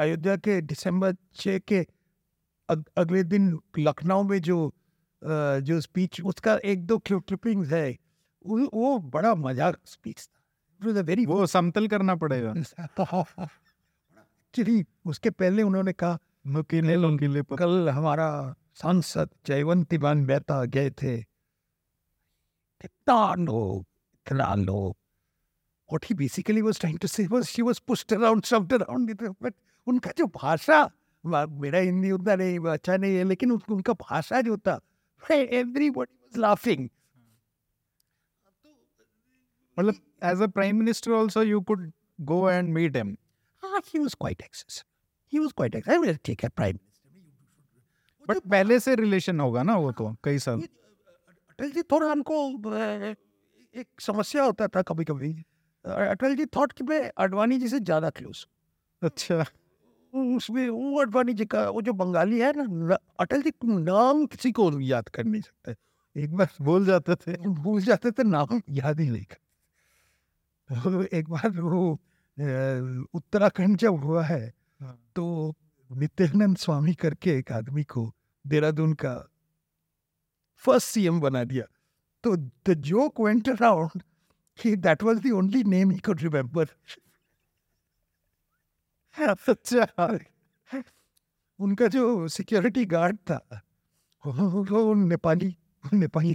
अयोध्या 0.00 0.36
के 0.36 0.60
दिसंबर 0.60 1.16
छः 1.34 1.58
के 1.58 1.86
अग, 2.68 2.84
अगले 2.96 3.22
दिन 3.24 3.60
लखनऊ 3.78 4.22
में 4.22 4.40
जो 4.40 4.74
जो 5.60 5.80
स्पीच 5.80 6.20
उसका 6.20 6.56
एक 6.64 6.86
दो 6.86 6.98
क्लिपिंग्स 6.98 7.72
है 7.72 7.98
वो, 8.46 8.70
वो 8.74 8.98
बड़ा 8.98 9.34
मज़ाक 9.34 9.78
स्पीच 9.84 10.28
था। 10.28 11.00
वेरी 11.00 11.26
वो 11.26 11.46
समतल 11.46 11.88
करना 11.88 12.16
पड़ेगा। 12.16 12.54
एक्चुअली 14.50 14.84
उसके 15.06 15.30
पहले 15.30 15.62
उन्होंने 15.62 15.92
कहा 15.92 16.18
नुकीले 16.46 16.96
नुकीले 16.96 17.42
पर। 17.42 17.56
कल 17.56 17.88
हमारा 17.88 18.54
सांसद 18.74 19.30
जयवंती 19.46 19.98
मान 19.98 20.18
मेहता 20.18 20.64
गए 20.64 20.90
थे। 20.90 21.16
कितना 22.82 23.34
लोग 23.34 23.86
इतना 24.14 24.54
लोग। 24.54 24.96
what 25.92 26.04
he 26.04 26.14
basically 26.14 26.62
was 26.62 26.78
trying 26.78 26.98
to 26.98 27.08
say 27.12 27.24
was 27.30 27.48
she 27.54 27.62
was 27.68 27.78
pushed 27.90 28.12
around 28.16 28.44
shoved 28.50 28.72
around 28.72 29.08
but 29.42 29.52
उनका 29.86 30.10
जो 30.18 30.26
भाषा 30.26 30.90
मेरा 31.26 31.78
हिंदी 31.78 32.10
उतना 32.10 32.34
नहीं 32.34 32.58
अच्छा 32.60 32.96
नहीं 32.96 33.16
है 33.16 33.24
लेकिन 33.24 33.52
उन- 33.52 33.72
उनका 33.72 33.92
भाषा 33.92 34.40
जो 34.40 34.56
था 34.56 34.80
everybody 35.30 35.90
was 35.98 36.38
laughing 36.38 36.88
मतलब 39.78 39.94
as 40.24 40.42
a 40.42 40.46
prime 40.46 40.76
minister 40.76 41.12
also 41.12 41.42
you 41.42 41.60
could 41.60 41.92
go 42.20 42.50
and 42.50 42.74
meet 42.74 42.96
him 42.96 43.16
हाँ 43.62 43.80
he 43.80 44.06
was 44.06 44.14
quite 44.24 44.42
accessible 45.32 45.38
he 45.38 45.40
was 45.40 45.52
quite 45.52 45.74
accessible 45.74 46.08
I 46.08 46.12
mean, 46.12 46.18
ठीक 46.24 46.44
है 46.44 46.50
prime 46.50 46.72
minister 46.72 46.90
बट 48.28 48.38
पहले 48.38 48.80
से 48.80 48.94
रिलेशन 48.94 49.40
होगा 49.40 49.62
ना 49.62 49.76
वो 49.76 49.92
तो 49.92 50.16
कई 50.24 50.38
साल। 50.38 50.60
अटल 50.60 51.70
जी 51.70 51.82
थोड़ा 51.82 52.10
हमको 52.10 52.58
एक 53.74 53.86
समस्या 54.00 54.44
होता 54.44 54.68
था 54.68 54.82
कभी 54.82 55.04
कभी 55.04 55.32
अटल 55.84 56.36
जी 56.36 56.46
थॉट 56.46 56.72
कि 56.72 56.84
मैं 56.84 57.10
अडवाणी 57.18 57.58
जी 57.58 57.68
से 57.68 57.80
ज़्यादा 57.80 58.10
क्लोज 58.10 58.46
अच्छा। 59.02 59.44
उसमें 60.14 60.68
वो 60.68 61.00
अडवाणी 61.00 61.32
जी 61.32 61.44
का 61.46 61.70
वो 61.70 61.82
जो 61.82 61.92
बंगाली 61.92 62.40
है 62.40 62.52
ना 62.56 62.96
अटल 63.20 63.42
जी 63.42 63.52
नाम 63.64 64.26
किसी 64.26 64.52
को 64.52 64.80
याद 64.80 65.08
कर 65.08 65.24
नहीं 65.24 65.42
सकते। 65.42 66.22
एक 66.22 66.34
बार 66.36 66.48
भूल 66.62 66.86
जाते 66.86 67.14
थे। 67.14 67.36
भूल 67.36 67.82
जाते 67.82 68.10
थे 68.10 68.22
नाम 68.24 68.60
याद 68.68 69.00
ही 69.00 69.10
नहीं 69.10 69.24
कर 69.24 69.36
तो 70.68 71.02
एक 71.16 71.28
बार 71.28 71.60
वो 71.60 71.98
उत्तराखंड 73.14 73.76
जब 73.76 74.04
हुआ 74.04 74.24
है 74.24 74.40
हाँ। 74.40 74.59
तो 74.80 75.54
नित्यानंद 75.90 76.56
स्वामी 76.56 76.94
करके 76.94 77.30
एक 77.38 77.52
आदमी 77.52 77.84
को 77.84 78.12
देहरादून 78.44 78.92
का 78.94 79.14
फ़र्स्ट 80.64 80.88
सीएम 80.88 81.20
बना 81.20 81.44
दिया। 81.44 81.64
तो 82.24 82.36
द 82.36 82.74
जोक 82.80 83.20
वेंट 83.20 83.48
अराउंड 83.48 84.02
कि 84.58 84.76
that 84.76 85.02
was 85.02 85.18
the 85.18 85.30
only 85.32 85.62
name 85.64 85.90
he 85.90 85.98
could 85.98 86.20
remember 86.22 86.68
अच्छा। 89.16 90.08
उनका 91.60 91.86
जो 91.86 92.28
सिक्योरिटी 92.28 92.84
गार्ड 92.86 93.16
था 93.30 93.38
वो 94.24 94.94
नेपाली 94.94 95.56
नेपाली। 95.94 96.34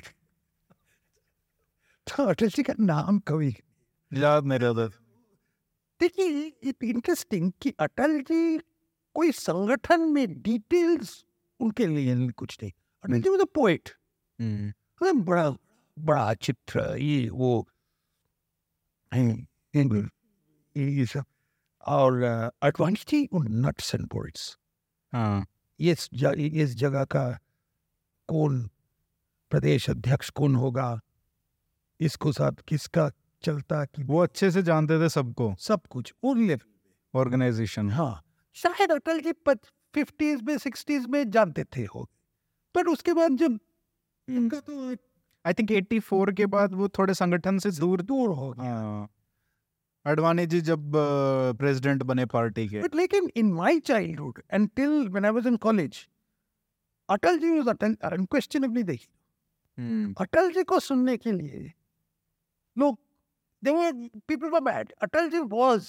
तो 2.07 2.23
अटल 2.23 2.49
जी 2.49 2.63
का 2.63 2.73
नाम 2.79 3.19
कभी 3.19 3.55
याद 4.11 4.45
नहीं 4.45 4.59
रहता। 4.59 5.04
देखिए 5.99 6.45
इट 6.69 6.83
इंटरेस्टिंग 6.83 7.51
कि 7.61 7.73
अटल 7.79 8.19
जी 8.21 8.57
कोई 9.15 9.31
संगठन 9.31 10.01
में 10.13 10.41
डिटेल्स 10.41 11.23
उनके 11.59 11.87
लिए 11.87 12.15
कुछ 12.33 12.57
नहीं। 12.61 12.71
अटल 13.03 13.21
जी 13.21 13.29
वॉज़ 13.29 13.41
अ 13.41 13.45
पोएट 13.55 13.89
बड़ा 15.21 15.49
बड़ा 15.97 16.33
चित्र 16.35 16.95
ये 16.99 17.29
वो 17.31 17.65
ये 20.75 21.05
सब। 21.05 21.23
और 21.85 22.21
अ, 22.23 22.49
Advani 22.63 23.03
ji 23.09 23.27
nuts 23.35 23.93
and 23.95 24.05
bolts 24.13 24.57
हाँ। 25.13 25.45
इस 25.79 26.09
इस 26.55 26.75
जगह 26.77 27.05
का 27.05 27.29
कौन 28.29 28.61
प्रदेश 29.51 29.89
अध्यक्ष 29.89 30.29
कौन 30.31 30.55
होगा? 30.55 30.99
इसको 31.99 32.31
साथ 32.33 32.61
किसका 32.67 33.09
चलता 33.45 33.85
कि 33.85 34.03
वो 34.03 34.19
अच्छे 34.19 34.51
से 34.51 34.61
जानते 34.63 34.99
थे 34.99 35.09
सबको। 35.09 35.55
सब 35.59 35.87
कुछ 35.89 36.13
उन 36.23 36.47
लेवल 36.47 37.19
ऑर्गेनाइजेशन 37.19 37.89
हाँ 37.89 38.23
शायद 38.53 38.91
अटल 38.91 39.19
जी 39.19 39.31
फिफ्टीज 39.95 40.41
में 40.41 40.57
सिक्सटीज 40.57 41.05
में 41.05 41.29
जानते 41.31 41.63
थे 41.63 41.85
हो 41.85 42.09
पर 42.75 42.87
उसके 42.87 43.13
बाद 43.13 43.31
जब 43.31 43.59
इनका 44.29 44.59
तो 44.59 44.95
आई 45.45 45.53
थिंक 45.53 45.71
84 45.71 46.33
के 46.37 46.45
बाद 46.45 46.73
वो 46.73 46.87
थोड़े 46.89 47.13
संगठन 47.13 47.57
से 47.59 47.71
दूर 47.71 48.01
दूर 48.01 48.29
हो 48.29 48.51
गया 48.51 48.73
हाँ। 48.73 49.09
अडवाणी 50.05 50.45
जी 50.45 50.61
जब 50.61 50.91
प्रेसिडेंट 51.59 52.03
बने 52.03 52.25
पार्टी 52.25 52.67
के। 52.67 52.81
Like 52.81 53.13
in, 53.13 53.29
in 53.37 53.53
my 53.59 53.71
childhood, 53.89 54.41
until 54.53 54.93
when 55.13 55.25
I 55.25 55.33
was 55.37 55.47
in 55.51 55.57
college, 55.57 55.97
Atal 57.09 57.39
ji 57.39 57.59
was 57.59 57.67
Atal 57.67 57.95
the 57.95 58.83
hero. 58.83 58.97
हम्म, 59.79 60.13
अटल 60.17 60.51
जी 60.51 60.63
को 60.63 60.79
सुनने 60.79 61.17
के 61.17 61.31
लिए 61.31 61.73
लोग 62.77 62.99
देखिए 63.65 64.09
people 64.27 64.49
were 64.49 64.61
mad 64.63 64.91
Atal 65.03 65.29
ji 65.29 65.39
was 65.51 65.87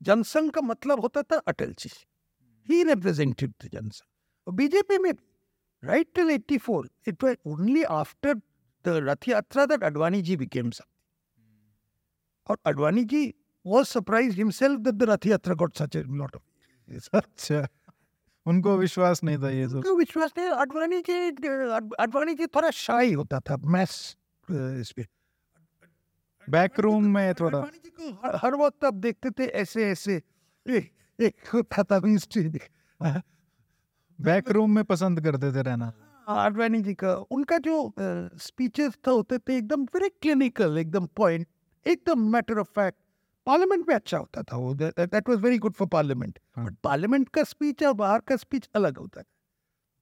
Jansangh 0.00 0.50
का 0.52 0.60
मतलब 0.62 1.00
होता 1.00 1.22
था 1.22 1.36
अटल 1.48 1.72
जी 1.78 1.90
ही 2.68 2.82
रिप्रेजेंटेड 2.84 3.52
द 3.64 3.68
जनसंघ 3.72 4.54
बीजेपी 4.54 4.98
में 4.98 5.12
right 5.82 6.12
till 6.14 6.30
eighty 6.30 6.58
four 6.58 6.88
it 7.08 7.24
was 7.24 7.36
only 7.46 7.82
after 7.94 8.34
the 8.84 9.00
Rath 9.08 9.28
Yatra 9.28 9.66
that 9.66 9.82
Advani 9.84 10.22
ji 10.22 10.36
became 10.36 10.70
some 10.70 10.84
और 12.46 12.58
Advani 12.66 13.04
ji 13.04 13.24
was 13.64 13.88
surprise 13.88 14.36
himself 14.36 14.80
the 14.80 15.10
Rath 15.10 15.26
Yatra 15.26 15.54
got 15.54 15.76
such 15.78 15.96
not 15.96 16.36
अच्छा 17.14 17.66
उनको 18.46 18.76
विश्वास 18.78 19.22
नहीं 19.24 19.38
था 19.38 19.50
ये 19.50 19.68
सब 19.68 19.76
उनको 19.76 19.94
विश्वास 19.96 20.32
नहीं 20.38 20.48
अडवाणी 20.62 21.00
जी 21.00 21.48
अडवाणी 21.98 22.34
जी 22.34 22.46
थोड़ा 22.54 22.70
शाही 22.76 23.12
होता 23.12 23.40
था 23.40 23.56
मैस 23.68 23.94
इस 24.48 24.92
पर 24.92 25.06
बैक 26.48 26.80
रूम 26.80 27.04
में 27.04 27.34
थोड़ा 27.34 27.58
अडवाणी 27.58 27.78
जी 27.78 27.90
को 27.90 28.26
हर, 28.26 28.36
हर 28.36 28.54
वक्त 28.54 28.84
आप 28.84 28.94
देखते 28.94 29.30
थे 29.30 29.44
ऐसे 29.44 29.90
ऐसे। 29.90 30.22
एक 31.20 31.36
स्ट्रीट 32.18 32.62
बैक 34.20 34.50
रूम 34.50 34.74
में 34.74 34.84
पसंद 34.84 35.20
करते 35.20 35.52
थे 35.52 35.62
रहना। 35.62 35.92
अडवाणी 36.28 36.80
जी 36.80 36.94
का। 36.94 37.14
उनका 37.14 37.58
जो 37.58 37.94
स्पीचेस 38.38 38.92
था 39.06 39.10
होते 39.10 39.38
थे 39.38 39.56
एकदम 39.56 39.82
वेरी 39.82 40.08
क्लिनिकल 40.08 40.78
एकदम 40.78 41.06
पॉइंट 41.06 41.46
एकदम 41.86 42.32
मैटर 42.32 42.58
ऑफ़ 42.58 42.68
फैक्ट 42.68 42.98
पार्लियामेंट 43.46 43.88
में 43.88 43.94
अच्छा 43.94 44.18
होता 44.18 44.42
था 44.42 44.56
वो 44.56 44.74
that 44.74 45.28
was 45.28 45.38
very 45.38 45.58
good 45.58 45.72
for 45.72 45.88
parliament 45.88 46.38
हाँ। 46.56 46.66
बट 46.66 46.76
पार्लियामेंट 46.84 47.28
का 47.28 47.42
स्पीच 47.44 47.82
और 47.82 47.92
बाहर 47.92 48.20
का 48.20 48.36
स्पीच 48.36 48.68
अलग 48.74 48.98
होता 48.98 49.20
है 49.20 49.26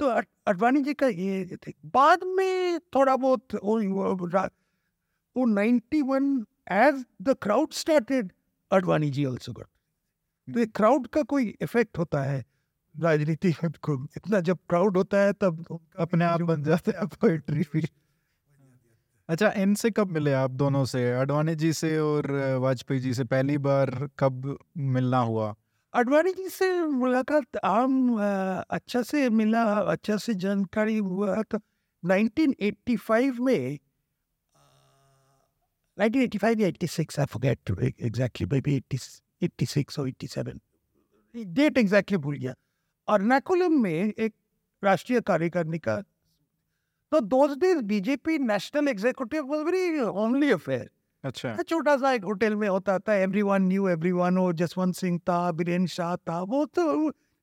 तो 0.01 0.07
अड- 0.07 0.29
अडवाणी 0.47 0.81
जी 0.83 0.95
का 0.95 1.07
ये 1.07 1.57
थे। 1.69 1.73
बाद 1.87 2.25
में 2.25 2.79
थोड़ा 2.79 3.17
बहुत 3.17 3.47
वो 5.37 5.45
91 5.47 6.45
as 6.73 7.05
the 7.23 7.35
crowd 7.43 7.73
started 7.73 8.33
Advani 8.71 9.11
ji 9.11 9.25
also 9.25 9.53
got 9.53 9.67
तो 10.49 10.61
ये 10.61 10.67
क्राउड 10.67 11.07
का 11.07 11.23
कोई 11.23 11.47
इफ़ेक्ट 11.63 11.99
होता 11.99 12.23
है? 12.23 12.45
राजनीति 12.95 13.49
में 13.63 13.73
को 13.83 13.95
इतना 14.17 14.41
जब 14.41 14.59
क्राउड 14.69 14.97
होता 14.97 15.19
है 15.19 15.33
तब 15.33 15.65
उनका 15.71 16.03
अपने 16.03 16.25
आप 16.25 16.43
बन 16.43 16.63
जाते 16.65 16.91
हैं 16.91 17.07
पोएट्री 17.21 17.65
भी 17.73 17.83
अच्छा 19.29 19.51
इनसे 19.57 19.91
कब 19.91 20.11
मिले 20.11 20.33
आप 20.33 20.51
दोनों 20.51 20.85
से? 20.85 21.13
अडवाणी 21.13 21.55
जी 21.55 21.73
से 21.73 21.99
और 21.99 22.31
वाजपेयी 22.63 23.01
जी 23.01 23.15
से 23.15 23.25
पहली 23.25 23.59
बार 23.59 24.09
कब 24.19 24.59
मिलना 24.77 25.19
हुआ? 25.19 25.55
अडवाणी 25.95 26.33
जी 26.33 26.49
से 26.49 26.71
मुलाकात 26.87 27.57
आम 27.65 28.17
अच्छा 28.71 29.03
से 29.03 29.29
मिला 29.31 29.63
अच्छा 29.95 30.17
से 30.17 30.35
जानकारी 30.35 30.97
हुआ 30.99 31.43
तो 31.43 31.59
1985 32.03 33.39
में 33.41 33.79
1985 35.99 36.61
या 36.61 36.69
86 36.69 37.19
I 37.21 37.27
forget 37.27 37.71
exactly 38.05 38.47
may 38.53 38.61
be 38.61 38.81
86 39.43 39.99
और 39.99 40.09
87 40.09 40.59
डेट 41.35 41.79
एग्जैक्टली 41.79 42.19
भूल 42.19 42.37
गया। 42.37 42.55
अर्नाकुलम 43.09 43.81
में 43.83 43.93
एक 43.93 44.33
राष्ट्रीय 44.83 45.21
कार्यकारिणी 45.21 45.79
का 45.79 46.01
तो 47.13 47.21
those 47.21 47.57
days 47.59 47.81
BJP 47.93 48.39
national 48.39 48.89
executive 48.89 49.47
was 49.53 49.65
very 49.67 50.01
only 50.01 50.51
affair 50.51 50.89
अच्छा। 51.25 51.57
छोटा 51.63 51.97
सा 51.97 52.13
एक 52.13 52.25
होटल 52.25 52.55
में 52.57 52.69
होता 52.69 52.99
था 52.99 53.15
एवरीवन 53.15 53.63
न्यू 53.63 53.89
एवरीवन 53.89 54.39
वो 54.39 54.53
जसवंत 54.61 54.95
सिंह 54.95 55.19
था 55.29 55.39
बीरेन 55.53 55.87
शाह 55.95 56.15
था 56.29 56.41
वो 56.53 56.65
तो 56.79 56.85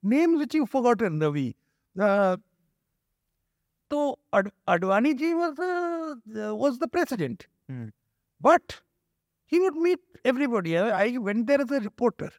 names 0.04 0.38
which 0.38 0.56
you 0.56 0.66
forgotten 0.66 1.22
Ravi 1.22 1.54
तो 3.92 4.10
अड, 4.34 4.50
Advani 4.68 5.14
ji 5.14 5.34
was 5.34 5.60
was 6.62 6.80
the 6.80 6.90
president 6.92 7.44
Hmm. 8.43 8.49
But 8.49 8.73
he 9.53 9.59
would 9.61 9.77
meet 9.77 10.01
everybody 10.25 10.77
I, 10.79 11.05
I 11.05 11.19
went 11.19 11.47
there 11.47 11.61
as 11.61 11.71
a 11.71 11.81
reporter 11.81 12.31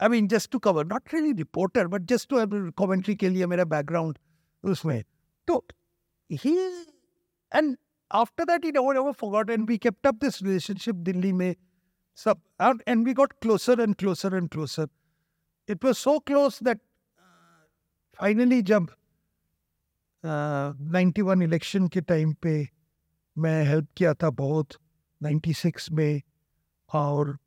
I 0.00 0.08
mean 0.08 0.28
just 0.28 0.50
to 0.52 0.60
cover 0.60 0.84
not 0.84 1.12
really 1.12 1.32
reporter 1.32 1.88
but 1.88 2.06
just 2.06 2.28
to 2.30 2.36
have 2.36 2.52
a 2.52 2.72
commentary 2.72 3.16
के 3.16 3.28
लिए 3.28 3.46
मेरा 3.46 3.64
background 3.74 4.18
उसमें 4.64 5.04
तो 5.46 5.62
he 6.30 6.54
and 7.52 7.76
after 8.10 8.46
that 8.46 8.64
he 8.64 8.72
never 8.72 8.94
never 8.94 9.12
forgot 9.12 9.50
and 9.50 9.68
we 9.68 9.78
kept 9.78 10.06
up 10.06 10.20
this 10.20 10.40
relationship 10.42 11.02
Delhi 11.02 11.32
में 11.32 11.54
सब 12.16 12.40
and, 12.58 12.82
and 12.86 13.06
we 13.06 13.14
got 13.14 13.38
closer 13.40 13.80
and 13.80 13.98
closer 13.98 14.34
and 14.36 14.50
closer 14.50 14.88
it 15.68 15.84
was 15.84 15.98
so 15.98 16.20
close 16.20 16.58
that 16.58 16.80
uh, 17.18 17.64
finally 18.14 18.62
जब 18.62 18.88
ninety 20.24 21.22
one 21.22 21.42
election 21.42 21.86
के 21.88 22.00
time 22.00 22.32
पे 22.42 22.68
मैं 23.38 23.62
help 23.64 23.86
किया 23.96 24.14
था 24.14 24.30
बहुत 24.30 24.72
96 25.25 25.91
में 25.91 26.21
और 26.93 27.37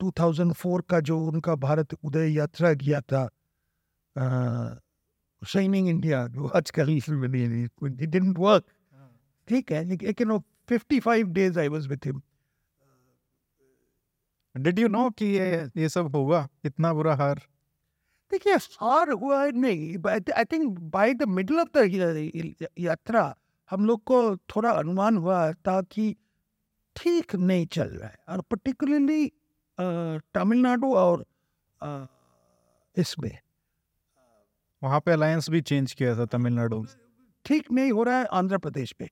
2004 0.00 0.82
का 0.88 1.00
जो 1.00 1.26
उनका 1.26 1.54
भारत 1.54 1.94
उदय 2.04 2.28
यात्रा 2.34 2.74
किया 2.74 3.00
था 3.00 3.30
शाइनिंग 5.46 5.88
इंडिया 5.88 6.26
जो 6.26 6.46
आजकल 6.46 7.00
डिडंट 7.82 8.38
वर्क 8.38 8.64
ठीक 9.48 9.72
है 9.72 9.84
लेकिन 9.84 10.30
वो 10.30 10.44
55 10.72 11.22
days 11.22 11.58
I 11.60 11.68
was 11.68 11.86
with 11.86 12.00
him 12.04 12.22
did 14.56 14.78
you 14.78 14.88
know 14.88 15.10
कि 15.10 15.26
ये 15.26 15.70
ये 15.76 15.88
सब 15.88 16.16
होगा? 16.16 16.48
इतना 16.64 16.92
बुरा 16.92 17.14
हार। 17.14 17.42
देखिए 18.30 18.54
हार 18.54 19.10
हुआ 19.10 19.46
नहीं 19.46 19.98
I 20.08 20.44
think 20.44 20.78
by 20.78 21.14
the 21.14 21.22
middle 21.22 21.60
of 21.60 21.68
the 21.76 22.66
yatra 22.78 23.36
हम 23.70 23.86
लोग 23.86 24.04
को 24.04 24.36
थोड़ा 24.36 24.70
अनुमान 24.70 25.16
हुआ 25.16 25.52
था 25.52 25.82
कि 25.82 26.16
ठीक 26.96 27.34
नहीं 27.36 27.66
चल 27.66 27.88
रहा 27.88 28.08
है 28.08 28.18
और 28.28 28.40
पर्टिकुलरली 28.40 29.26
तमिलनाडु 30.34 30.94
और 30.96 31.24
इसमें। 32.96 33.38
वहाँ 34.82 35.00
पे 35.00 35.12
अलायंस 35.12 35.48
भी 35.50 35.60
चेंज 35.62 35.92
किया 35.92 36.16
था 36.16 36.24
तमिलनाडु 36.26 36.80
में। 36.80 36.88
ठीक 37.44 37.70
नहीं 37.72 37.92
हो 37.92 38.02
रहा 38.02 38.18
है 38.18 38.24
आंध्र 38.32 38.58
प्रदेश 38.58 38.94
में 39.00 39.08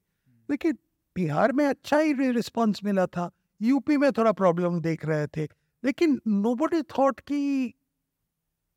लेकिन 0.49 0.79
बिहार 1.17 1.53
में 1.53 1.67
अच्छा 1.67 1.99
ही 1.99 2.13
रिस्पांस 2.33 2.81
मिला 2.85 3.07
था। 3.07 3.31
यूपी 3.61 3.97
में 3.97 4.11
थोड़ा 4.13 4.33
प्रॉब्लम 4.33 4.81
देख 4.81 5.05
रहे 5.07 5.27
थे। 5.27 5.45
लेकिन 5.83 6.21
नोबडी 6.27 6.83
थॉट 6.91 7.21
कि 7.21 7.75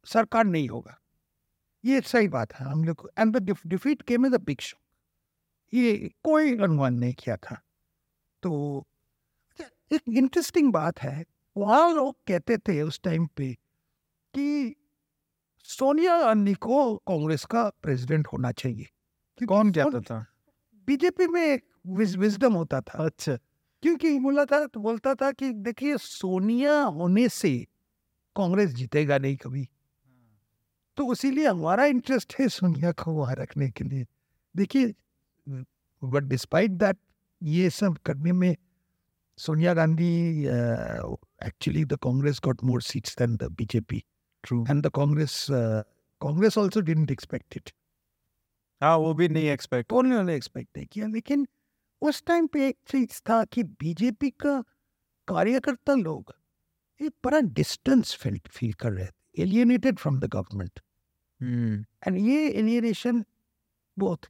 सरकार 0.07 0.45
नहीं 0.45 0.67
होगा। 0.69 0.97
ये 1.83 2.01
सही 2.01 2.27
बात 2.27 2.53
है। 2.53 2.65
हम 2.65 2.83
लोग 2.83 2.95
को 2.95 3.09
and 3.19 3.37
the 3.37 3.57
defeat 3.67 4.01
came 4.01 4.25
is 4.25 4.33
a 4.35 4.37
big 4.39 4.59
shock 4.61 4.79
ये 5.73 6.11
कोई 6.23 6.57
अनुमान 6.57 6.93
नहीं 6.93 7.13
किया 7.13 7.35
था। 7.37 7.59
तो 8.43 8.51
एक 9.91 10.01
इंटरेस्टिंग 10.09 10.71
बात 10.73 10.99
है। 10.99 11.23
वहाँ 11.55 11.93
लोग 11.93 12.15
कहते 12.27 12.57
थे 12.57 12.81
उस 12.81 12.99
टाइम 13.03 13.25
पे 13.27 13.53
कि 14.33 14.75
सोनिया 15.65 16.19
गांधी 16.21 16.53
को 16.53 16.95
कांग्रेस 16.97 17.45
का 17.45 17.69
प्रेसिडेंट 17.81 18.27
होना 18.27 18.51
चाहिए। 18.51 19.45
कौन 19.45 19.71
कहता 19.71 19.99
था? 19.99 20.25
बीजेपी 20.87 21.27
में 21.27 21.41
एक 21.41 21.63
विजडम 21.87 22.53
होता 22.53 22.81
था। 22.81 23.05
अच्छा। 23.05 23.37
क्योंकि 23.83 24.17
बोला 24.19 24.45
था 24.45 24.65
तो 24.65 24.79
बोलता 24.79 25.13
था 25.15 25.31
कि 25.31 25.51
देखिए 25.51 25.97
सोनिया 25.97 26.81
होने 26.81 27.27
से 27.29 27.57
कांग्रेस 28.35 28.73
जीतेगा 28.73 29.17
नहीं 29.17 29.37
कभी। 29.37 29.67
तो 30.97 31.11
इसीलिए 31.13 31.47
हमारा 31.47 31.85
इंटरेस्ट 31.85 32.35
है 32.39 32.47
सोनिया 32.47 32.91
को 32.91 33.13
वहाँ 33.13 33.35
रखने 33.35 33.69
के 33.69 33.83
लिए। 33.83 34.05
देखिए 34.55 34.93
बट 36.01 36.23
डिस्पाइट 36.23 36.71
दैट 36.71 36.97
ये 37.41 37.69
सब 37.69 37.97
करने 37.97 38.31
में 38.31 38.55
Sonia 39.37 39.73
Gandhi 39.73 40.45
actually 41.45 41.83
the 41.83 41.93
Congress 41.93 42.39
got 42.43 42.63
more 42.63 42.81
seats 42.81 43.15
than 43.19 43.35
the 43.35 43.43
BJP 43.43 44.03
true 44.43 44.63
and 44.63 44.77
the 44.77 44.91
Congress 44.91 45.33
uh, 45.33 45.83
Congress 46.21 46.57
also 46.57 46.79
didn't 46.79 47.11
expect 47.11 47.57
it 47.57 47.71
हाँ 48.81 48.97
वो 48.97 49.13
भी 49.13 49.27
नहीं 49.27 49.45
एक्सपेक्ट 49.45 49.89
कौन 49.89 50.25
ने 50.25 50.35
एक्सपेक्ट 50.35 50.77
नहीं 50.77 50.87
किया 50.87 51.07
लेकिन 51.07 51.47
उस 52.01 52.23
टाइम 52.25 52.47
पे 52.47 52.67
एक 52.67 52.77
चीज़ 52.87 53.21
था 53.29 53.45
कि 53.45 53.63
बीजेपी 53.63 54.29
का 54.29 54.61
कार्यकर्ता 55.27 55.93
लोग 55.93 56.33
एक 57.01 57.13
बड़ा 57.23 57.39
डिस्टेंस 57.39 58.15
फील 58.15 58.39
फील 58.51 58.73
कर 58.73 58.91
रहे 58.91 59.05
थे 59.05 59.41
alienated 59.41 59.97
from 59.97 60.19
the 60.19 60.25
government 60.25 60.79
and 62.07 62.17
ये 62.17 62.49
एलियनेशन 62.49 63.25
बहुत 63.97 64.25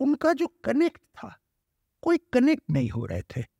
उनका 0.00 0.32
जो 0.32 0.46
कनेक्ट 0.46 1.02
था 1.02 1.38
कोई 2.02 2.18
कनेक्ट 2.32 2.62
नहीं 2.70 2.90
हो 2.90 3.06
रहे 3.06 3.22
थे। 3.22 3.53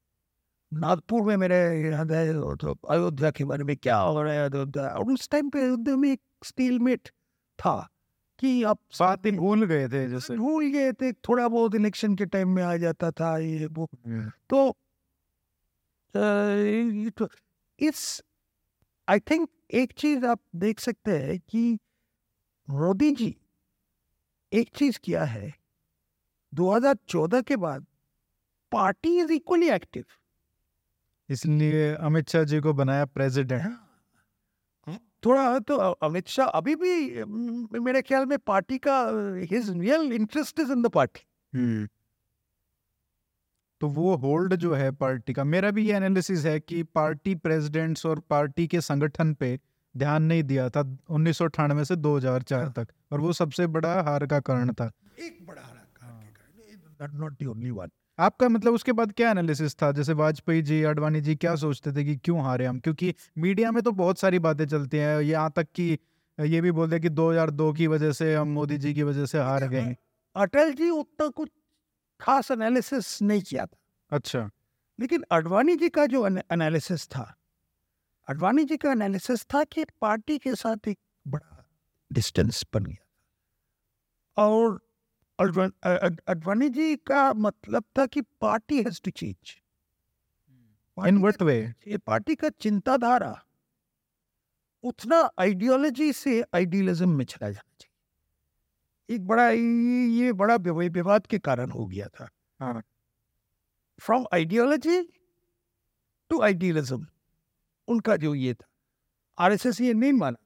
नागपुर 0.75 1.23
में 1.23 1.37
मेरे 1.37 1.57
याद 1.91 2.13
है 2.13 2.33
तो 2.57 2.75
अयोध्या 2.91 3.31
के 3.31 3.45
बारे 3.45 3.65
में 3.65 3.77
क्या 3.77 3.97
हो 3.97 4.23
रहा 4.23 4.33
है 4.33 4.51
अयोध्या 4.51 4.89
और 4.89 5.13
उस 5.13 5.29
टाइम 5.29 5.51
पे 5.51 5.61
अयोध्या 5.63 5.97
में 5.97 6.13
एक 6.13 6.21
स्टीलमेट 6.45 7.09
था 7.59 7.89
कि 8.39 8.63
आप 8.63 8.79
बात 9.01 9.27
ही 9.27 9.31
भूल 9.31 9.65
गए 9.65 9.89
थे 9.89 10.09
जैसे। 10.09 10.37
भूल 10.37 10.67
गए 10.73 10.93
थे 10.93 11.13
थोड़ा 11.13 11.49
बहुत 11.49 11.75
इलेक्शन 11.75 12.15
के 12.15 12.27
टाइम 12.27 12.49
में 12.49 12.63
आ 12.63 12.77
जाता 12.77 13.11
था 13.11 13.39
ये 13.39 13.67
वो। 13.67 13.89
तो 14.51 14.77
तो 17.11 17.29
इस 17.79 18.23
आई 19.09 19.21
थिंक 19.21 19.49
एक 19.71 19.93
चीज़ 19.93 20.27
आप 20.27 20.41
देख 20.57 20.81
सकते 20.81 21.19
हैं 21.19 21.39
कि 21.39 21.79
मोदी 22.71 23.11
जी 23.11 23.37
एक 24.53 24.71
चीज़ 24.77 24.99
किया 24.99 25.25
है 25.25 25.55
2014 26.53 27.43
के 27.43 27.57
बाद 27.57 27.87
पार्टी 28.73 29.19
इज़ 29.21 29.33
इक्वली 29.33 29.69
एक्टिव 29.69 30.05
इसलिए 31.29 31.95
अमित 31.97 32.29
शाह 32.29 32.43
जी 32.45 32.61
को 32.61 32.73
बनाया 32.75 33.05
प्रेसिडेंट। 33.07 33.77
थोड़ा 35.23 35.59
तो 35.59 35.77
अमित 35.77 36.29
शाह 36.29 36.47
अभी 36.59 36.75
भी 36.77 37.25
मेरे 37.81 38.03
ख्याल 38.03 38.27
में 38.27 38.39
पार्टी 38.39 38.79
का 38.87 38.97
his 39.51 39.71
real 39.71 40.13
interest 40.13 40.61
is 40.61 40.73
in 40.73 40.83
the 40.83 40.89
party 40.95 41.87
तो 43.81 43.89
वो 43.91 44.15
होल्ड 44.17 44.55
जो 44.57 44.75
है 44.75 44.91
पार्टी 44.93 45.33
का 45.33 45.45
मेरा 45.45 45.71
भी 45.71 45.87
ये 45.87 45.95
एनालिसिस 45.95 46.45
है 46.47 46.59
कि 46.61 46.83
पार्टी 46.95 47.35
प्रेसिडेंट्स 47.37 48.07
और 48.07 48.21
पार्टी 48.31 48.67
के 48.67 48.81
संगठन 48.81 49.33
पे 49.35 49.59
ध्यान 49.95 50.23
नहीं 50.23 50.43
दिया 50.43 50.69
था 50.71 50.83
उन्नीस 51.11 51.39
सौ 51.39 51.45
अठानवे 51.45 51.85
से 51.85 51.97
2004 51.97 52.69
तक 52.77 52.87
और 53.13 53.21
वो 53.21 53.33
सबसे 53.33 53.67
बड़ा 53.69 54.01
हार 54.03 54.27
का 54.27 54.41
कारण 54.43 54.73
था। 54.73 54.91
एक 55.19 55.39
बड़ा 55.47 55.63
हार 55.63 55.87
का 55.97 56.09
कारण 56.99 57.19
नॉट 57.19 57.43
द 57.43 57.47
ओनली 57.47 57.71
वन 57.71 57.91
आपका 58.19 58.49
मतलब 58.49 58.75
उसके 58.75 58.93
बाद 58.93 59.13
क्या 59.13 59.31
एनालिसिस 59.31 59.75
था? 59.75 59.93
जैसे 59.93 60.13
वाजपेयी 60.13 60.63
जी 60.63 60.83
अडवाणी 60.83 61.21
जी 61.21 61.37
क्या 61.37 61.55
सोचते 61.57 61.93
थे 61.93 62.05
कि 62.05 62.17
क्यों 62.17 62.45
हारे 62.45 62.67
हम? 62.67 62.79
क्योंकि 62.79 63.15
मीडिया 63.39 63.71
में 63.71 63.83
तो 63.83 63.93
बहुत 63.93 64.19
सारी 64.19 64.39
बातें 64.39 64.67
चलती 64.67 64.97
हैं। 64.97 65.21
यहाँ 65.21 65.53
तक 65.57 65.67
कि 65.75 65.99
ये 66.41 66.61
भी 66.61 66.73
बोलते 66.73 66.97
हैं 66.97 67.03
कि 67.03 67.09
2002 67.09 67.73
की 67.73 67.87
वजह 67.87 68.13
से 68.13 68.35
हम 68.35 68.49
मोदी 68.49 68.79
जी 68.79 68.95
की 68.95 69.03
वजह 69.03 69.27
से 69.27 69.39
हार 69.39 69.69
गए 69.69 69.81
हैं। 69.81 69.97
अटल 70.37 70.73
जी 70.73 70.91
उतना 70.91 71.29
कुछ 71.29 71.51
खास 72.21 72.51
एनालिसिस 72.51 73.23
नहीं 73.23 73.43
किया 73.43 73.67
था। 73.67 73.77
अच्छा। 74.11 74.51
लेकिन 75.01 75.25
अडवाणी 75.31 75.77
जी 75.77 75.89
का 75.89 76.07
जो 76.07 76.27
एनालिसिस 76.27 77.07
था 77.07 77.35
अडवाणी 78.29 78.65
जी 78.65 78.77
का 78.77 78.93
एनालिसिस 78.93 79.45
था 79.45 79.65
कि 79.65 79.85
पार्टी 80.01 80.39
के 80.39 80.55
साथ 80.55 80.89
एक 80.89 80.99
बड़ा 81.29 81.67
डिस्टेंस 82.13 82.65
बन 82.75 82.85
गया 82.85 84.45
और 84.45 84.84
अडवाणी 85.39 86.69
जी 86.69 86.97
का 87.07 87.33
मतलब 87.35 87.85
था 87.99 88.07
कि 88.07 88.21
party 88.41 88.83
has 88.83 89.01
to 89.05 89.11
change 89.11 89.55
in 90.99 91.19
what 91.23 91.43
way 91.43 91.57
ये 91.89 91.99
पार्टी 91.99 92.35
का 92.35 92.49
चिंताधारा 92.61 93.35
उतना 94.85 95.19
आइडियोलॉजी 95.41 96.13
से 96.13 96.43
आइडियलिज्म 96.55 97.09
में 97.09 97.25
चला 97.25 97.51
जाना 97.51 97.75
चाहिए। 97.81 99.15
एक 99.15 99.27
बड़ा 99.27 99.49
ये 99.51 100.33
बड़ा 100.33 100.57
विवाद 100.57 101.27
के 101.27 101.39
कारण 101.39 101.71
हो 101.71 101.87
गया 101.87 102.07
था। 102.09 102.29
फ्रॉम 103.99 104.27
आइडियोलॉजी 104.35 105.03
टू 106.31 106.41
आइडियलिज्म 106.43 107.07
उनका 107.89 108.17
जो 108.17 108.35
ये 108.35 108.55
था। 108.55 108.67
आरएसएस 109.39 109.81
ये 109.81 109.95
नहीं 109.95 110.13
माना। 110.13 110.44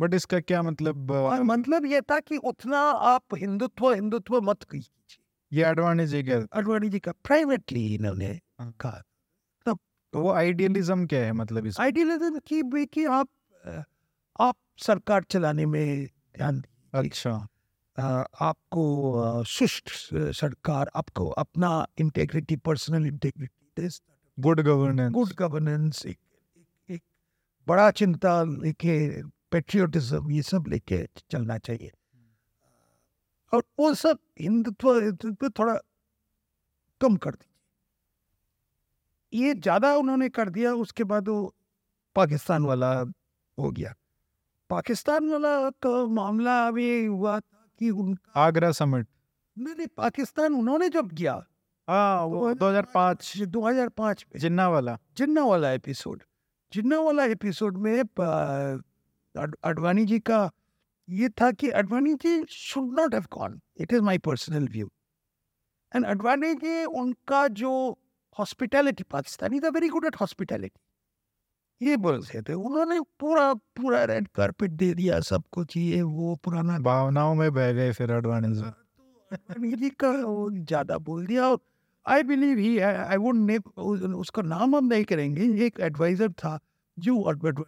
बट 0.00 0.14
इसका 0.14 0.40
क्या 0.40 0.62
मतलब 0.62 1.10
और 1.10 1.42
मतलब 1.42 1.86
ये 1.86 2.00
था 2.00 2.20
कि 2.20 2.36
उतना 2.36 2.78
आप 2.80 3.24
हिंदुत्व 3.36 3.92
हिंदुत्व 3.92 4.40
मत 4.40 4.62
कीजिए। 4.62 5.18
ये 5.52 5.62
अडवाणी 5.62 6.06
जी 6.06 6.22
क्या 6.22 6.46
अडवाणी 6.52 6.88
जी 6.88 6.98
का 6.98 7.12
प्राइवेटली 7.12 7.94
इन्होंने 7.94 8.40
हाँ। 8.60 8.72
कहा। 8.80 9.02
तो 9.66 9.78
वो 10.14 10.32
आइडियलिज्म 10.32 11.06
क्या 11.06 11.20
है 11.20 11.32
मतलब 11.32 11.66
इस 11.66 11.80
आइडियलिज्म 11.80 12.38
की 12.46 12.62
भी 12.62 12.86
कि 12.86 13.04
आप 13.04 13.28
आप 14.40 14.56
सरकार 14.78 15.22
चलाने 15.22 15.66
में 15.66 16.06
ध्यान 16.06 16.64
अच्छा। 16.94 17.48
आपको 18.40 19.44
सुष्ट 19.44 19.90
सरकार 20.14 20.90
आपको 20.94 21.28
अपना 21.28 21.86
integrity 21.98 22.56
personal 22.56 23.06
integrity 23.06 23.88
good 24.40 24.60
governance 24.60 25.12
good 25.12 25.32
governance 25.38 26.06
एक, 26.06 26.18
एक, 26.58 26.66
एक 26.90 27.02
बड़ा 27.66 27.90
चिंता 27.90 28.42
लेके 28.42 29.22
पेट्रियोटिज्म 29.52 30.30
ये 30.30 30.42
सब 30.42 30.64
लेके 30.68 31.08
चलना 31.30 31.58
चाहिए। 31.58 31.92
और 33.54 33.64
वो 33.78 33.94
सब 33.94 34.18
हिंदुत्व 34.40 35.00
हिंदुत्व 35.00 35.50
थोड़ा 35.50 35.74
कम 37.00 37.16
कर 37.16 37.30
दीजिए। 37.30 37.54
ये 39.42 39.54
ज़्यादा 39.54 39.96
उन्होंने 39.96 40.28
कर 40.28 40.48
दिया 40.50 40.74
उसके 40.74 41.04
बाद 41.04 41.28
वो 41.28 41.54
पाकिस्तान 42.14 42.64
वाला 42.64 43.00
हो 43.58 43.70
गया। 43.70 43.94
पाकिस्तान 44.70 45.30
वाला 45.30 45.70
का 45.70 46.06
मामला 46.06 46.68
अभी 46.68 47.06
हुआ 47.06 47.40
था 47.40 47.68
कि 47.78 47.90
उनका 47.90 48.40
आगरा 48.40 48.72
समिट। 48.72 49.08
नहीं 49.58 49.74
नहीं, 49.74 49.86
पाकिस्तान 49.86 50.54
उन्होंने 50.54 50.88
जब 50.88 51.12
किया 51.12 51.46
हाँ 51.88 52.24
वो 52.24 52.54
2005 52.54 53.38
2005 53.38 54.26
में 54.28 54.40
जिन्ना 54.40 54.68
वाला 54.68 54.98
जिन्ना 55.16 55.44
वाला 55.44 55.70
एपिसोड 55.72 56.22
जिन्ना 56.72 57.00
वाला 57.00 57.24
एपिसोड 57.24 57.76
में 57.76 58.04
प- 58.20 58.82
अडवाणी 59.38 60.04
जी 60.04 60.18
का 60.20 60.48
ये 61.08 61.28
था 61.40 61.50
कि 61.52 61.70
Advani 61.72 62.14
ji 62.16 62.42
should 62.50 62.98
not 63.00 63.14
have 63.14 63.26
gone 63.32 63.60
it 63.80 63.92
is 63.92 64.02
my 64.02 64.18
personal 64.24 64.68
view 64.68 64.88
and 65.92 66.06
Advani 66.06 66.54
ji 66.56 66.84
उनका 66.96 67.46
जो 67.60 67.72
हॉस्पिटैलिटी 68.36 69.04
पाकिस्तानी 69.10 69.60
था 69.60 69.68
वेरी 69.68 69.88
गुड 69.88 70.04
एट 70.06 70.16
हॉस्पिटैलिटी 70.20 70.80
ये 71.80 71.96
बोल 71.96 72.14
रहे 72.14 72.42
थे 72.42 72.52
उन्होंने 72.52 73.00
पूरा 73.20 73.52
पूरा 73.76 74.02
रेड 74.04 74.28
कारपेट 74.34 74.70
दे 74.72 74.92
दिया 74.94 75.20
सब 75.20 75.42
कुछ 75.52 75.76
ये 75.76 76.02
वो 76.02 76.34
पुराना 76.44 76.78
भावनाओं 76.78 77.34
में 77.34 77.50
बह 77.54 77.72
गए 77.72 77.92
फिर 77.92 78.12
अडवाणी 78.12 78.52
जी 78.54 78.62
अडवाणी 79.30 79.72
जी 79.72 79.90
का 80.02 80.12
ज़्यादा 80.12 80.98
बोल 80.98 81.26
दिया 81.26 81.48
और 81.48 81.58
I 82.06 82.22
believe 82.22 82.58
he 82.58 82.78
I 82.78 83.16
would 83.16 84.14
उसका 84.16 84.42
नाम 84.44 84.76
हम 84.76 84.86
नहीं 84.86 85.04
करेंगे 85.04 85.48
एक 85.66 85.80
एडवाइजर 85.80 86.32
था 86.34 86.58
जो 86.96 87.20
अडवाणी 87.22 87.64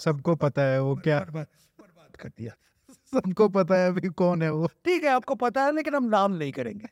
सबको 0.00 0.34
पता 0.36 0.62
है 0.62 0.80
वो 0.82 0.94
क्या? 0.96 1.18
बर्बाद 1.20 2.16
कर 2.16 2.28
दिया। 2.28 2.52
सबको 3.12 3.48
पता 3.48 3.74
है 3.74 3.88
अभी 3.88 4.08
कौन 4.08 4.42
है 4.42 4.50
वो। 4.52 4.66
ठीक 4.84 5.04
है 5.04 5.10
आपको 5.10 5.34
पता 5.34 5.64
है 5.64 5.74
लेकिन 5.74 5.94
हम 5.94 6.04
नाम 6.04 6.32
नहीं 6.32 6.52
करेंगे। 6.52 6.88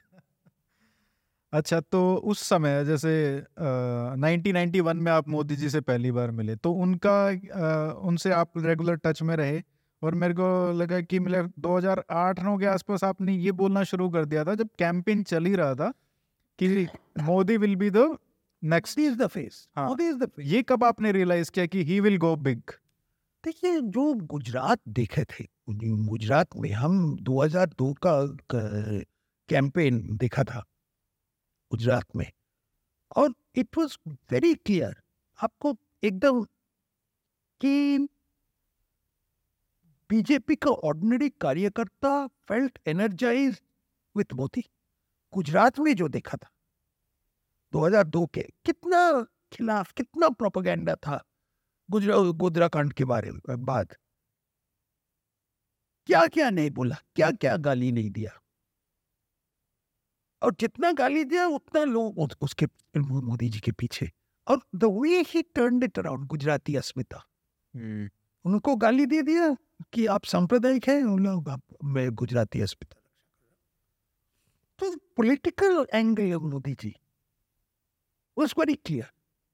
अच्छा 1.52 1.80
तो 1.80 2.00
उस 2.24 2.40
समय 2.48 2.84
जैसे 2.84 3.10
नाइनटीन 3.60 4.54
नाइन्टी 4.54 4.80
वन 4.80 4.96
में 4.96 5.10
आप 5.12 5.28
मोदी 5.28 5.56
जी 5.56 5.68
से 5.70 5.80
पहली 5.80 6.10
बार 6.12 6.30
मिले 6.30 6.56
तो 6.56 6.72
उनका 6.72 7.14
अ, 7.28 7.92
उनसे 8.00 8.32
आप 8.32 8.52
रेगुलर 8.56 8.96
टच 8.96 9.22
में 9.22 9.36
रहे 9.36 9.62
और 10.02 10.14
मेरे 10.14 10.34
को 10.34 10.72
लगा 10.72 11.00
कि 11.00 11.18
मतलब 11.18 11.52
2008 11.58 12.40
नौ 12.40 12.56
के 12.58 12.66
आसपास 12.66 13.04
आपने 13.04 13.32
ये 13.34 13.52
बोलना 13.52 13.82
शुरू 13.84 14.08
कर 14.10 14.24
दिया 14.24 14.44
था 14.44 14.54
जब 14.54 14.68
कैंपेन 14.78 15.22
चल 15.22 15.44
ही 15.44 15.54
रहा 15.54 15.74
था 15.74 15.92
कि 16.58 16.86
Modi 17.22 17.56
will 17.56 17.76
be 17.76 17.90
the 17.90 18.16
next 18.62 18.98
is 18.98 19.16
the 19.18 19.26
face. 19.26 19.68
Modi 19.78 20.08
is 20.08 20.16
the 20.16 20.26
face 20.26 20.46
ये 20.46 20.62
कब 20.62 20.84
आपने 20.84 21.12
रियलाइज़ 21.12 21.50
किया 21.50 21.66
कि 21.66 21.84
ही 21.84 22.00
विल 22.00 22.16
गो 22.18 22.36
बिग 22.36 22.60
देखिए, 23.44 23.80
जो 23.80 24.12
गुजरात 24.26 24.80
देखे 24.88 25.24
थे 25.24 25.44
गुजरात 25.70 26.56
में 26.56 26.70
हम 26.72 27.16
2002 27.22 27.92
का 28.06 28.12
कैंपेन 29.48 30.00
देखा 30.16 30.44
था, 30.44 30.64
गुजरात 31.70 32.16
में। 32.16 32.30
और 33.16 33.34
इट 33.56 33.78
वाज 33.78 33.96
वेरी 34.32 34.54
क्लियर 34.56 34.94
आपको 35.38 35.74
एकदम 36.04 36.42
कि 37.60 37.98
बीजेपी 40.10 40.56
का 40.56 40.70
ऑर्डिनरी 40.70 41.28
कार्यकर्ता 41.40 42.26
felt 42.48 42.78
energise 42.88 43.60
with 44.16 44.32
Modi, 44.34 44.64
Gujarat 45.32 45.78
में 45.78 45.94
जो 45.94 46.08
देखा 46.08 46.36
था 46.36 46.50
2002 47.72 48.26
के, 48.26 48.42
कितना 48.64 49.22
खिलाफ, 49.52 49.92
कितना 49.92 50.28
प्रोपेगेंडा 50.30 50.94
था। 50.96 51.22
गुजरा 51.88 52.16
गोदराकांड 52.40 52.92
के 52.92 53.04
बारे 53.04 53.30
में 53.30 53.64
बात 53.64 53.96
क्या 56.08 56.26
क्या 56.26 56.50
नहीं 56.50 56.70
बोला 56.70 56.96
क्या 57.16 57.30
क्या 57.32 57.56
गाली 57.56 57.90
नहीं 57.92 58.10
दिया? 58.10 58.30
और 60.42 60.54
जितना 60.60 60.92
गाली 60.92 61.24
दिया 61.24 61.46
उतना 61.46 61.84
लोग 61.84 62.36
उसके 62.42 62.66
मोदी 62.98 63.48
जी 63.48 63.60
के 63.60 63.72
पीछे। 63.72 64.10
और 64.46 64.60
the 64.74 64.84
way 65.00 65.20
he 65.28 65.42
turn 65.54 65.82
it 65.82 65.98
around 65.98 66.26
Gujarati 66.26 66.76
अस्मिता। 66.76 67.24
उनको 68.44 68.76
गाली 68.76 69.06
दे 69.06 69.22
दिया 69.22 69.54
कि 69.92 70.06
आप 70.06 70.24
सांप्रदायिक 70.24 70.88
हैं 70.88 71.02
आप 71.52 71.62
मैं 71.84 72.10
गुजराती 72.14 72.60
अस्पताल 72.60 73.02
तो 74.78 74.96
political 75.16 75.86
angle 75.94 76.36
Modi 76.50 76.74
ji. 76.74 76.94
was 78.36 78.52
very 78.52 78.76
clear 78.78 79.06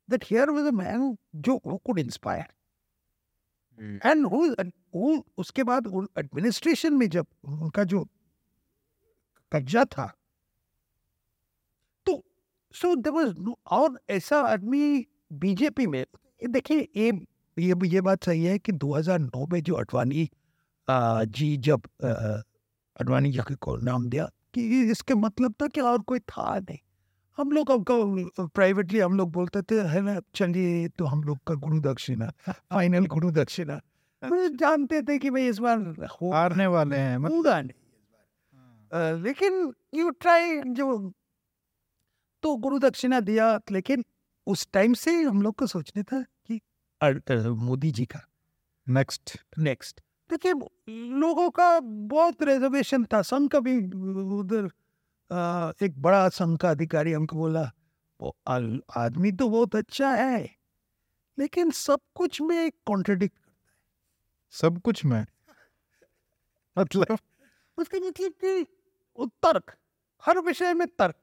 that 0.08 0.24
here 0.24 0.46
was 0.52 0.66
a 0.66 0.72
man 0.72 1.16
जो 1.36 1.60
who 1.64 1.78
could 1.86 1.98
inspire. 2.06 2.46
एंड 3.78 4.26
वो 4.26 5.24
उसके 5.38 5.62
बाद 5.64 5.86
एडमिनिस्ट्रेशन 6.18 6.92
में 6.94 7.08
जब 7.10 7.26
उनका 7.44 7.84
जो 7.84 8.04
कब्जा 9.52 9.84
था 9.84 10.06
तो 12.06 12.22
सो 12.74 12.94
देयर 12.96 13.14
वाज 13.14 13.54
और 13.78 13.98
ऐसा 14.10 14.40
आदमी 14.48 15.06
बीजेपी 15.32 15.86
में 15.86 16.04
देखिए 16.50 16.88
ये 16.96 17.10
ये 17.58 17.74
ये 17.88 18.00
बात 18.00 18.24
सही 18.24 18.44
है 18.44 18.58
कि 18.58 18.72
2009 18.72 19.46
में 19.52 19.60
जो 19.62 19.74
अडवाणी 19.74 20.28
जी 21.36 21.56
जब 21.66 21.88
अडवाणी 22.04 23.32
जी 23.32 23.54
को 23.54 23.76
नाम 23.76 24.08
दिया 24.10 24.30
कि 24.54 24.90
इसके 24.90 25.14
मतलब 25.14 25.54
था 25.62 25.66
कि 25.66 25.80
और 25.80 26.00
कोई 26.02 26.18
था 26.20 26.58
नहीं। 26.58 26.78
हम 27.38 27.52
लोग 27.52 27.70
आपको 27.72 28.46
प्राइवेटली 28.48 28.98
हम 28.98 29.16
लोग 29.16 29.30
बोलते 29.32 29.62
थे 29.62 29.80
है 29.80 30.00
ना 30.00 30.20
चलिए 30.34 30.88
तो 30.88 31.04
हम 31.04 31.22
लोग 31.24 31.38
का 31.46 31.54
गुरु 31.54 31.80
दक्षिणा 31.80 32.32
फाइनल 32.52 33.06
गुरु 33.06 33.30
दक्षिणा। 33.30 33.80
जानते 34.48 35.02
थे 35.02 35.18
कि 35.18 35.30
भाई 35.30 35.48
इस 35.48 35.58
बार 35.58 35.78
हारने 36.34 36.66
वाले 36.66 36.96
हैं 36.96 37.16
होगा 37.16 37.60
नहीं 37.60 39.22
लेकिन 39.22 39.72
यू 39.94 40.10
ट्राई 40.10 40.60
जो 40.66 41.12
तो 42.42 42.56
गुरु 42.56 42.78
दक्षिणा 42.78 43.20
दिया 43.20 43.60
लेकिन 43.70 44.04
उस 44.46 44.68
टाइम 44.72 44.94
से 44.94 45.22
हम 45.22 45.42
लोग 45.42 45.54
को 45.54 45.66
सोचने 45.66 46.02
था 46.02 46.22
कि 46.22 46.60
मोदी 47.48 47.90
जी 47.90 48.04
का। 48.04 48.20
नेक्स्ट 48.88 49.38
नेक्स्ट 49.58 50.00
देखिए 50.30 50.52
लोगों 51.18 51.50
का 51.50 51.80
बहुत 51.80 52.42
रिजर्वेशन 52.42 53.04
था 53.04 53.22
संघ 53.22 53.50
का 53.50 53.60
भी 53.60 53.78
उधर 54.38 54.68
एक 55.82 55.94
बड़ा 55.96 56.28
संघ 56.28 56.58
का 56.58 56.70
अधिकारी 56.70 57.12
हमको 57.12 57.36
बोला 57.36 57.72
वो 58.20 58.36
आदमी 58.96 59.32
तो 59.32 59.48
बहुत 59.48 59.76
अच्छा 59.76 60.14
है 60.14 60.50
लेकिन 61.38 61.70
सब 61.70 62.00
कुछ 62.14 62.40
में 62.40 62.70
कॉन्ट्रडिक्ट 62.70 63.36
करता 63.36 63.62
है। 63.62 63.68
सब 64.50 64.80
कुछ 64.80 65.04
में? 65.04 65.26
मतलब 66.78 67.18
उसके 67.78 68.00
मतलब 68.00 68.32
कि 68.44 68.66
तर्क 69.42 69.76
हर 70.26 70.38
विषय 70.38 70.74
में 70.74 70.88
तर्क 70.88 71.14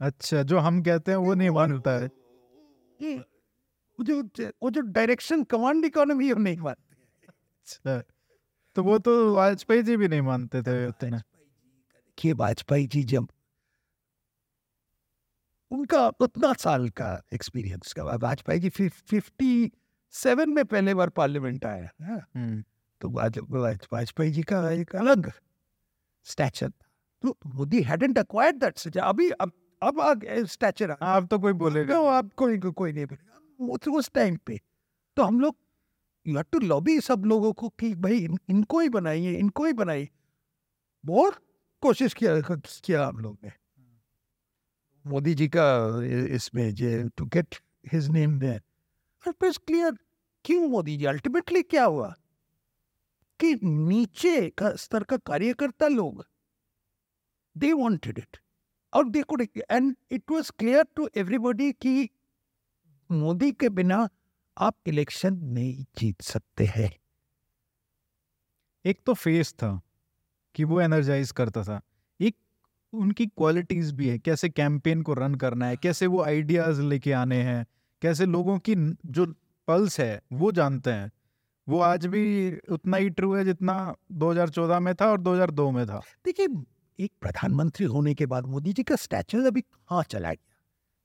अच्छा 0.00 0.42
जो 0.42 0.58
हम 0.58 0.82
कहते 0.82 1.10
हैं 1.10 1.18
वो 1.18 1.34
नहीं 1.34 1.50
मानता 1.50 1.90
है। 1.90 2.06
वो 3.98 4.04
जो 4.04 4.22
वो 4.62 4.70
जो 4.70 4.80
डायरेक्शन 4.80 5.44
कमांड 5.44 5.84
इकोनॉमी 5.84 6.32
वो 6.32 6.38
नहीं 6.38 6.56
मानते 6.56 6.96
अच्छा 7.26 8.02
तो 8.74 8.82
वो 8.82 8.98
तो 8.98 9.34
वाजपेयी 9.34 9.82
जी 9.82 9.96
भी 9.96 10.08
नहीं 10.08 10.20
मानते 10.20 10.62
थे 10.62 10.86
उतना। 10.88 11.22
देखिए 12.12 12.32
वाजपेयी 12.32 12.86
जी 12.86 13.02
जब 13.04 13.28
उनका 15.70 16.06
उतना 16.20 16.52
साल 16.52 16.88
का 16.88 17.10
एक्सपीरियंस 17.32 17.92
का 17.92 18.04
वाजपेयी 18.04 18.60
जी 18.60 18.68
फिफ्टी 18.88 19.72
सेवन 20.14 20.50
में 20.50 20.64
पहले 20.64 20.94
बार 20.94 21.08
पार्लियामेंट 21.08 21.64
आया 21.66 21.90
हम्म। 22.02 22.62
तो 23.00 23.08
वाजपेयी 23.10 24.30
जी 24.30 24.42
का 24.42 24.70
एक 24.70 24.94
अलग 24.96 25.30
स्टैचर 26.26 26.68
तो 27.22 27.36
Modi 27.46 27.80
hadn't 27.82 28.18
acquired 28.18 28.56
that 28.56 28.78
such 28.78 28.98
अभी 28.98 29.30
अब 29.30 29.52
अब 29.82 30.20
स्टैचर 30.46 30.90
अब 30.90 31.26
तो 31.26 31.38
कोई 31.38 31.52
बोलेगा। 31.52 31.98
आप 32.10 32.30
कोई 32.36 32.58
कोई 32.58 32.92
नहीं 32.92 33.06
बोलेगा। 33.06 33.96
उस 33.98 34.10
टाइम 34.14 34.36
पे। 34.46 34.60
तो 35.16 35.22
हम 35.22 35.40
लोग 35.40 35.56
यू 36.26 36.34
हैव 36.36 36.44
टू 36.52 36.58
लॉबी 36.58 37.00
सब 37.00 37.24
लोगों 37.26 37.52
को 37.52 37.68
कि 37.80 37.94
भाई 37.94 38.18
इन, 38.18 38.38
इनको 38.50 38.80
ही 38.80 38.88
बनाइए 38.88 39.32
इनको 39.38 39.64
ही 39.64 39.72
बनाइए। 39.72 40.08
बहुत 41.04 41.40
कोशिश 41.82 42.14
किया 42.14 42.40
किया 42.40 43.06
हम 43.06 43.18
लोग 43.18 43.38
ने। 43.44 43.52
मोदी 45.06 45.34
जी 45.34 45.48
का 45.48 45.66
इसमें 46.34 46.74
जे 46.74 47.08
to 47.08 47.24
get 47.26 47.56
his 47.92 48.08
name 48.08 48.38
there 48.38 48.62
clear 49.58 49.96
क्यों 50.44 50.68
मोदी 50.68 50.96
जी? 50.96 51.04
अल्टीमेटली 51.04 51.62
क्या 51.62 51.84
हुआ? 51.84 52.14
कि 53.40 53.54
नीचे 53.62 54.50
का 54.50 54.74
स्तर 54.76 55.04
का 55.04 55.16
कार्यकर्ता 55.16 55.88
लोग 55.88 56.26
दे 57.56 57.72
वांटेड 57.72 58.18
इट 58.18 58.36
और 58.94 59.08
they 59.08 59.22
could 59.22 59.42
and 59.70 59.96
it 60.10 60.30
was 60.30 60.50
clear 60.50 60.84
to 60.96 61.08
everybody 61.16 61.72
कि 61.72 62.08
मोदी 63.10 63.52
के 63.52 63.68
बिना 63.68 64.08
आप 64.58 64.78
इलेक्शन 64.86 65.34
नहीं 65.34 65.84
जीत 65.98 66.22
सकते 66.22 66.64
हैं। 66.66 66.90
एक 68.84 69.02
तो 69.06 69.14
फेस 69.14 69.52
था। 69.52 69.80
कि 70.54 70.64
वो 70.64 70.80
एनर्जाइज 70.80 71.32
करता 71.32 71.62
था। 71.62 71.80
एक 72.20 72.36
उनकी 72.92 73.26
क्वालिटीज 73.26 73.92
भी 73.92 74.08
है, 74.08 74.18
कैसे 74.18 74.48
कैंपेन 74.48 75.02
को 75.02 75.14
रन 75.14 75.34
करना 75.34 75.66
है, 75.66 75.76
कैसे 75.76 76.06
वो 76.06 76.22
आइडियाज़ 76.22 76.82
लेके 76.82 77.12
आने 77.12 77.42
हैं, 77.42 77.66
कैसे 78.02 78.26
लोगों 78.26 78.58
की 78.58 78.74
जो 79.06 79.26
पल्स 79.68 80.00
है, 80.00 80.20
वो 80.32 80.52
जानते 80.52 80.90
हैं। 80.90 81.10
वो 81.68 81.80
आज 81.80 82.06
भी 82.06 82.22
उतना 82.70 82.96
ही 82.96 83.10
ट्रू 83.10 83.34
है 83.34 83.44
जितना 83.44 83.94
2014 84.12 84.80
में 84.80 84.94
था 84.94 85.06
और 85.06 85.20
2002 85.20 85.70
में 85.70 85.86
था। 85.86 86.00
देखिए, 86.24 86.48
एक 86.98 87.12
प्रधानमंत्री 87.20 87.86
होने 87.86 88.14
के 88.14 88.26
बाद 88.26 88.46
मोदी 88.46 88.72
जी 88.72 88.82
का 88.82 88.96
स्टैचर 88.96 89.46
अभी 89.46 89.64
हाँ 89.90 90.02
चला 90.02 90.32
गया? 90.32 90.54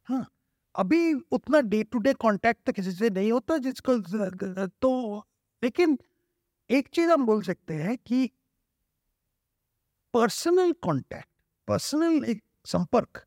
हाँ 0.07 0.27
अभी 0.75 1.13
उतना 1.13 1.61
डे 1.61 1.83
टू 1.83 1.99
डे 1.99 2.13
कांटेक्ट 2.13 2.65
तो 2.65 2.71
किसी 2.73 2.91
से 2.91 3.09
नहीं 3.09 3.31
होता 3.31 3.57
जिसको 3.57 3.97
तो 4.81 5.17
लेकिन 5.63 5.97
एक 6.69 6.87
चीज़ 6.87 7.09
हम 7.09 7.25
बोल 7.25 7.41
सकते 7.41 7.73
हैं 7.73 7.97
कि 7.97 8.29
पर्सनल 10.13 10.71
कांटेक्ट 10.71 11.27
पर्सनल 11.67 12.25
एक 12.25 12.43
संपर्क 12.65 13.25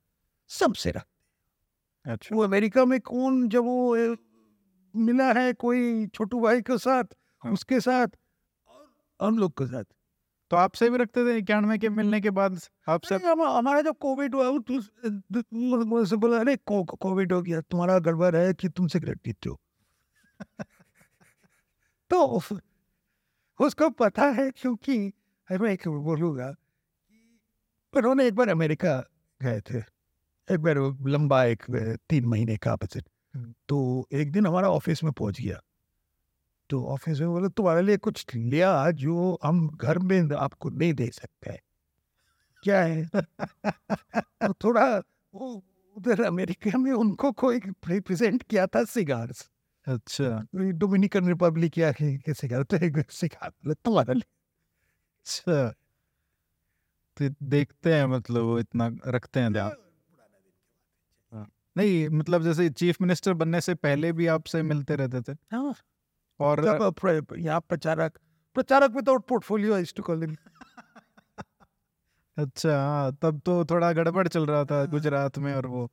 सबसे 0.51 0.91
रखते 0.91 2.13
अच्छा। 2.13 2.37
वो 2.37 2.43
अमेरिका 2.43 2.85
में 2.85 3.01
कौन 3.01 3.49
जब 3.49 3.65
वो 3.65 4.17
मिला 4.95 5.33
है 5.33 5.53
कोई 5.53 6.07
छोटू 6.07 6.41
भाई 6.41 6.61
के 6.61 6.79
साथ 6.79 7.05
हाँ। 7.43 7.53
उसके 7.53 7.81
साथ 7.81 8.07
हम 9.21 9.39
लोग 9.39 9.53
के 9.53 9.67
साथ। 9.67 9.85
तो 10.51 10.57
आपसे 10.57 10.91
भी 10.91 10.97
रखते 10.99 11.25
थे 11.27 11.37
इक्यानवे 11.39 11.79
के 11.79 11.89
मिलने 11.89 12.21
के 12.21 12.31
बाद 12.31 12.59
आपसे 12.89 13.15
हमारा 13.15 13.81
जब 13.81 13.97
कोविड 13.99 14.35
हुआ 14.35 14.59
तो 14.59 14.81
मुझसे 15.85 16.17
बोला 16.17 16.39
अरे 16.39 16.57
कोविड 16.73 17.33
हो 17.33 17.43
गया 17.43 17.61
तुम्हारा 17.61 17.99
गड़बड़ 17.99 18.37
है 18.37 18.55
कि 18.55 18.69
तुम 18.69 18.87
सिगरेट 18.87 19.21
पीते 19.25 19.49
हो? 19.49 19.61
तो 22.11 22.41
उसको 23.61 23.91
पता 23.91 24.23
है 24.23 24.51
क्योंकि 24.51 24.99
मैं 25.49 25.71
एक 25.71 25.89
बोलूँगा 25.89 26.55
उन्होंने 27.95 28.27
एक 28.27 28.35
बार 28.35 28.49
अमेरिका 28.49 28.97
गए 29.41 29.61
थे। 29.63 29.79
एक 30.49 30.61
बार 30.61 30.79
लंबा 31.09 31.45
एक 31.47 31.65
तीन 32.11 32.27
महीने 32.27 32.57
का 32.59 32.77
बजट। 32.77 33.05
तो 33.69 34.09
एक 34.15 34.33
दिन 34.33 34.47
हमारा 34.47 34.71
ऑफ़िस 34.71 35.05
में 35.05 35.13
पहुँच 35.15 35.41
गया। 35.41 35.61
तो 36.71 36.83
ऑफ़िस 36.87 37.21
में 37.21 37.29
बोले 37.31 37.49
तुम्हारे 37.51 37.83
लिए 37.83 37.97
कुछ 37.99 38.25
लिया 38.37 38.91
जो 38.97 39.39
हम 39.45 39.69
घर 39.77 39.99
में 40.01 40.37
आपको 40.37 40.71
नहीं 40.71 40.93
दे 40.95 41.09
सकते 41.13 41.59
क्या 42.63 42.81
है? 42.83 43.05
तो 44.43 44.53
थोड़ा 44.65 44.87
वो 45.35 45.53
उधर 45.97 46.23
अमेरिका 46.25 46.79
में 46.79 46.93
उनको 46.93 47.31
कोई 47.35 47.59
रिप्रेजेंट 47.89 48.43
किया 48.43 48.67
था 48.67 48.85
सिगार्स। 48.87 49.49
अच्छा। 49.87 50.47
डोमिनिकन 50.55 51.29
रिपब्लिक 51.29 51.79
या 51.79 51.93
सिगार 52.35 52.63
तो 52.65 52.77
एक 52.87 52.99
सिगार 53.13 53.75
तुम्हारे 53.75 54.15
लिए। 54.15 54.25
अच्छा। 55.27 55.73
तो 57.21 57.35
देखते 57.47 57.95
हैं 57.95 58.07
मतलब 58.07 58.43
वो 58.43 58.59
इतना 58.59 58.91
रखते 59.07 59.41
हैं 59.41 59.53
ध्यान। 59.53 59.73
हाँ। 61.33 61.47
नहीं 61.77 62.09
मतलब 62.09 62.43
जैसे 62.43 62.69
चीफ 62.71 63.01
मिनिस्टर 63.03 63.35
बनने 63.35 63.61
से 63.61 63.75
पहले 63.77 64.13
भी 64.13 64.27
आपसे 64.27 64.63
मिलते 64.63 64.97
रहते 64.97 65.21
थे। 65.23 65.37
हाँ। 65.53 65.75
और 66.41 66.65
यहाँ 67.39 67.61
प्रचारक 67.61 68.19
प्रचारक 68.57 68.91
में 68.91 69.03
तो 69.05 69.19
पोर्टफोलियो 69.19 69.83
टू 69.97 70.03
कॉल 70.03 70.37
अच्छा 72.37 72.77
हाँ 72.79 73.17
तब 73.23 73.41
तो 73.47 73.65
थोड़ा 73.65 73.93
गड़बड़ 73.93 74.27
चल 74.29 74.47
रहा 74.47 74.65
था 74.65 74.85
गुजरात 74.87 75.39
में 75.39 75.53
और 75.55 75.67
वो। 75.67 75.91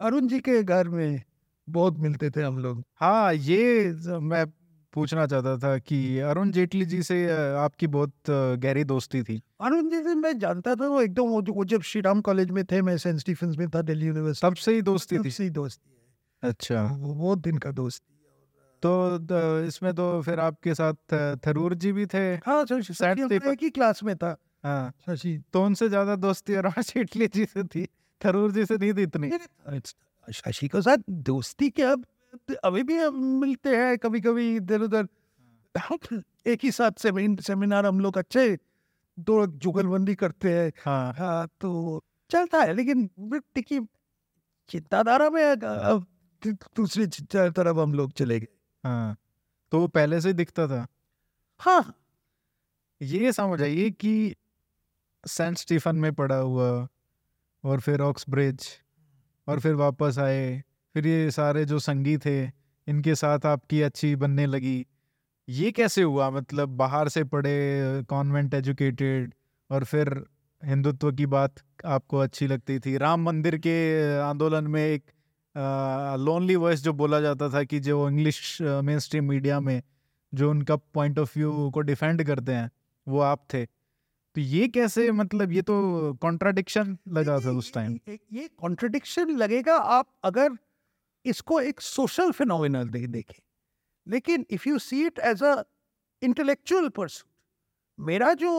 अरुण 0.00 0.26
जी 0.28 0.38
के 0.40 0.62
घर 0.62 0.88
में 0.88 1.22
बहुत 1.68 1.98
मिलते 1.98 2.30
थे 2.30 2.42
हम 2.42 2.58
लोग। 2.58 2.82
हाँ 2.94 3.32
ये 3.34 3.92
मैं 4.22 4.44
पूछना 4.94 5.26
चाहता 5.26 5.56
था 5.58 5.78
कि 5.78 6.18
अरुण 6.18 6.50
जेटली 6.50 6.84
जी 6.84 7.02
से 7.02 7.16
आपकी 7.56 7.86
बहुत 7.86 8.12
गहरी 8.30 8.84
दोस्ती 8.84 9.22
थी। 9.22 9.40
अरुण 9.60 9.88
जी 9.90 10.02
से 10.02 10.14
मैं 10.14 10.38
जानता 10.38 10.74
था 10.74 10.88
वो 10.88 11.00
एकदम 11.02 11.22
वो, 11.22 11.42
वो 11.52 11.64
जब 11.64 11.82
श्री 11.82 12.00
राम 12.00 12.20
कॉलेज 12.20 12.50
में 12.50 12.64
थे 12.64 12.82
मैं 12.82 12.96
सेंट 12.98 13.18
स्टीफेंस 13.20 13.56
में 13.56 13.68
था 13.68 13.82
दिल्ली 13.82 14.06
यूनिवर्सिटी 14.06 14.48
तब 14.48 14.56
से 14.56 14.74
ही 14.74 14.82
दोस्ती 14.82 15.18
थी? 15.18 15.30
से 15.30 15.44
ही 15.44 15.50
दोस्ती 15.50 16.48
अच्छा। 16.48 16.82
वो 16.82 17.14
बहुत 17.14 17.38
दिन 17.38 17.58
का 17.58 17.70
दोस्त 17.70 18.02
तो 18.82 19.62
इसमें 19.64 19.94
तो 19.94 20.22
फिर 20.22 20.40
आपके 20.40 20.74
साथ 20.74 20.94
थरूर 21.46 21.74
जी 21.74 21.92
भी 21.92 22.06
थे? 22.06 22.34
हाँ 22.36 22.62
एक 22.62 23.58
ही 23.62 23.70
क्लास 23.70 24.02
में 24.02 24.16
था। 24.16 24.36
हाँ। 24.64 24.92
शशि 25.06 25.42
तो 25.52 25.64
उनसे 25.64 25.88
ज़्यादा 25.88 26.16
दोस्ती 26.16 26.54
अरुण 26.54 26.70
जेटली 26.82 27.26
जी 27.26 27.44
से 27.44 27.64
थी? 27.64 27.86
थरूर 28.20 28.52
जी 28.52 28.64
से 28.66 28.76
नहीं 28.76 28.92
थी 28.94 29.02
इतनी? 29.02 29.30
शशि 30.28 30.68
के 30.68 30.82
साथ 30.82 30.96
दोस्ती 31.10 31.70
क्या 31.70 31.94
अभी 32.64 32.82
भी 32.82 32.96
हम 32.98 33.16
मिलते 33.40 33.76
हैं 33.76 33.96
कभी 33.98 34.20
कभी 34.20 34.54
इधर 34.56 34.82
उधर 34.82 35.06
एक 36.46 36.60
ही 36.64 36.70
साथ 36.70 37.00
सेमिन 37.00 37.36
सेमिनार 37.38 37.86
हम 37.86 38.00
लोग 38.00 38.18
अच्छे 38.18 38.46
दो 39.18 39.46
जुगलबंदी 39.46 40.14
करते 40.14 40.52
हैं। 40.52 40.72
हाँ। 40.84 41.12
हाँ 41.14 41.46
तो 41.60 42.02
चलता 42.30 42.60
है 42.62 42.74
लेकिन 42.74 43.08
देखिए 43.20 43.80
चिंताधारा 44.70 45.30
में 45.30 45.42
अब 45.44 46.06
दूसरी 46.76 47.06
तरफ़ 47.06 47.78
हम 47.78 47.94
लोग 47.94 48.12
चले 48.12 48.38
गए। 48.40 48.48
हाँ 48.84 49.16
तो 49.72 49.80
वो 49.80 49.88
पहले 49.88 50.20
से 50.20 50.28
ही 50.28 50.34
दिखता 50.34 50.66
था? 50.68 50.86
हाँ। 51.60 51.94
ये 53.00 53.32
समझ 53.32 53.62
आइए 53.62 53.90
कि 53.92 54.34
सेंट 55.24 55.58
स्टीफन 55.58 55.96
में 55.96 56.12
पड़ा 56.14 56.36
हुआ 56.36 56.70
और 57.64 57.80
फिर 57.80 58.00
ऑक्सब्रिज 58.00 58.68
और 59.46 59.60
फिर 59.60 59.74
वापस 59.74 60.18
आए। 60.18 60.62
फिर 60.94 61.06
ये 61.06 61.30
सारे 61.30 61.64
जो 61.64 61.78
संगी 61.78 62.18
थे 62.18 62.46
इनके 62.88 63.14
साथ 63.14 63.46
आपकी 63.46 63.82
अच्छी 63.82 64.16
बनने 64.16 64.46
लगी। 64.46 64.86
ये 65.48 65.70
कैसे 65.72 66.02
हुआ? 66.02 66.30
मतलब 66.30 66.68
बाहर 66.68 67.08
से 67.08 67.24
पढ़े 67.24 68.02
कॉन्वेंट 68.02 68.54
एजुकेटेड 68.54 69.34
और 69.70 69.84
फिर 69.84 70.24
हिंदुत्व 70.64 71.12
की 71.12 71.26
बात 71.26 71.54
आपको 71.84 72.18
अच्छी 72.18 72.46
लगती 72.46 72.78
थी। 72.78 72.96
राम 72.96 73.22
मंदिर 73.22 73.58
के 73.58 74.16
आंदोलन 74.18 74.66
में 74.66 74.86
एक 74.86 75.04
लोनली 76.18 76.56
वॉइस 76.56 76.82
जो 76.82 76.92
बोला 76.92 77.20
जाता 77.20 77.48
था 77.48 77.62
कि 77.62 77.80
जो 77.80 78.08
इंग्लिश 78.08 78.58
मेन 78.62 78.98
स्ट्रीम 78.98 79.24
मीडिया 79.24 79.60
में 79.60 79.82
जो 80.34 80.50
उनका 80.50 80.76
पॉइंट 80.76 81.18
ऑफ़ 81.18 81.38
व्यू 81.38 81.70
को 81.70 81.80
डिफेंड 81.80 82.24
करते 82.24 82.52
हैं 82.52 82.70
वो 83.08 83.20
आप 83.20 83.46
थे। 83.54 83.66
तो 84.34 84.40
ये 84.40 84.68
कैसे 84.68 85.12
मतलब 85.12 85.52
ये 85.52 85.62
तो 85.62 85.74
कॉन्ट्राडिक्शन 86.14 86.98
लगा 87.08 87.38
था 87.38 87.50
उस 87.50 87.72
टाइम 87.74 87.98
ये- 88.08 88.50
कॉन्ट्राडिक्शन 88.60 89.30
लगेगा 89.30 89.74
आप 89.74 90.06
अगर 90.24 90.50
इसको 91.24 91.60
एक 91.60 91.80
सोशल 91.80 92.32
फिनोमिनल 92.32 92.88
दे 92.88 93.06
देखें। 93.08 93.40
लेकिन 94.06 94.46
if 94.50 94.68
you 94.68 94.78
see 94.78 95.04
it 95.06 95.18
as 95.18 95.42
a 95.42 95.62
intellectual 96.22 96.88
person 96.88 98.04
मेरा 98.04 98.32
जो 98.34 98.52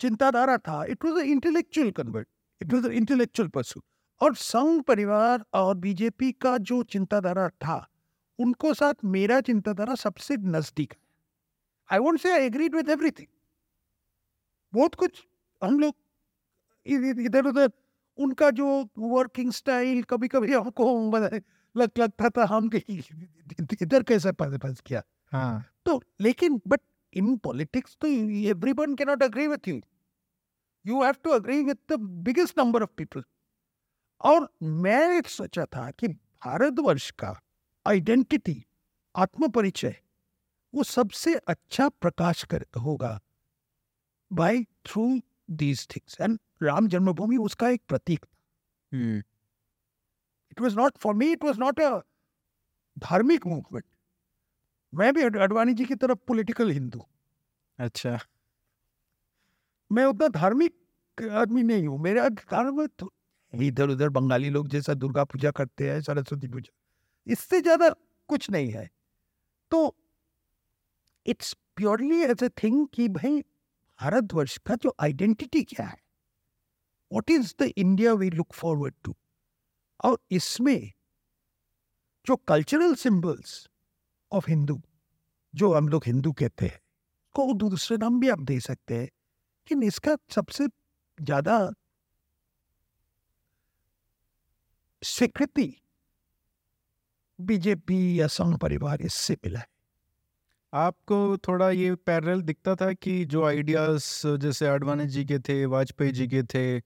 चिंताधारा 0.00 0.56
था 0.58 0.84
it 0.84 1.04
was 1.04 1.24
intellectual 1.24 1.90
convert 1.90 2.28
it 2.60 2.72
was 2.72 2.86
intellectual 2.86 3.48
person 3.48 3.80
और 4.20 4.34
संघ 4.36 4.82
परिवार 4.82 5.44
और 5.54 5.76
बीजेपी 5.76 6.30
का 6.32 6.56
जो 6.60 6.82
चिंताधारा 6.84 7.48
था, 7.48 7.86
उनको 8.38 8.72
साथ 8.74 8.94
मेरा 9.04 9.40
चिंताधारा 9.40 9.94
सबसे 9.94 10.36
नज़दीक 10.36 10.92
है। 10.92 10.98
I 11.90 11.98
won't 11.98 12.20
say 12.20 12.36
agreed 12.36 12.74
with 12.74 12.88
everything 12.88 13.26
बहुत 14.72 14.94
कुछ 14.94 15.24
हम 15.62 15.78
लोग 15.80 15.94
इधर 16.86 17.46
उधर 17.46 17.70
उनका 18.20 18.50
जो 18.50 18.66
वर्किंग 18.98 19.52
स्टाइल 19.52 20.02
कभी 20.02 20.28
कभी 20.28 20.52
हमको 20.52 21.18
लग 21.76 21.98
लगता 21.98 22.28
था 22.28 22.44
हम 22.44 22.68
कहीं 22.68 22.98
इधर 23.82 24.02
कैसे 24.02 24.32
फंस 24.32 24.80
किया। 24.80 25.02
हाँ। 25.32 25.64
तो 25.84 26.02
लेकिन 26.20 26.60
बट 26.68 26.80
इन 27.12 27.36
पॉलिटिक्स 27.36 27.96
तो 28.00 28.06
everyone 28.06 28.94
can 28.94 29.08
not 29.08 29.22
agree 29.22 29.46
with 29.46 29.68
you 29.68 29.80
you 30.84 31.02
have 31.02 31.14
to 31.24 31.30
agree 31.30 31.62
with 31.64 31.92
the 31.92 32.00
biggest 32.26 32.58
number 32.58 32.82
of 32.82 32.90
people 32.96 33.22
और 34.20 34.48
मैं 34.62 35.22
सोचा 35.22 35.64
था 35.66 35.90
कि 35.90 36.08
भारतवर्ष 36.08 37.10
का 37.10 37.40
आइडेंटिटी 37.86 38.64
आत्म 39.14 39.48
परिचय 39.48 39.96
वो 40.74 40.82
सबसे 40.82 41.34
अच्छा 41.48 41.88
प्रकाश 41.88 42.44
कर 42.44 42.66
होगा 42.80 43.20
by 44.32 44.62
through 44.86 45.20
these 45.50 45.86
things 45.96 46.20
and 46.20 46.38
Ram 46.62 46.88
Janmabhoomi 46.88 47.36
उसका 47.36 47.68
एक 47.68 47.82
प्रतीक 47.88 48.24
था 48.24 49.22
it 50.52 50.60
was 50.60 50.76
not 50.76 50.98
for 50.98 51.14
me 51.14 51.32
it 51.32 51.44
was 51.44 51.58
not 51.60 51.80
a 51.80 52.00
धार्मिक 52.96 53.46
मूवमेंट 53.46 53.84
मैं 54.92 55.12
भी 55.14 55.22
अड- 55.22 55.36
अडवाणी 55.36 55.74
जी 55.74 55.84
की 55.84 55.94
तरफ़ 55.94 56.18
पॉलिटिकल 56.28 56.70
हिंदू 56.70 57.06
अच्छा 57.78 58.18
मैं 59.92 60.04
उतना 60.04 60.28
धार्मिक 60.28 61.22
आदमी 61.32 61.62
नहीं 61.62 61.86
हूँ 61.86 61.98
मेरा 61.98 62.28
धर्म 62.28 62.86
तो 62.86 63.12
इधर 63.54 63.88
उधर 63.90 64.08
बंगाली 64.08 64.50
लोग 64.50 64.68
जैसा 64.68 64.94
दुर्गा 64.94 65.24
पूजा 65.24 65.50
करते 65.50 65.90
हैं 65.90 66.00
सरस्वती 66.00 66.48
पूजा 66.48 67.32
इससे 67.32 67.60
ज़्यादा 67.60 67.88
कुछ 68.28 68.50
नहीं 68.50 68.70
है 68.70 68.90
तो 69.70 69.96
it's 71.26 71.54
purely 71.76 72.22
as 72.22 72.42
a 72.42 72.48
thing 72.48 72.86
कि 72.94 73.08
भाई 73.08 73.42
भारतवर्ष 74.00 74.56
का 74.66 74.74
जो 74.74 74.94
आइडेंटिटी 75.00 75.62
क्या 75.64 75.86
है? 75.86 75.96
What 77.10 77.30
is 77.30 77.54
the 77.60 77.72
India 77.76 78.12
we 78.14 78.30
look 78.30 78.52
forward 78.52 78.94
to 79.04 79.14
और 80.04 80.18
इसमें 80.30 80.90
जो 82.26 82.36
कल्चरल 82.48 82.94
सिंबल्स 82.94 83.66
ऑफ़ 84.32 84.48
हिंदू 84.48 84.80
जो 85.54 85.72
हम 85.74 85.88
लोग 85.88 86.04
हिंदू 86.06 86.32
कहते 86.32 86.66
हैं, 86.66 86.80
को 87.34 87.52
दूसरे 87.54 87.96
नाम 87.96 88.18
भी 88.20 88.28
आप 88.28 88.40
दे 88.40 88.58
सकते 88.60 88.94
हैं, 88.94 89.04
लेकिन 89.04 89.82
इसका 89.82 90.16
सबसे 90.34 90.66
ज़्यादा 91.18 91.58
स्वीकृति 95.02 95.66
बीजेपी 97.38 98.20
या 98.20 98.26
संघ 98.28 98.56
परिवार 98.58 99.02
इससे 99.02 99.34
मिला 99.34 99.60
है। 99.60 99.66
आपको 100.72 101.36
थोड़ा 101.36 101.70
ये 101.70 101.94
पैरेलल 101.94 102.42
दिखता 102.42 102.74
था 102.74 102.92
कि 102.92 103.24
जो 103.24 103.44
आइडियाज़ 103.44 104.02
जैसे 104.38 104.66
आडवाणी 104.66 105.06
जी 105.06 105.24
के 105.24 105.38
थे 105.38 105.64
वाजपेयी 105.66 106.12
जी 106.12 106.26
के 106.28 106.42
थे 106.42 106.78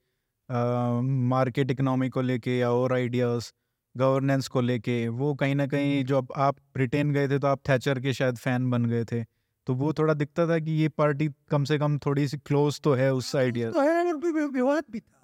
मार्केट 1.28 1.70
इकोनॉमी 1.70 2.08
को 2.08 2.22
लेके 2.22 2.58
या 2.58 2.70
और 2.70 2.92
आइडियाज़ 2.92 3.52
गवर्नेंस 3.96 4.48
को 4.48 4.60
लेके 4.60 5.08
वो 5.08 5.34
कहीं 5.34 5.54
ना 5.54 5.66
कहीं 5.66 6.04
जो 6.04 6.26
आप 6.36 6.56
ब्रिटेन 6.74 7.12
गए 7.12 7.28
थे 7.28 7.38
तो 7.38 7.46
आप 7.46 7.60
थैचर 7.68 8.00
के 8.00 8.12
शायद 8.12 8.36
फ़ैन 8.36 8.70
बन 8.70 8.84
गए 8.84 9.04
थे। 9.04 9.22
तो 9.66 9.74
वो 9.74 9.92
थोड़ा 9.92 10.14
दिखता 10.14 10.46
था 10.48 10.58
कि 10.58 10.70
ये 10.70 10.88
पार्टी 10.88 11.28
कम 11.50 11.64
से 11.64 11.78
कम 11.78 11.98
थोड़ी 11.98 12.28
सी 12.28 12.38
क्लोज 12.38 12.80
तो 12.80 12.94
है 12.94 13.12
उस 13.14 13.36
आइडिया 13.36 13.70
तो 13.70 13.80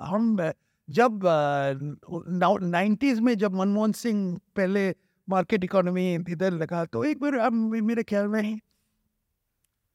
हम 0.04 0.52
जब 0.88 1.20
नाइन्टीज 2.62 3.20
में 3.20 3.34
जब 3.38 3.54
मनमोहन 3.54 3.92
सिंह 3.92 4.40
पहले 4.56 4.90
मार्केट 5.30 5.64
इकोनॉमी 5.64 6.14
इधर 6.30 6.52
लगा 6.52 6.84
तो 6.84 7.04
एक 7.04 7.20
बार 7.20 7.34
अब 7.38 7.52
मेरे 7.88 8.02
ख्याल 8.02 8.28
में 8.28 8.40
ही 8.42 8.54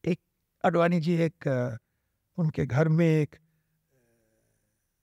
एक 0.03 0.19
अडवाणी 0.63 0.99
जी 1.01 1.15
एक 1.23 1.47
उनके 2.37 2.65
घर 2.65 2.87
में 2.89 3.05
एक 3.07 3.35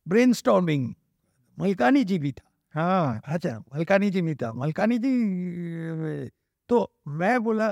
ब्रेन 0.07 0.33
स्टॉर्मिंग 0.33 0.93
मलकानी 1.59 2.05
जी 2.05 2.19
भी 2.19 2.33
था। 2.33 2.49
हाँ। 2.75 3.21
अच्छा 3.27 3.59
मलकानी 3.75 4.11
जी 4.11 4.23
भी 4.23 4.35
था। 4.35 4.53
मलकानी 4.53 4.99
जी 4.99 6.29
तो 6.69 6.93
मैं 7.09 7.39
बोला 7.45 7.71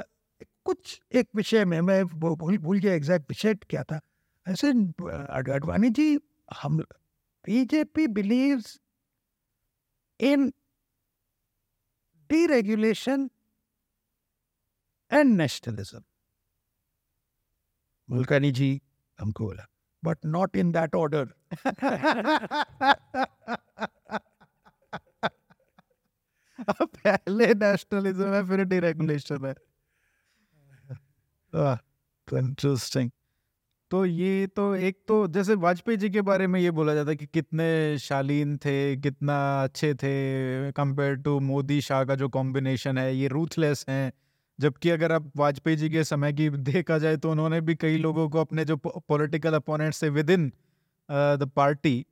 कुछ 0.64 1.00
एक 1.12 1.28
विषय 1.36 1.64
में 1.64 1.80
मैं 1.80 2.04
भूल 2.06 2.58
भूल 2.58 2.78
गया 2.78 2.94
एग्जैक्ट 2.94 3.26
विषय 3.28 3.54
क्या 3.70 3.82
था। 3.82 4.00
ऐसे 4.46 4.70
अडवाणी 4.70 5.90
जी 5.90 6.18
हम 6.62 6.78
BJP 7.44 8.06
believes 8.08 8.78
in 10.20 10.52
deregulation 12.30 13.30
and 15.11 15.38
nationalism. 15.38 16.03
Mulkani 18.09 18.51
ji 18.51 18.69
हमको 19.19 19.45
बोला 19.45 19.65
but 20.03 20.26
not 20.26 20.55
in 20.55 20.71
that 20.71 20.95
order 20.95 21.34
पहले 26.82 27.53
नेशनलिज्म 27.53 28.34
है 28.34 28.43
फिर 28.47 28.63
डिरेगुलेशन 28.73 29.45
है 29.45 29.55
इंटरेस्टिंग 32.28 33.11
तो 33.91 34.05
ये 34.07 34.47
तो 34.47 34.74
एक 34.76 34.97
तो 35.09 35.26
जैसे 35.26 35.55
वाजपेयी 35.55 35.97
जी 35.97 36.09
के 36.11 36.20
बारे 36.22 36.47
में 36.47 36.59
ये 36.61 36.70
बोला 36.70 36.95
जाता 36.95 37.11
है 37.11 37.16
कि 37.16 37.26
कितने 37.26 37.99
शालीन 37.99 38.57
थे, 38.57 38.97
कितना 38.97 39.36
अच्छे 39.64 39.93
थे 39.95 40.72
कंपेयर 40.72 41.14
टू 41.16 41.38
मोदी 41.41 41.80
शाह 41.80 42.05
का 42.05 42.14
जो 42.14 42.28
कॉम्बिनेशन 42.28 42.99
है, 42.99 43.16
ये 43.16 43.28
रूथलेस 43.28 43.84
हैं। 43.88 44.12
जबकि 44.59 44.91
अगर 44.91 45.12
आप 45.12 45.30
वाजपेयी 45.36 45.76
जी 45.76 45.91
के 45.91 46.05
समय 46.05 46.32
की 46.32 46.49
देखा 46.51 46.99
जाए 46.99 47.16
तो 47.16 47.30
उन्होंने 47.30 47.61
भी 47.61 47.74
कई 47.74 47.99
लोगों 47.99 48.28
को 48.30 48.41
अपने 48.41 48.64
जो 48.64 48.76
पॉलिटिकल 48.78 49.55
अपोनेंट 49.55 49.95
से 49.95 50.09
with 50.09 50.30
in 50.30 50.49
the 51.09 51.51
party 51.57 52.05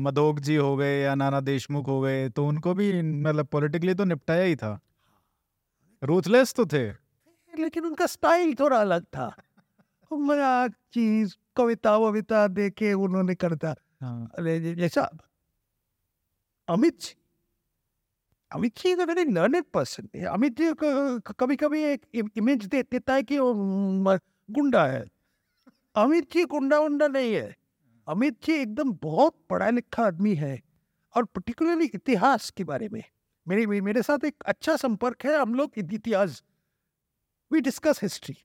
Madhok 0.00 0.40
ji 0.40 0.56
हो 0.56 0.76
गए 0.76 1.00
या 1.00 1.14
नाना 1.14 1.40
देशमुख 1.42 1.88
हो 1.88 2.00
गए 2.00 2.28
तो 2.28 2.46
उनको 2.46 2.74
भी 2.74 2.92
मतलब 3.02 3.46
पॉलिटिकली 3.46 3.94
तो 3.94 4.04
निपटाया 4.04 4.44
ही 4.44 4.56
था। 4.56 4.78
रूथलेस 6.02 6.54
तो 6.54 6.66
थे। 6.66 6.86
लेकिन 7.52 7.84
उनका 7.84 8.06
स्टाइल 8.06 8.54
थोड़ा 8.54 8.80
अलग 8.80 9.04
था। 9.06 9.34
मज़ाक 10.10 10.72
चीज़ 10.92 11.34
कविता 11.56 11.96
वविता 11.98 12.46
दे 12.48 12.68
के 12.70 12.92
उन्होंने 12.94 13.34
करता 13.34 13.74
हाँ। 14.02 14.30
अरे 14.38 14.74
जैसा 14.74 15.08
Amit 16.68 17.00
ji. 17.00 17.14
Amit 18.50 18.78
ji 18.78 18.90
is 18.92 19.00
a 19.00 19.04
very 19.04 19.24
learned 19.32 19.64
person 19.74 20.08
Amit 20.28 20.56
ji 20.60 20.72
कभी 21.32 21.56
कभी 21.56 21.82
एक 21.84 22.32
इमेज 22.38 22.64
दे 22.66 22.82
देता 22.82 23.14
है 23.14 23.22
कि 23.22 23.38
वो 23.38 23.52
गुंडा 24.48 24.84
है। 24.86 25.04
अमित 25.96 26.32
जी 26.32 26.44
गुंडा 26.46 26.78
उंडा 26.80 27.08
नहीं 27.08 27.32
है। 27.34 27.54
अमित 28.06 28.38
जी 28.44 28.52
एकदम 28.54 28.92
बहुत 29.02 29.36
पढ़ा 29.50 29.70
लिखा 29.70 30.04
आदमी 30.06 30.34
है 30.36 30.58
और 31.14 31.24
पर्टिकुलरली 31.26 31.90
इतिहास 31.94 32.50
के 32.56 32.64
बारे 32.64 32.88
में। 32.88 33.02
मेरे 33.46 33.66
मेरे 33.82 34.02
साथ 34.02 34.24
एक 34.24 34.42
अच्छा 34.46 34.76
संपर्क 34.76 35.26
है। 35.26 35.36
हम 35.40 35.54
लोग 35.54 35.78
इतिहास 35.78 36.42
वी 37.50 37.60
डिस्कस 37.60 38.00
हिस्ट्री 38.02 38.36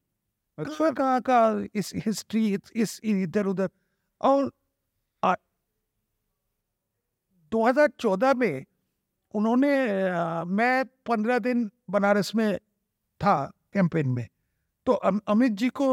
अच्छा। 0.62 0.90
कहाँ 0.92 1.22
का 1.30 1.40
इस 1.76 1.92
हिस्ट्री 2.06 2.54
इस, 2.76 3.00
इधर 3.04 3.46
उधर? 3.48 3.70
और 4.22 4.52
आ, 5.24 5.36
2014 7.52 8.34
में 8.34 8.66
उन्होंने 9.34 9.74
आ, 10.10 10.44
मैं 10.46 10.86
पंद्रह 11.08 11.40
दिन 11.40 11.70
बनारस 11.90 12.34
में 12.36 12.58
था 13.22 13.36
कैंपेन 13.74 14.10
में। 14.10 14.28
तो 14.88 14.94
अमित 14.94 15.52
जी 15.54 15.70
को 15.82 15.88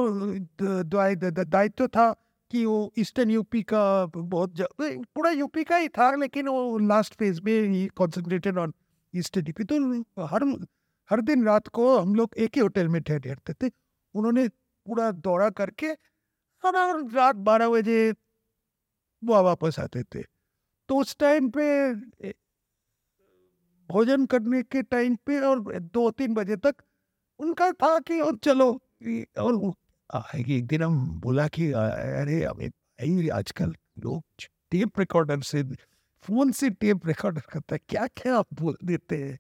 दायित्व 0.63 1.87
था 1.89 2.13
कि 2.51 2.65
वो 2.67 2.93
ईस्टर्न 2.99 3.31
यूपी 3.31 3.63
का 3.73 3.83
बहुत 4.17 4.55
पूरा 4.81 5.31
यूपी 5.31 5.65
का 5.65 5.77
ही 5.77 5.89
था 5.99 6.11
लेकिन 6.17 6.49
वो 6.49 6.79
लास्ट 6.79 7.15
फ़ेज़ 7.15 7.41
में 7.45 7.53
ही 7.69 7.87
कॉन्सेंट्रेटेड 7.97 8.59
ऑन 8.59 8.73
ईस्टर्न 9.15 9.47
यूपी 9.49 9.65
तो 9.65 10.27
हर 10.27 10.45
हर 11.11 11.21
दिन 11.23 11.45
रात 11.47 11.69
को 11.69 11.99
हम 11.99 12.15
लोग 12.15 12.35
एक 12.39 12.57
ही 12.57 12.61
होटल 12.61 12.89
में 12.89 13.03
ठहरते 13.03 13.55
थे। 13.55 13.71
उन्होंने 14.19 14.47
पूरा 14.87 15.11
दौरा 15.13 15.49
करके 15.51 15.93
रात 16.65 17.37
बारह 17.37 17.69
बजे 17.69 18.11
वो 19.23 19.43
वापस 19.43 19.79
आते 19.81 20.03
थे। 20.05 20.23
तो 20.89 20.97
उस 20.97 21.17
टाइम 21.19 21.51
पे 21.51 21.67
भोजन 23.91 24.27
करने 24.27 24.63
के 24.63 24.83
टाइम 24.83 25.17
पे 25.27 25.41
और 25.41 25.79
दो 25.79 26.11
तीन 26.11 26.35
बजे 26.35 26.57
तक 26.57 26.77
उनका 27.41 27.71
था 27.73 27.99
कि 27.99 28.21
और 28.21 28.37
चलो 28.37 28.71
और 29.39 29.73
एक 30.37 30.67
दिन 30.67 30.83
हम 30.83 31.21
बोला 31.21 31.47
कि 31.49 31.71
अरे 31.73 32.43
अमित 32.45 32.73
भाई 33.01 33.29
आजकल 33.29 33.75
लोग 33.99 34.23
टेप 34.71 34.99
रिकॉर्डर 34.99 35.41
से 35.41 35.63
फ़ोन 36.25 36.51
से 36.53 36.71
टेप 36.71 37.07
रिकॉर्डर 37.07 37.41
करता 37.53 37.75
है। 37.75 37.81
क्या 37.89 38.07
क्या 38.07 38.37
आप 38.39 38.47
बोल 38.55 38.77
देते 38.85 39.17
हैं। 39.17 39.39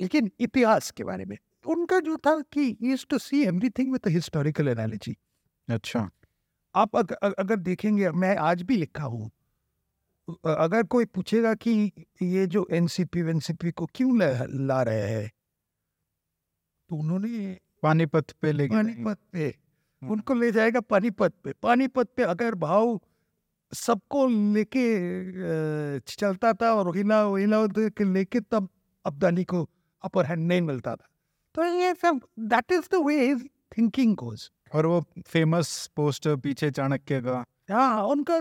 लेकिन 0.00 0.30
इतिहास 0.40 0.90
के 0.90 1.04
बारे 1.04 1.24
में 1.24 1.36
उनका 1.66 2.00
जो 2.00 2.16
था 2.16 2.40
कि 2.40 2.76
use 2.82 3.06
to 3.10 3.18
see 3.18 3.42
everything 3.44 3.92
with 3.92 4.08
historical 4.08 4.68
analogy 4.68 5.16
अच्छा। 5.68 6.10
आप 6.74 6.96
अग, 6.96 7.12
अग, 7.12 7.32
अगर 7.32 7.56
देखेंगे 7.56 8.10
मैं 8.10 8.36
आज 8.36 8.62
भी 8.62 8.76
लिखा 8.76 9.04
हूँ। 9.04 9.30
अगर 10.46 10.82
कोई 10.82 11.04
पूछेगा 11.04 11.54
कि 11.54 11.92
ये 12.22 12.46
जो 12.46 12.66
एनसीपी 12.70 13.22
वेनसीपी 13.22 13.70
को 13.70 13.86
क्यों 13.86 14.18
ला, 14.18 14.46
ला 14.50 14.82
रहे 14.82 15.08
हैं? 15.08 15.30
तो 16.90 16.96
उन्होंने 16.96 17.58
पानीपत 17.82 18.30
पे 18.42 18.52
लेके 18.52 18.74
पानीपत 18.74 19.18
पे। 19.32 19.54
उनको 20.02 20.34
ले 20.34 20.52
जाएगा 20.52 20.80
पानीपत 20.80 21.32
पे। 21.44 21.52
पानीपत 21.52 22.08
पे 22.16 22.22
अगर 22.22 22.54
भाव 22.54 23.00
सबको 23.72 24.26
लेके 24.28 26.00
चलता 26.00 26.52
था 26.52 26.74
और 26.74 26.96
हिला 26.96 27.22
हिला 27.36 27.64
लेके 28.00 28.40
तब 28.40 28.68
अब्दानी 29.06 29.44
को 29.44 29.68
अपर 30.04 30.24
हैंड 30.26 30.46
नहीं 30.48 30.60
मिलता 30.62 30.96
था। 30.96 31.08
तो 31.54 31.64
ये 31.64 31.94
सब 31.94 32.20
that 32.50 32.72
is 32.72 32.88
the 32.92 33.02
way 33.06 33.34
thinking 33.72 34.14
goes 34.16 34.50
और 34.74 34.86
वो 34.86 35.00
फ़ेमस 35.28 35.86
पोस्टर 35.96 36.36
पीछे 36.36 36.70
चाणक्य 36.70 37.20
का। 37.20 37.44
हाँ 37.70 38.02
उनका 38.04 38.36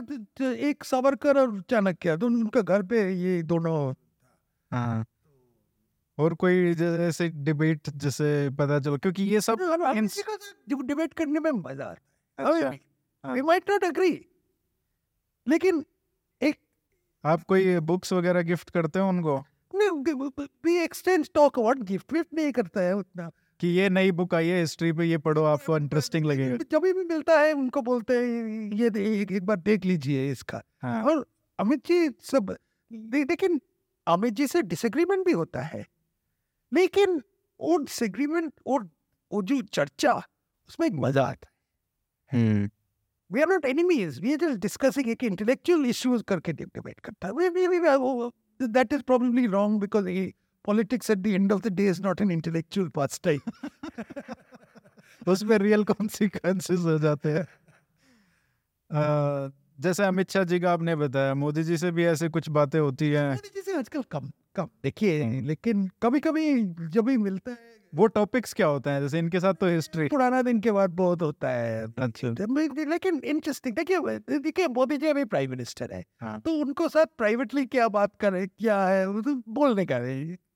एक 0.67 0.83
सावरकर 0.83 1.37
और 1.37 1.61
चाणक्य 1.69 2.17
तो 2.17 2.25
उनका 2.27 2.61
घर 2.61 2.83
पे 2.83 3.01
ये 3.13 3.41
दोनों। 3.43 3.93
हाँ। 4.71 5.03
और 6.17 6.33
कोई 6.35 6.73
जैसे 6.73 7.27
डिबेट 7.45 7.89
जैसे 7.95 8.49
पता 8.57 8.79
चलो 8.79 8.97
क्योंकि 8.97 9.23
ये 9.23 9.41
सब 9.41 9.59
डिबेट 10.69 11.13
करने 11.13 11.39
में 11.39 11.51
मज़ा 11.51 11.85
आता 11.85 12.55
है। 12.57 12.79
हाँ। 13.23 13.33
वी 13.33 13.41
माइट 13.41 13.69
नॉट 13.69 13.83
एग्री 13.83 14.11
लेकिन 15.47 15.83
एक 16.41 16.57
आप 17.23 17.43
कोई 17.43 17.79
बुक्स 17.81 18.13
वगैरह 18.13 18.41
गिफ्ट 18.43 18.69
करते 18.69 18.99
हो 18.99 19.09
उनको? 19.09 19.37
We 19.91 20.77
exchange 20.77 21.29
talk 21.33 21.59
about 21.59 21.79
gift 21.83 22.13
विफ्ट 22.13 22.33
नहीं 22.33 22.51
करता 22.51 22.81
है 22.81 22.95
उतना 22.95 23.31
कि 23.59 23.67
ये 23.67 23.89
नई 23.89 24.11
बुक 24.11 24.33
आई 24.35 24.47
है 24.47 24.59
हिस्ट्री 24.59 24.91
पे 24.91 25.05
ये 25.05 25.17
पढ़ो 25.17 25.43
आपको 25.43 25.77
इंटरेस्टिंग 25.77 26.25
लगेगा 26.25 26.57
जब 26.71 26.81
भी 26.81 26.93
मिलता 26.93 27.39
है 27.39 27.53
उनको 27.53 27.81
बोलते 27.81 28.17
हैं 28.17 28.71
ये 28.73 28.87
एक, 28.87 29.31
एक 29.31 29.45
बार 29.45 29.57
देख 29.57 29.85
लीजिए 29.85 30.31
इसका 30.31 30.61
हाँ 30.83 31.03
और 31.03 31.25
अमित 31.59 31.85
जी 31.87 32.09
सब 32.21 32.55
लेकिन 32.91 33.61
अमित 34.07 34.33
जी 34.33 34.47
से 34.47 34.61
डिसएग्रीमेंट 34.61 35.25
भी 35.25 35.31
होता 35.31 35.61
है 35.61 35.85
लेकिन 36.73 37.21
वो 37.59 37.77
डिसएग्रीमेंट 37.77 38.53
और 38.67 38.89
वो 39.31 39.41
जो 39.41 39.61
चर्चा 39.61 40.13
उसमें 40.69 40.87
एक 40.87 40.93
मज़ा 40.95 41.23
आता 41.23 41.49
है 41.49 42.41
हम्म 42.41 42.69
we 43.31 43.41
are 43.41 43.47
not 43.47 43.65
enemies 43.65 44.19
we 44.21 44.33
are 44.33 44.37
just 44.37 44.59
discussing 44.59 45.09
एक 45.09 45.23
इंटेलेक्चुअल 45.23 45.85
इश्यूज़ 45.85 46.23
करके 46.23 46.53
डिबेट 46.53 46.99
करता 46.99 47.27
है 47.27 47.33
we, 47.33 47.49
we, 47.49 47.67
we, 47.67 47.79
we, 47.79 48.31
that 48.67 48.93
is 48.93 49.01
probably 49.03 49.47
wrong 49.47 49.79
because 49.79 50.07
a, 50.07 50.33
politics 50.63 51.09
at 51.09 51.23
the 51.23 51.35
end 51.35 51.51
of 51.51 51.61
the 51.61 51.69
day 51.69 51.87
is 51.87 51.99
not 51.99 52.21
an 52.21 52.31
intellectual 52.31 52.89
pastime 52.89 53.41
उसमें 55.27 55.57
real 55.57 55.83
consequences 55.83 56.79
हो 56.79 56.97
जाते 56.99 57.31
हैं 57.31 57.45
uh, 58.91 59.51
जैसे 59.81 60.03
अमित 60.03 60.31
शाह 60.31 60.43
जी 60.43 60.59
का 60.59 60.71
आपने 60.73 60.95
बताया 60.95 61.33
मोदी 61.35 61.63
जी 61.63 61.77
से 61.77 61.91
भी 61.91 62.05
ऐसे 62.05 62.29
कुछ 62.29 62.49
बातें 62.49 62.79
होती 62.79 63.09
हैं 63.09 63.29
मोदी 63.29 63.49
जी 63.55 63.61
से 63.61 63.77
आजकल 63.77 64.03
कम 64.11 64.31
कम 64.55 64.67
देखिए 64.83 65.41
लेकिन 65.41 65.87
कभी 66.03 66.19
कभी 66.19 66.63
जब 66.87 67.05
भी 67.05 67.17
मिलता 67.17 67.51
है 67.51 67.69
वो 67.93 68.07
टॉपिक्स 68.07 68.53
क्या 68.53 68.67
होते 68.67 68.89
हैं? 68.89 69.01
जैसे 69.01 69.19
इनके 69.19 69.39
साथ 69.39 69.53
तो 69.53 69.67
हिस्ट्री 69.67 70.07
पुराना 70.07 70.41
दिन 70.41 70.59
के 70.59 70.71
बाद 70.71 70.89
बहुत 70.89 71.21
होता 71.21 71.49
है 71.49 71.85
अच्छा। 71.97 72.27
लेकिन 72.89 73.21
इंटरेस्टिंग 73.23 73.75
देखिए 73.75 74.17
देखिए 74.39 74.67
मोदी 74.67 74.97
जी 74.97 75.07
अभी 75.07 75.25
प्राइम 75.25 75.49
मिनिस्टर 75.49 75.93
है 75.93 76.03
हाँ। 76.21 76.39
तो 76.39 76.51
उनको 76.53 76.87
साथ 76.89 77.05
प्राइवेटली 77.17 77.65
क्या 77.65 77.87
बात 77.87 78.15
करें 78.15 78.47
क्या 78.47 78.85
है 78.87 79.21
तो 79.21 79.35
बोलने 79.47 79.85
का 79.85 79.99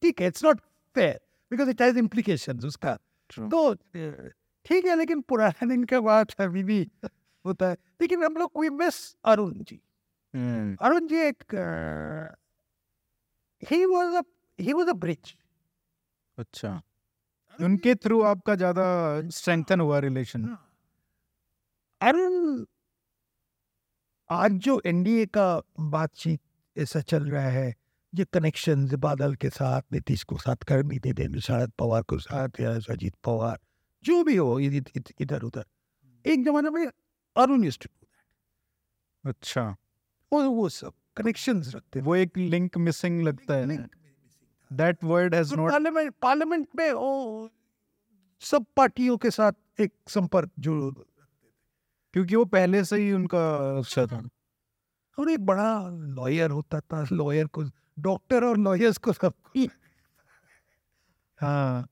ठीक 0.02 0.22
है 0.22 0.28
it's 0.28 0.44
not 0.46 0.62
fair 0.96 1.20
because 1.52 1.70
it 1.70 1.82
has 1.82 1.98
implication 1.98 2.60
उसका। 2.68 2.98
True. 3.30 3.52
तो 3.52 3.74
ठीक 4.66 4.86
है 4.86 4.98
लेकिन 4.98 5.22
पुराना 5.22 5.66
दिन 5.66 5.84
के 5.84 6.00
बाद 6.00 6.32
अभी 6.40 6.64
भी 6.64 6.80
होता 7.46 7.70
है 7.70 7.78
लेकिन 8.02 8.24
हम 8.24 8.34
लोग 8.34 8.60
वी 8.60 8.70
मिस 8.70 9.16
अरुण 9.26 9.54
जी। 9.54 9.80
हम्म। 10.34 10.76
अरुण 10.82 11.08
जी 11.08 11.16
एक 11.16 11.44
he 13.72 13.86
was 13.86 14.14
a 14.14 14.22
he 14.60 14.74
was 14.74 14.90
a 14.90 14.94
bridge 14.94 15.36
अच्छा। 16.38 16.82
उनके 17.62 17.96
थ्रू 17.96 18.22
आपका 18.22 18.56
ज़्यादा 18.56 18.84
स्ट्रेंथन 19.30 19.80
हुआ 19.80 20.00
रिलेशन 20.00 20.58
अरुण 22.02 22.66
आज 24.30 24.52
जो 24.52 24.82
एनडीए 24.86 25.26
का 25.26 25.62
बातचीत 25.80 26.42
ऐसा 26.78 27.02
चल 27.02 27.30
रहा 27.30 27.50
है 27.50 27.76
ये 28.16 28.26
कनेक्शन 28.26 28.96
बादल 28.96 29.36
के 29.36 29.50
साथ 29.50 29.82
नीतीश 29.94 30.24
को 30.24 30.38
साथ 30.38 30.56
कर 30.56 30.84
नहीं 30.84 31.00
देते 31.00 31.40
शरद 31.40 31.72
पवार 31.72 32.02
को 32.04 32.20
साथ 32.20 32.50
या 32.60 32.76
अजीत 32.76 33.16
पवार 33.24 33.60
जो 34.04 34.24
भी 34.24 34.36
हो 34.36 34.60
इध- 34.60 34.98
इध- 34.98 35.14
इधर 35.20 35.42
उधर। 35.42 35.66
एक 36.26 36.46
जमाने 36.46 36.70
में 36.70 36.88
Arun 37.38 37.62
used 37.62 37.82
to 37.82 37.88
do 37.88 38.04
that. 38.04 38.26
अच्छा। 39.26 39.76
वो 40.34 40.44
वो 40.44 40.70
सब। 40.70 40.94
कनेक्शंस 41.18 41.76
रखते 41.76 42.02
वो 42.02 42.16
एक 42.16 42.38
लिंक 42.38 42.78
मिसिंग 42.78 43.22
लगता 43.24 43.54
है। 43.54 43.78
That 44.72 45.04
word 45.04 45.36
has 45.36 45.56
not 45.56 45.72
parliament 45.72 46.14
parliament 46.22 46.68
में 46.76 46.92
वो 46.92 47.50
सब 48.42 48.66
पार्टियों 48.78 49.18
के 49.18 49.32
साथ 49.32 49.82
एक 49.82 49.94
संपर्क 50.10 50.52
जो 50.60 50.92
क्योंकि 52.14 52.36
वो 52.36 52.46
पहले 52.46 52.84
से 52.86 52.98
ही 52.98 53.12
उनका 53.12 53.46
अच्छा 53.80 54.06
था। 54.08 54.22
और 55.20 55.30
एक 55.32 55.46
बड़ा 55.46 55.90
लॉयर 55.90 56.52
होता 56.52 56.80
था 56.80 57.06
लॉयर 57.12 57.48
को 57.48 57.64
डॉक्टर 58.00 58.44
और 58.44 58.58
लॉयर्स 58.58 58.98
को 58.98 59.14
सब 59.14 59.34
हाँ 61.42 61.88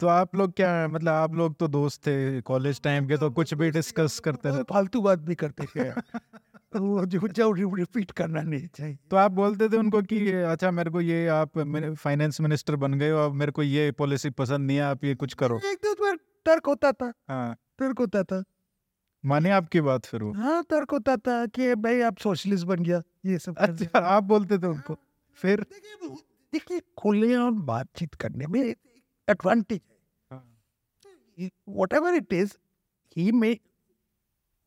तो 0.00 0.06
आप 0.06 0.36
लोग 0.36 0.52
क्या 0.52 0.88
मतलब 0.88 1.12
आप 1.12 1.34
लोग 1.34 1.56
तो 1.56 1.68
दोस्त 1.68 2.00
थे 2.06 2.40
कॉलेज 2.40 2.80
टाइम 2.80 3.08
के 3.08 3.16
तो 3.16 3.30
कुछ 3.30 3.54
भी 3.54 3.70
डिस्कस 3.70 4.18
करते 4.20 4.48
रहते। 4.48 4.62
फालतू 4.62 5.00
बात 5.02 5.18
भी 5.18 5.34
करते 5.34 5.66
थे। 5.66 5.90
वो 6.76 7.04
जो 7.06 7.28
जो 7.28 7.50
रिपीट 7.52 8.10
करना 8.10 8.40
नहीं 8.42 8.66
चाहिए। 8.68 8.98
तो 9.10 9.16
आप 9.16 9.32
बोलते 9.32 9.68
थे 9.68 9.76
उनको 9.76 10.02
कि 10.02 10.30
अच्छा 10.32 10.70
मेरे 10.70 10.90
को 10.90 11.00
ये 11.00 11.26
आप 11.28 11.58
फाइनेंस 11.94 12.40
मिनिस्टर 12.40 12.76
बन 12.76 12.94
गए 12.94 13.10
हो 13.10 13.18
अब 13.18 13.32
मेरे 13.32 13.52
को 13.52 13.62
ये 13.62 13.90
पॉलिसी 13.92 14.30
पसंद 14.30 14.66
नहीं 14.66 14.76
है 14.76 14.82
आप 14.82 15.04
ये 15.04 15.14
कुछ 15.14 15.34
करो। 15.34 15.58
एक 15.64 15.78
दो 15.84 15.92
बार 15.94 16.16
तर्क 16.46 16.66
होता 16.66 16.92
था। 16.92 17.12
हाँ। 17.28 17.54
तर्क 17.78 17.98
होता 17.98 18.22
था। 18.22 18.42
माने 19.24 19.50
आपकी 19.50 19.80
बात 19.80 20.06
फिर 20.06 20.22
वो। 20.22 20.32
हाँ 20.32 20.62
तर्क 20.70 20.90
होता 20.90 21.16
था 21.16 21.44
कि 21.46 21.74
भाई 21.74 22.00
आप 22.00 22.18
सोशलिस्ट 22.18 22.66
बन 22.66 22.82
गया 22.82 23.02
ये 23.26 23.38
सब 23.38 23.56
अच्छा 23.58 23.98
आप 23.98 24.24
बोलते 24.24 24.58
थे 24.58 24.66
उनको। 24.66 24.96
फिर? 25.38 25.60
देखिए 25.62 26.14
देखिए 26.52 26.80
खुले 26.98 27.34
और 27.36 27.50
बातचीत 27.50 28.14
करने 28.14 28.46
में 28.46 28.60
एडवांटेज 28.60 29.80
है। 30.30 31.50
वट 31.68 31.92
एवर 31.92 32.14
इट 32.14 32.32
इज़ 32.32 32.52
ही 33.16 33.32
में 33.32 33.56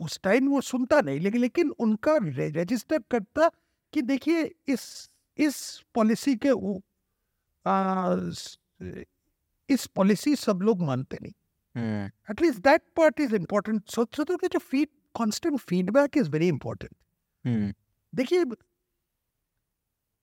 उस 0.02 0.20
टाइम 0.24 0.48
वो 0.50 0.62
सुनता 0.62 1.02
नहीं 1.02 1.20
लेकिन 1.20 1.42
लेकिन 1.42 1.70
उनका 1.70 2.18
रजिस्टर 2.24 3.00
करता 3.12 3.50
कि 3.94 4.02
देखिए 4.02 4.56
इस 4.68 5.10
इस 5.38 5.84
पॉलिसी 5.96 6.36
के 6.36 6.52
वो 6.52 6.82
आ, 7.66 8.16
इस 9.70 9.86
पॉलिसी 9.96 10.36
सब 10.36 10.60
लोग 10.62 10.82
मानते 10.82 11.18
नहीं। 11.22 11.34
At least 12.32 12.60
that 12.60 12.82
part 12.96 13.20
is 13.20 13.36
important 13.36 13.90
so 13.90 14.06
so 14.16 14.24
तो 14.24 14.38
जो 14.48 14.60
feed 14.60 14.88
constant 15.18 15.60
feedback 15.60 16.18
is 16.18 16.30
very 16.30 16.48
important 16.48 16.96
देखिए 18.16 18.46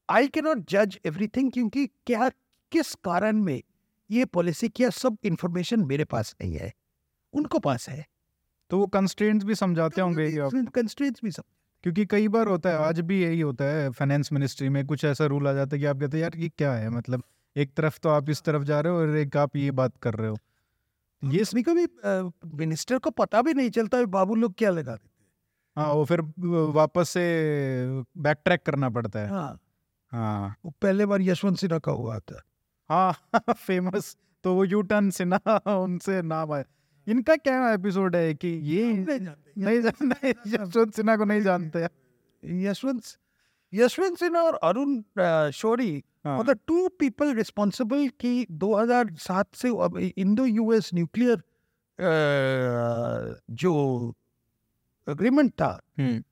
आई 0.09 0.29
कैनॉट 0.29 0.59
जज 0.71 0.99
एवरीथिंग 1.07 1.53
क्योंकि 1.53 1.87
क्या 1.87 2.29
किस 2.73 2.95
कारण 2.95 3.37
में 3.37 3.63
ये 4.11 4.25
पॉलिसी 4.25 4.69
क्या 4.69 4.91
सब 4.91 5.17
इंफॉर्मेशन 5.25 5.85
मेरे 5.85 6.05
पास 6.05 6.35
नहीं 6.41 6.55
है। 6.55 6.73
उनको 7.33 7.59
पास 7.59 7.89
है। 7.89 8.07
तो 8.71 8.79
वो 8.79 8.87
कंस्ट्रेंट्स 8.87 9.47
भी 9.47 9.55
समझाते 9.55 10.01
होंगे 10.01 10.31
कंस्ट्रेंट्स 10.51 11.21
भी 11.25 11.31
सब 11.31 11.45
क्योंकि 11.83 12.07
कई 12.07 12.29
बार 12.29 12.47
होता 12.47 12.71
है 12.71 12.77
आज 12.77 13.01
भी 13.01 13.23
यही 13.23 13.41
होता 13.41 13.65
है 13.65 13.91
फाइनेंस 13.91 14.33
मिनिस्ट्री 14.33 14.69
में 14.69 14.87
कुछ 14.87 15.05
ऐसा 15.05 15.27
रूल 15.27 15.49
आ 15.49 15.53
जाता 15.53 15.77
है 15.77 15.81
कि 15.81 15.87
आप 15.87 16.01
कहते 16.01 16.17
हैं 16.17 16.23
यार 16.23 16.37
ये 16.37 16.49
क्या 16.49 16.73
है? 16.73 16.91
मतलब 16.91 17.23
एक 17.57 17.75
तरफ़ 17.75 17.99
तो 18.03 18.09
आप 18.09 18.31
इस 18.31 18.43
तरफ़ 18.43 18.63
जा 18.63 18.81
रहे 18.81 18.93
हो 18.93 18.99
और 18.99 19.17
एक 19.17 19.37
आप 19.37 19.57
ये 19.57 19.71
बात 19.71 19.97
कर 20.03 20.15
रहे 20.15 20.29
हो। 20.29 20.37
ये 21.23 21.45
कभी 21.45 21.63
कभी 21.63 21.87
मिनिस्टर 22.57 22.99
को 22.99 23.11
पता 23.11 23.43
भी 23.43 23.55
नहीं 23.55 23.71
चलता 23.71 24.05
बाबू 24.05 24.35
लोग 24.35 24.55
क्या 24.59 24.71
लगा 24.71 24.93
देते 24.93 25.11
हाँ। 25.77 25.93
वो 25.93 26.05
फिर 26.05 26.21
वापस 26.73 27.09
से 27.09 27.21
बैक 28.19 28.39
ट्रैक 28.45 28.63
करना 28.63 28.89
पड़ता 28.91 29.21
है। 29.21 29.29
हाँ। 29.29 29.59
हाँ। 30.13 30.57
वो 30.65 30.75
पहले 30.83 31.07
बार 31.07 31.23
यशवंत 31.23 31.59
सिन्हा 31.59 31.79
का 31.79 31.93
हुआ 31.93 32.19
था। 32.19 32.43
हाँ 32.89 33.13
फ़ेमस 33.53 34.17
तो 34.45 34.55
वो 34.55 34.65
यू 34.65 34.83
टर्न 34.83 35.11
सिन्हा 35.11 35.57
उनसे 35.77 36.23
नाम 36.23 36.53
आया। 36.53 36.65
इनका 37.09 37.37
क्या 37.37 37.73
एपिसोड 37.73 38.17
है 38.17 38.35
कि 38.35 38.49
ये 38.49 38.93
नहीं 38.93 39.81
जानते 39.83 40.29
यशवंत 40.47 40.95
सिन्हा 40.95 41.17
को 41.17 41.25
नहीं 41.25 41.41
जानते। 41.41 41.87
यशवंत 42.43 43.03
यशवंत 43.75 44.19
सिन्हा 44.19 44.43
और 44.43 44.55
Arun 44.55 45.03
Shourie 45.51 46.03
the 46.27 46.59
two 46.67 46.89
people 46.89 47.35
responsible 47.35 48.09
कि 48.09 48.47
2007 48.51 49.55
से 49.55 49.69
अब 49.69 49.99
इंडो 50.17 50.45
यूएस 50.47 50.91
न्यूक्लियर 50.95 51.43
जो 53.51 53.75
अग्रीमेंट 55.09 55.53
था 55.53 55.81
हम्म। 55.99 56.23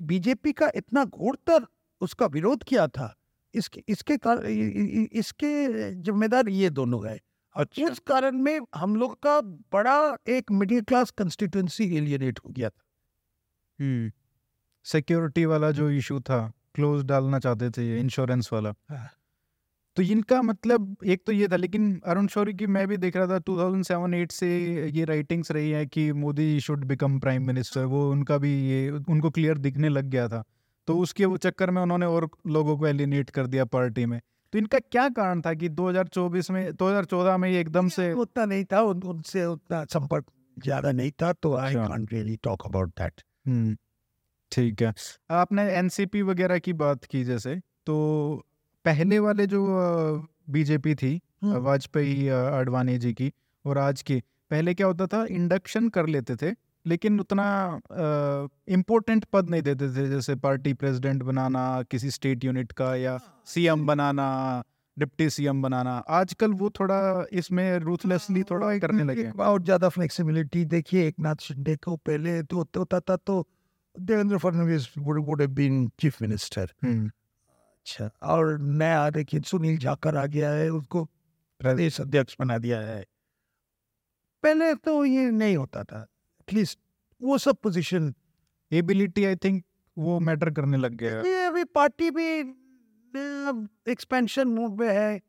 बीजेपी 0.00 0.52
का 0.52 0.70
इतना 0.74 1.04
घोरतर 1.04 1.66
उसका 2.00 2.26
विरोध 2.26 2.62
किया 2.62 2.88
था 2.88 3.14
इसके 3.54 3.82
इसके 3.88 4.16
कारण 4.16 4.46
इसके 5.12 5.92
जिम्मेदार 5.94 6.48
ये 6.48 6.70
दोनों 6.70 7.08
है। 7.08 7.18
और 7.56 7.90
उस 7.90 7.98
कारण 7.98 8.32
में 8.32 8.60
हम 8.74 8.96
लोग 8.96 9.14
का 9.14 9.40
बड़ा 9.72 10.16
एक 10.28 10.52
मिडिल 10.52 10.80
क्लास 10.80 11.10
कंस्टिट्यूंसी 11.10 11.96
एलियनेट 11.96 12.38
हो 12.38 12.50
गया 12.50 12.68
था। 12.68 12.82
हम्म। 13.84 14.12
सिक्योरिटी 14.84 15.44
वाला 15.44 15.70
जो 15.70 15.90
इशू 15.90 16.20
था 16.20 16.52
क्लोज 16.74 17.04
डालना 17.04 17.38
चाहते 17.38 17.70
थे 17.70 18.00
इंश्योरेंस 18.00 18.50
वाला। 18.52 18.74
हाँ। 18.90 19.10
तो 19.96 20.02
इनका 20.02 20.42
मतलब 20.42 20.96
एक 21.06 21.22
तो 21.26 21.32
ये 21.32 21.48
था 21.48 21.56
लेकिन 21.56 22.00
अरुण 22.06 22.26
शौरी 22.26 22.54
की 22.54 22.66
मैं 22.66 22.88
भी 22.88 22.96
देख 22.96 23.16
रहा 23.16 23.26
था 23.26 23.38
2007-8 23.38 24.32
से 24.32 24.48
ये 24.90 25.04
राइटिंग्स 25.04 25.50
रही 25.50 25.70
है 25.70 25.86
कि 25.86 26.12
Modi 26.12 26.60
should 26.60 26.84
become 26.84 27.20
prime 27.20 27.46
minister 27.46 27.84
वो 27.84 28.10
उनका 28.10 28.38
भी 28.38 28.68
ये 28.68 28.90
उनको 28.90 29.30
क्लियर 29.30 29.58
दिखने 29.58 29.88
लग 29.88 30.04
गया 30.04 30.28
था। 30.28 30.44
तो 30.86 30.98
उसके 30.98 31.24
वो 31.24 31.36
चक्कर 31.36 31.70
में 31.70 31.82
उन्होंने 31.82 32.06
और 32.06 32.30
लोगों 32.46 32.78
को 32.78 32.86
एलिनेट 32.86 33.30
कर 33.30 33.46
दिया 33.46 33.64
पार्टी 33.64 34.06
में। 34.06 34.20
तो 34.52 34.58
इनका 34.58 34.78
क्या 34.80 35.08
कारण 35.08 35.40
था 35.40 35.52
कि 35.54 35.68
2024 35.70 36.50
में 36.50 36.70
2014 36.72 37.36
में 37.36 37.48
ये 37.48 37.60
एकदम 37.60 37.88
से 37.88 38.12
उतना 38.14 38.44
नहीं 38.44 38.64
था 38.64 38.80
उन, 38.80 39.02
उनसे 39.02 39.44
उतना 39.44 39.84
संपर्क 39.84 40.24
ज़्यादा 40.56 40.92
नहीं 40.92 41.10
था 41.22 41.32
तो 41.32 41.54
I. 41.54 41.74
Can't 41.74 42.12
really 42.12 42.36
talk 42.42 42.66
about 42.66 42.90
that 43.00 43.22
ठीक 44.52 44.82
है 44.82 44.92
आपने 45.30 45.62
एनसीपी 45.74 46.22
वगैरह 46.22 46.58
की 46.58 46.72
बात 46.72 47.04
की 47.04 47.24
जैसे 47.24 47.60
तो 47.86 47.96
पहले 48.84 49.18
वाले 49.18 49.46
जो 49.46 49.64
बीजेपी 50.50 50.94
थी 50.94 51.20
हम्म। 51.42 51.56
वाजपेयी 51.56 52.28
अडवाणी 52.28 52.98
जी 52.98 53.12
की 53.12 53.32
और 53.64 53.78
आज 53.78 54.02
की 54.02 54.22
पहले 54.50 54.74
क्या 54.74 54.86
होता 54.86 55.06
था 55.06 55.24
इंडक्शन 55.30 55.88
कर 55.88 56.06
लेते 56.06 56.36
थे 56.36 56.52
लेकिन 56.86 57.20
उतना 57.20 57.46
इम्पोर्टेंट 58.68 59.24
पद 59.24 59.50
नहीं 59.50 59.62
देते 59.62 59.88
थे 59.90 60.08
जैसे 60.08 60.34
पार्टी 60.36 60.72
प्रेसिडेंट 60.74 61.22
बनाना 61.22 61.82
किसी 61.90 62.10
स्टेट 62.10 62.44
यूनिट 62.44 62.72
का 62.72 62.94
या 62.96 63.18
सीएम 63.46 63.86
बनाना 63.86 64.28
डिप्टी 64.96 65.28
सीएम 65.30 65.62
बनाना 65.62 65.96
आजकल 66.10 66.52
वो 66.52 66.70
थोड़ा 66.70 67.26
इसमें 67.32 67.78
रूथलेसली 67.78 68.42
थोड़ा 68.42 68.72
एक, 68.72 68.80
करने 68.82 69.04
लगे 69.04 69.24
हैं। 69.24 69.32
और 69.32 69.62
ज़्यादा 69.62 69.88
फ्लेक्सिबिलिटी 69.88 70.64
देखिए 70.66 71.06
एक 71.08 71.18
नाथ 71.20 71.42
शिंदे 71.42 71.76
को 71.76 71.96
पहले 71.98 72.42
तो 72.42 72.64
तो 72.64 72.80
होता 72.80 73.00
था 73.00 73.16
तो 73.16 73.46
Devendra 73.94 74.38
Fadnavis 74.38 74.88
would 74.98 75.40
have 75.40 75.50
been 75.50 75.86
chief 76.00 76.22
minister 76.22 76.72
अच्छा 76.84 78.10
और 78.24 78.58
नया 78.60 79.08
देखिए 79.10 79.40
सुनील 79.40 79.76
जाकर 79.78 80.16
आ 80.16 80.24
गया 80.28 80.50
है 80.50 80.68
उसको 80.70 81.04
प्रदेश 81.60 82.00
अध्यक्ष 82.00 82.36
बना 82.40 82.58
दिया 82.58 82.80
है। 82.80 83.04
पहले 84.44 84.74
तो 84.74 85.04
ये 85.04 85.30
नहीं 85.30 85.56
होता 85.56 85.82
था। 85.84 86.06
एटलीस्ट 86.48 86.78
वो 87.20 87.36
सब 87.38 87.56
पोजीशन 87.62 88.12
एबिलिटी 88.70 89.24
आई 89.24 89.36
थिंक 89.36 89.62
वो 89.96 90.18
मैटर 90.20 90.50
करने 90.50 90.76
लग 90.76 90.94
गया। 90.94 91.16
है 91.16 91.46
अभी 91.46 91.64
पार्टी 91.74 92.10
भी 92.10 92.26
एक्सपेंशन 93.90 94.48
मूव 94.48 94.74
में 94.80 94.88
है। 94.88 95.20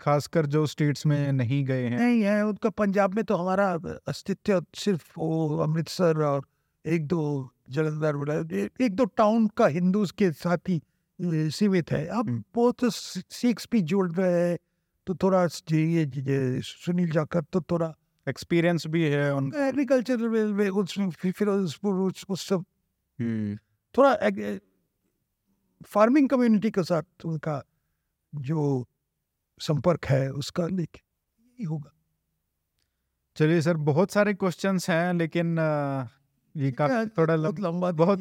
खासकर 0.00 0.46
जो 0.46 0.64
स्टेट्स 0.66 1.06
में 1.06 1.32
नहीं 1.32 1.64
गए 1.64 1.84
हैं। 1.84 1.98
नहीं 1.98 2.20
है 2.22 2.42
उनका 2.46 2.70
पंजाब 2.70 3.14
में 3.14 3.24
तो 3.24 3.36
हमारा 3.36 3.72
अस्तित्व 4.08 4.64
सिर्फ़ 4.74 5.12
वो 5.18 5.56
अमृतसर 5.58 6.22
और 6.24 6.44
एक 6.84 7.06
दो 7.06 7.22
जलंधर 7.70 8.58
एक 8.80 8.94
दो 8.96 9.04
टाउन 9.16 9.46
का 9.56 9.66
हिंदूज 9.68 10.10
के 10.12 10.30
साथ 10.32 10.68
ही 10.68 10.80
सीमित 11.52 11.90
है। 11.92 12.06
अब 12.06 12.28
हम्म। 12.28 12.42
वो 12.56 12.70
तो 12.72 12.90
सिक्स 12.90 13.68
भी 13.72 13.80
जुड़ 13.82 14.10
रहे 14.12 14.48
हैं 14.48 14.58
तो 15.06 15.14
थोड़ा 15.14 15.44
ये, 15.72 16.04
ये 16.04 16.60
सुनील 16.62 17.10
जाकर 17.10 17.42
तो 17.42 17.60
थोड़ा 17.60 17.94
एक्सपीरियंस 18.28 18.86
भी 18.86 19.04
है 19.04 19.34
उन 19.34 19.52
एग्रीकल्चर 19.54 20.16
में 20.16 20.68
उसमें 20.68 21.10
फिर 21.10 21.48
उस, 21.48 22.24
उस 22.28 22.48
सब। 22.48 22.64
थोड़ा 23.94 24.14
फ़ार्मिंग 25.86 26.28
कम्युनिटी 26.28 26.70
के 26.70 26.82
साथ 26.82 27.24
उनका 27.24 27.62
जो 28.34 28.86
संपर्क 29.60 30.04
है 30.04 30.32
उसका 30.32 30.66
लेकिन 30.66 31.66
होगा। 31.66 31.90
चलिए 33.36 33.60
सर 33.60 33.76
बहुत 33.76 34.10
सारे 34.10 34.34
क्वेश्चंस 34.34 34.90
हैं 34.90 35.14
लेकिन 35.14 35.58
ये 36.56 36.70
काफ़ी 36.72 37.06
थोड़ा 37.08 37.36
बहुत 37.36 37.60
लंबा 37.60 37.90
बहुत 37.90 38.20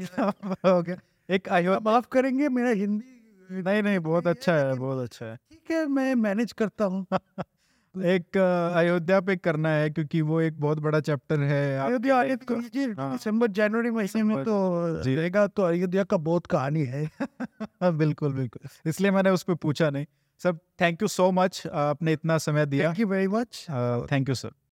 हो। 0.65 0.83
गया। 0.83 0.97
एक 1.29 1.49
अयो 1.49 1.79
माफ़ 1.79 2.07
करेंगे 2.07 2.49
मेरा 2.49 2.69
हिंदी 2.69 3.63
नहीं 3.63 3.83
नहीं 3.83 3.99
बहुत 3.99 4.27
अच्छा 4.27 4.53
है 4.55 4.75
बहुत 4.75 5.03
अच्छा 5.03 5.25
है। 5.25 5.35
ठीक 5.35 5.71
है 5.71 5.85
मैं 5.85 6.15
मैनेज 6.15 6.51
करता 6.51 6.85
हूँ। 6.85 7.05
एक 7.97 8.37
अयोध्या 8.75 9.19
पे 9.19 9.35
करना 9.35 9.69
है 9.69 9.89
क्योंकि 9.89 10.21
वो 10.21 10.41
एक 10.41 10.59
बहुत 10.59 10.79
बड़ा 10.79 10.99
चैप्टर 10.99 11.39
है। 11.39 11.79
अयोध्या 11.79 12.35
तो 12.35 12.55
हाँ। 13.01 13.11
दिसंबर 13.11 13.47
जनवरी 13.47 13.91
महीने 13.91 14.23
में 14.23 14.43
तो 14.43 14.87
रहेगा 15.03 15.47
तो 15.47 15.63
अयोध्या 15.63 16.03
का 16.03 16.17
बहुत 16.17 16.45
कहानी 16.45 16.83
है। 16.83 17.09
हाँ, 17.61 17.97
बिल्कुल 17.97 18.33
बिल्कुल। 18.33 18.89
इसलिए 18.89 19.11
मैंने 19.11 19.29
उस 19.29 19.43
पर 19.43 19.53
पूछा 19.53 19.89
नहीं। 19.89 20.05
Sir 20.39 20.53
thank 20.53 21.01
you 21.01 21.07
so 21.07 21.31
much 21.31 21.63
आपने 21.73 22.13
इतना 22.13 22.37
समय 22.37 22.65
दिया। 22.65 22.89
Thank 22.89 22.99
you 22.99 23.07
very 23.07 23.27
much. 23.27 23.65
Thank 24.11 24.29
you 24.29 24.35
sir. 24.35 24.49